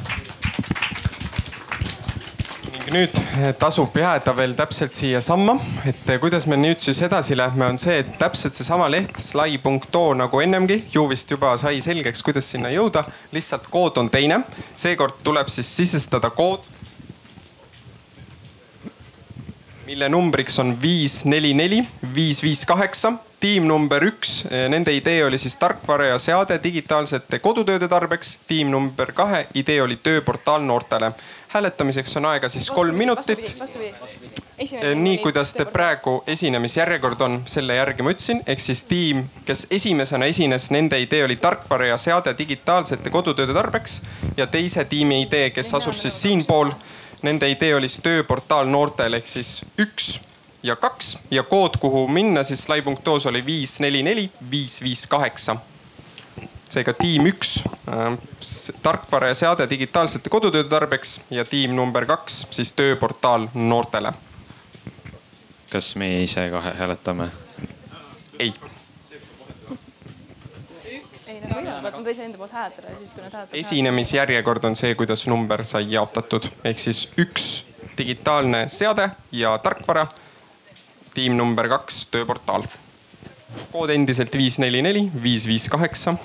[2.92, 3.14] nüüd
[3.60, 5.54] tasub jääda veel täpselt siiasamma,
[5.88, 10.40] et kuidas me nüüd siis edasi lähme, on see, et täpselt seesama leht slai.oo nagu
[10.44, 13.04] ennemgi ju vist juba sai selgeks, kuidas sinna jõuda,
[13.34, 14.42] lihtsalt kood on teine.
[14.74, 16.64] seekord tuleb siis sisestada kood,
[19.86, 21.82] mille numbriks on viis, neli, neli,
[22.14, 27.38] viis, viis, kaheksa tiim number üks, eh, nende idee oli siis tarkvara ja seade digitaalsete
[27.38, 28.38] kodutööde tarbeks.
[28.48, 31.12] tiim number kahe idee oli tööportaal noortele.
[31.48, 33.56] hääletamiseks on aega siis kolm minutit.
[34.58, 39.66] Eh, nii kuidas te praegu esinemisjärjekord on, selle järgi ma ütlesin, ehk siis tiim, kes
[39.70, 44.02] esimesena esines, nende idee oli tarkvara ja seade digitaalsete kodutööde tarbeks.
[44.36, 46.72] Ja teise tiimi idee, kes asub siis siinpool,
[47.22, 49.16] nende idee oli siis tööportaal noortele.
[49.16, 50.27] Ehk siis üks
[50.62, 55.56] ja kaks ja kood, kuhu minna siis slai.oos oli viis, neli, neli, viis, viis, kaheksa.
[56.68, 58.18] seega tiim üks äh,,
[58.82, 64.12] tarkvara ja seade digitaalsete kodutööde tarbeks ja tiim number kaks siis tööportaal noortele.
[65.70, 67.30] kas meie ise ka hääletame?
[68.38, 68.52] ei
[71.28, 73.58] ei, nad võivad, nad võisid enda poolt hääletada ja siis, kui nad hääletavad.
[73.60, 77.48] esinemisjärjekord on see, kuidas number sai jaotatud, ehk siis üks
[77.98, 80.06] digitaalne seade ja tarkvara
[81.18, 82.62] tiim number kaks, tööportaal.
[83.72, 86.16] kood endiselt viis, neli, neli, viis, viis, kaheksa.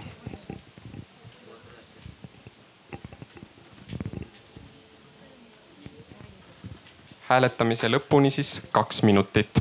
[7.33, 9.57] hääletamise lõpuni siis kaks minutit.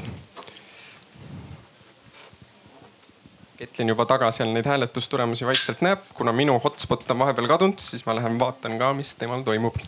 [3.56, 8.04] Ketlin juba taga seal neid hääletustulemusi vaikselt näeb, kuna minu hotspot on vahepeal kadunud, siis
[8.04, 9.80] ma lähen vaatan ka, mis temal toimub.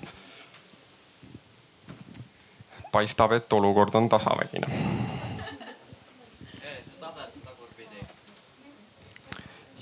[2.95, 4.71] paistab, et olukord on tasavägine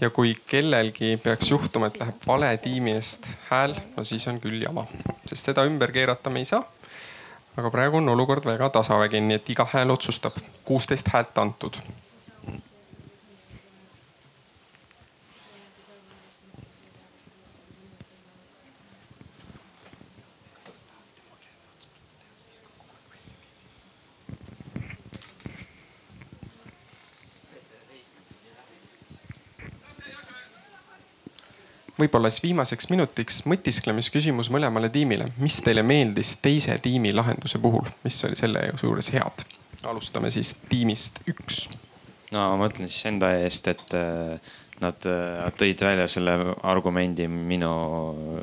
[0.02, 4.62] ja kui kellelgi peaks juhtuma, et läheb vale tiimi eest hääl, no siis on küll
[4.62, 4.86] jama,
[5.26, 6.64] sest seda ümber keerata me ei saa.
[7.56, 11.78] aga praegu on olukord väga tasavägine, nii et iga hääl otsustab, kuusteist häält antud
[32.02, 35.30] võib-olla siis viimaseks minutiks mõtisklemisküsimus mõlemale tiimile.
[35.38, 39.46] mis teile meeldis teise tiimi lahenduse puhul, mis oli selle juures head?
[39.86, 41.68] alustame siis tiimist üks.
[42.32, 44.52] no ma mõtlen siis enda eest, et äh,
[44.82, 47.72] nad äh, tõid välja selle argumendi minu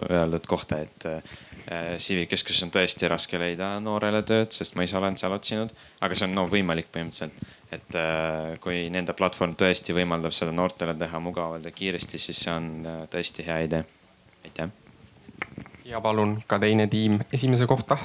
[0.10, 1.08] öeldud kohta, et,
[2.02, 5.70] CV keskuses on tõesti raske leida noorele tööd, sest ma ise olen seal otsinud,
[6.02, 7.36] aga see on no võimalik põhimõtteliselt.
[7.72, 12.54] Et äh, kui nende platvorm tõesti võimaldab seda noortele teha mugavalt ja kiiresti, siis see
[12.54, 13.86] on äh, tõesti hea idee.
[14.44, 14.70] aitäh.
[15.86, 17.98] ja palun ka teine tiim esimese kohta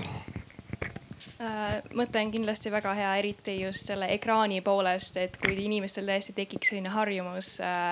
[1.44, 6.34] Äh, mõte on kindlasti väga hea, eriti just selle ekraani poolest, et kui inimestel tõesti
[6.36, 7.48] tekiks selline harjumus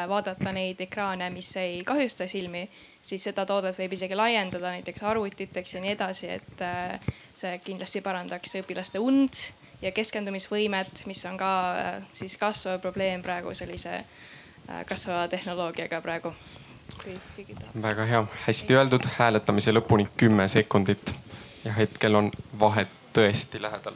[0.08, 2.62] vaadata neid ekraane, mis ei kahjusta silmi,
[3.02, 6.64] siis seda toodet võib isegi laiendada näiteks arvutiteks ja nii edasi, et
[7.34, 9.42] see kindlasti parandaks õpilaste und
[9.82, 11.52] ja keskendumisvõimet, mis on ka
[12.14, 14.04] siis kasvav probleem praegu sellise
[14.86, 16.34] kasvava tehnoloogiaga praegu.
[17.82, 21.14] väga hea, hästi öeldud, hääletamise lõpuni kümme sekundit
[21.64, 23.94] ja hetkel on vahet tõesti lähedal.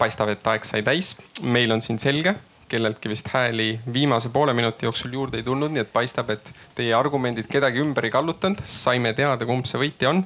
[0.00, 1.10] paistab, et aeg sai täis,
[1.42, 2.32] meil on siin selge,
[2.72, 6.94] kelleltki vist hääli viimase poole minuti jooksul juurde ei tulnud, nii et paistab, et teie
[6.96, 10.22] argumendid kedagi ümber ei kallutanud, saime teada, kumb see võitja on.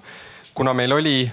[0.54, 1.32] Kuna meil oli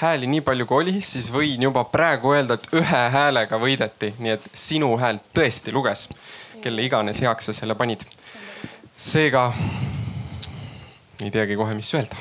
[0.00, 4.36] hääli nii palju kui oli, siis võin juba praegu öelda, et ühe häälega võideti, nii
[4.38, 6.08] et sinu hääl tõesti luges,
[6.64, 8.06] kelle iganes heaks sa selle panid.
[8.96, 9.52] seega
[11.22, 12.16] ei teagi kohe, mis öelda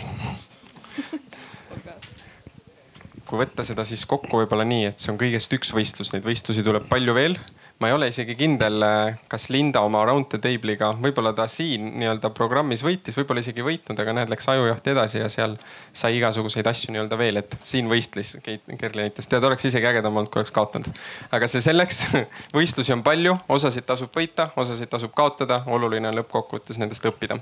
[3.32, 6.66] kui võtta seda siis kokku võib-olla nii, et see on kõigest üks võistlus, neid võistlusi
[6.68, 7.38] tuleb palju veel.
[7.82, 8.84] Ma ei ole isegi kindel,
[9.28, 13.98] kas Linda oma round the table'iga, võib-olla ta siin nii-öelda programmis võitis, võib-olla isegi võitnud,
[14.04, 15.56] aga näed, läks ajujahti edasi ja seal
[15.90, 19.28] sai igasuguseid asju nii-öelda veel, et siin võistles Kerli näitas.
[19.28, 20.92] tead, oleks isegi ägedam olnud, kui oleks kaotanud.
[21.34, 22.04] aga see selleks
[22.58, 27.42] võistlusi on palju, osasid tasub võita, osasid tasub kaotada, oluline on lõppkokkuvõttes nendest õppida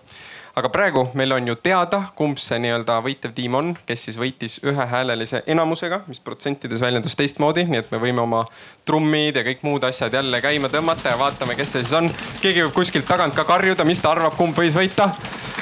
[0.56, 4.60] aga praegu meil on ju teada, kumb see nii-öelda võitev tiim on, kes siis võitis
[4.66, 8.44] ühehäälelise enamusega, mis protsentides väljendus teistmoodi, nii et me võime oma
[8.88, 12.10] trummid ja kõik muud asjad jälle käima tõmmata ja vaatame, kes see siis on.
[12.42, 15.12] keegi võib kuskilt tagant ka karjuda, mis ta arvab, kumb võis võita.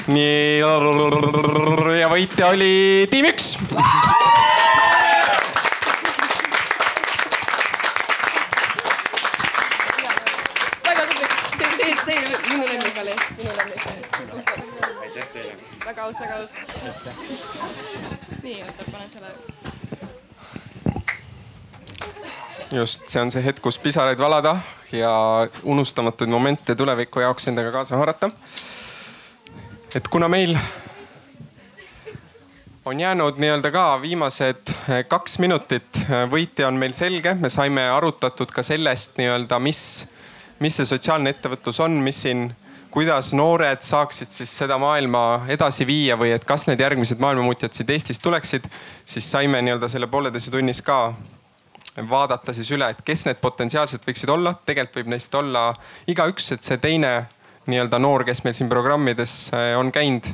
[0.08, 0.62] nii
[2.00, 3.56] ja võitja oli tiim üks
[10.88, 11.26] väga tubli,
[11.76, 13.88] teie, teie, minu lemmik oli, minu lemmik
[15.88, 16.54] väga aus, väga aus.
[18.42, 19.28] nii, oota, panen selle.
[22.72, 24.56] just, see on see hetk, kus pisaraid valada
[24.92, 25.12] ja
[25.62, 28.30] unustamatuid momente tuleviku jaoks endaga kaasa haarata.
[29.94, 30.56] et kuna meil
[32.84, 37.84] on jäänud nii-öelda ka viimased eh, kaks minutit, eh, võitja on meil selge, me saime
[37.90, 40.08] arutatud ka sellest nii-öelda, mis,
[40.64, 42.48] mis see sotsiaalne ettevõtlus on, mis siin
[42.90, 47.90] kuidas noored saaksid siis seda maailma edasi viia või et kas need järgmised maailmamuutjad siit
[47.90, 48.68] Eestist tuleksid,
[49.04, 51.12] siis saime nii-öelda selle pooleteise tunnis ka
[52.10, 54.54] vaadata siis üle, et kes need potentsiaalselt võiksid olla.
[54.66, 55.72] tegelikult võib neist olla
[56.06, 57.12] igaüks, et see teine
[57.68, 60.30] nii-öelda noor, kes meil siin programmides eh, on käinud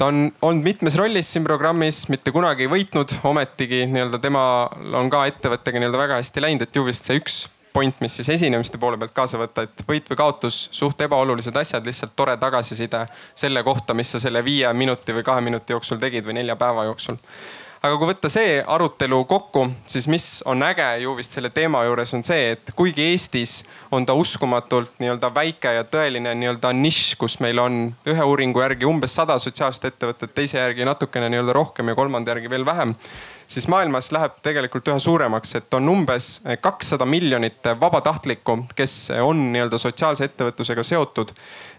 [0.00, 5.10] ta on olnud mitmes rollis siin programmis, mitte kunagi ei võitnud, ometigi nii-öelda temal on
[5.12, 8.78] ka ettevõttega nii-öelda väga hästi läinud, et ju vist see üks point, mis siis esinemiste
[8.78, 13.62] poole pealt kaasa võtta, et võit või kaotus, suht ebaolulised asjad, lihtsalt tore tagasiside selle
[13.66, 17.20] kohta, mis sa selle viie minuti või kahe minuti jooksul tegid või nelja päeva jooksul
[17.80, 22.12] aga kui võtta see arutelu kokku, siis mis on äge ju vist selle teema juures
[22.16, 23.62] on see, et kuigi Eestis
[23.94, 28.88] on ta uskumatult nii-öelda väike ja tõeline nii-öelda nišš, kus meil on ühe uuringu järgi
[28.88, 32.96] umbes sada sotsiaalset ettevõtet, teise järgi natukene nii-öelda rohkem ja kolmanda järgi veel vähem
[33.50, 36.28] siis maailmas läheb tegelikult üha suuremaks, et on umbes
[36.62, 38.94] kakssada miljonit vabatahtlikku, kes
[39.24, 41.32] on nii-öelda sotsiaalse ettevõtlusega seotud.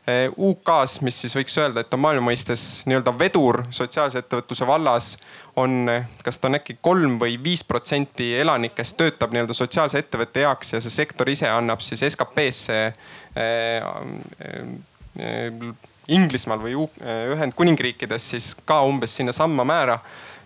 [0.10, 5.12] UK-s, mis siis võiks öelda, et on maailma mõistes nii-öelda vedur sotsiaalse ettevõtluse vallas,
[5.62, 5.86] on,
[6.26, 10.82] kas ta on äkki kolm või viis protsenti elanikest töötab nii-öelda sotsiaalse ettevõtte heaks ja
[10.82, 13.86] see sektor ise annab siis SKP-sse äh,
[15.22, 15.72] äh,
[16.12, 16.74] Inglismaal või
[17.36, 20.00] Ühendkuningriikides siis ka umbes sinnasamma määra.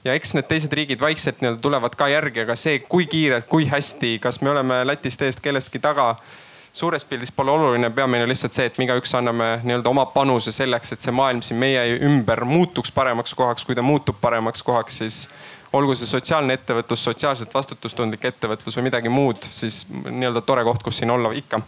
[0.06, 3.66] Ja eks need teised riigid vaikselt nii-öelda tulevad ka järgi, aga see, kui kiirelt, kui
[3.72, 6.12] hästi, kas me oleme Lätist eest kellestki taga
[6.76, 10.92] suures pildis pole oluline, peamine lihtsalt see, et me igaüks anname nii-öelda oma panuse selleks,
[10.92, 13.66] et see maailm siin meie ümber muutuks paremaks kohaks.
[13.66, 15.20] kui ta muutub paremaks kohaks, siis
[15.76, 21.00] olgu see sotsiaalne ettevõtlus, sotsiaalselt vastutustundlik ettevõtlus või midagi muud, siis nii-öelda tore koht, kus
[21.00, 21.62] siin olla ikka.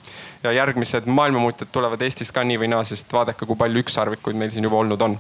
[0.44, 4.52] ja järgmised maailmamuutjad tulevad Eestist ka nii või naa, sest vaadake, kui palju ükssarvikuid meil
[4.52, 5.18] siin juba olnud on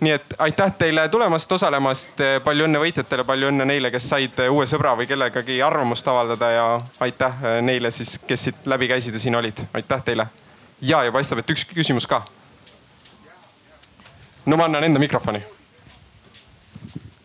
[0.00, 4.66] nii et aitäh teile tulemast, osalemast, palju õnne võitjatele, palju õnne neile, kes said uue
[4.66, 6.66] sõbra või kellegagi arvamust avaldada ja
[7.04, 10.26] aitäh neile siis, kes siit läbi käisid ja siin olid, aitäh teile.
[10.80, 12.22] ja, ja paistab, et üks küsimus ka.
[14.46, 15.42] no ma annan enda mikrofoni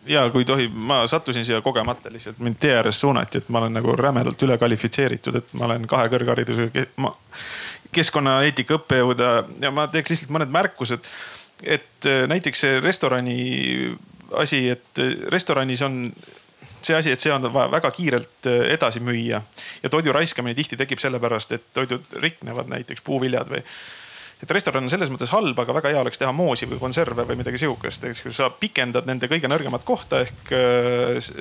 [0.06, 3.72] ja kui tohib, ma sattusin siia kogemata lihtsalt, mind tee ääres suunati, et ma olen
[3.80, 7.10] nagu rämedalt ülekvalifitseeritud, et ma olen kahe kõrgharidusega ma,
[7.92, 9.24] keskkonnaeetika õppejõud
[9.62, 11.08] ja ma teeks lihtsalt mõned märkused
[11.62, 13.36] et äh, näiteks see restorani
[14.36, 16.00] asi, et äh, restoranis on
[16.86, 19.40] see asi, et see on vaja väga kiirelt äh, edasi müüa.
[19.82, 23.62] Ja toidu raiskamine tihti tekib sellepärast, et toidud riknevad, näiteks puuviljad või
[24.42, 27.38] et restoran on selles mõttes halb, aga väga hea oleks teha moosi või konserve või
[27.40, 30.52] midagi sihukest, eks kui sa pikendad nende kõige nõrgemat kohta ehk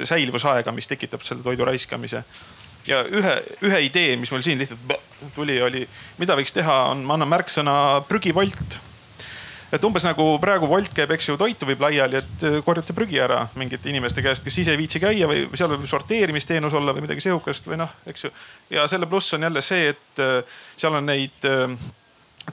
[0.08, 2.24] säilivusaega, mis tekitab selle toidu raiskamise.
[2.88, 3.36] Ja ühe,
[3.68, 4.96] ühe idee, mis mul siin lihtsalt
[5.36, 5.84] tuli, oli,
[6.22, 7.76] mida võiks teha, on, ma annan märksõna
[8.08, 8.78] prügivolt.
[9.74, 13.20] Et umbes nagu praegu Wolt käib, eks ju, toitu viib laiali, et äh, korjate prügi
[13.22, 17.06] ära mingite inimeste käest, kes ise ei viitsi käia või seal võib sorteerimisteenus olla või
[17.08, 18.34] midagi sihukest või noh, eks ju.
[18.76, 21.74] ja selle pluss on jälle see, et äh, seal on neid äh,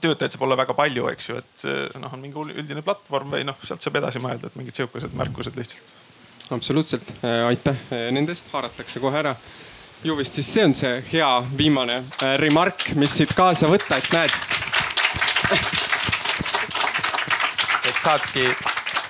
[0.00, 1.66] töötajaid saab olla väga palju, eks ju, et
[2.00, 5.58] noh, on mingi üldine platvorm või noh, sealt saab edasi mõelda, et mingid sihukesed märkused
[5.58, 5.92] lihtsalt.
[6.56, 7.12] absoluutselt,
[7.48, 9.36] aitäh nendest, haaratakse kohe ära
[10.02, 12.00] ju vist siis see on see hea viimane
[12.40, 15.78] remark, mis siit kaasa võtta, et näed.
[17.92, 18.48] et saadki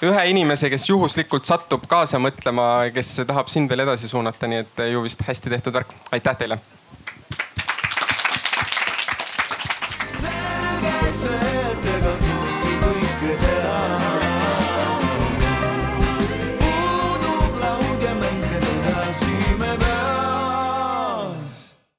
[0.02, 4.86] ühe inimese, kes juhuslikult satub kaasa mõtlema, kes tahab sind veel edasi suunata, nii et
[4.90, 6.58] ju vist hästi tehtud värk, aitäh teile.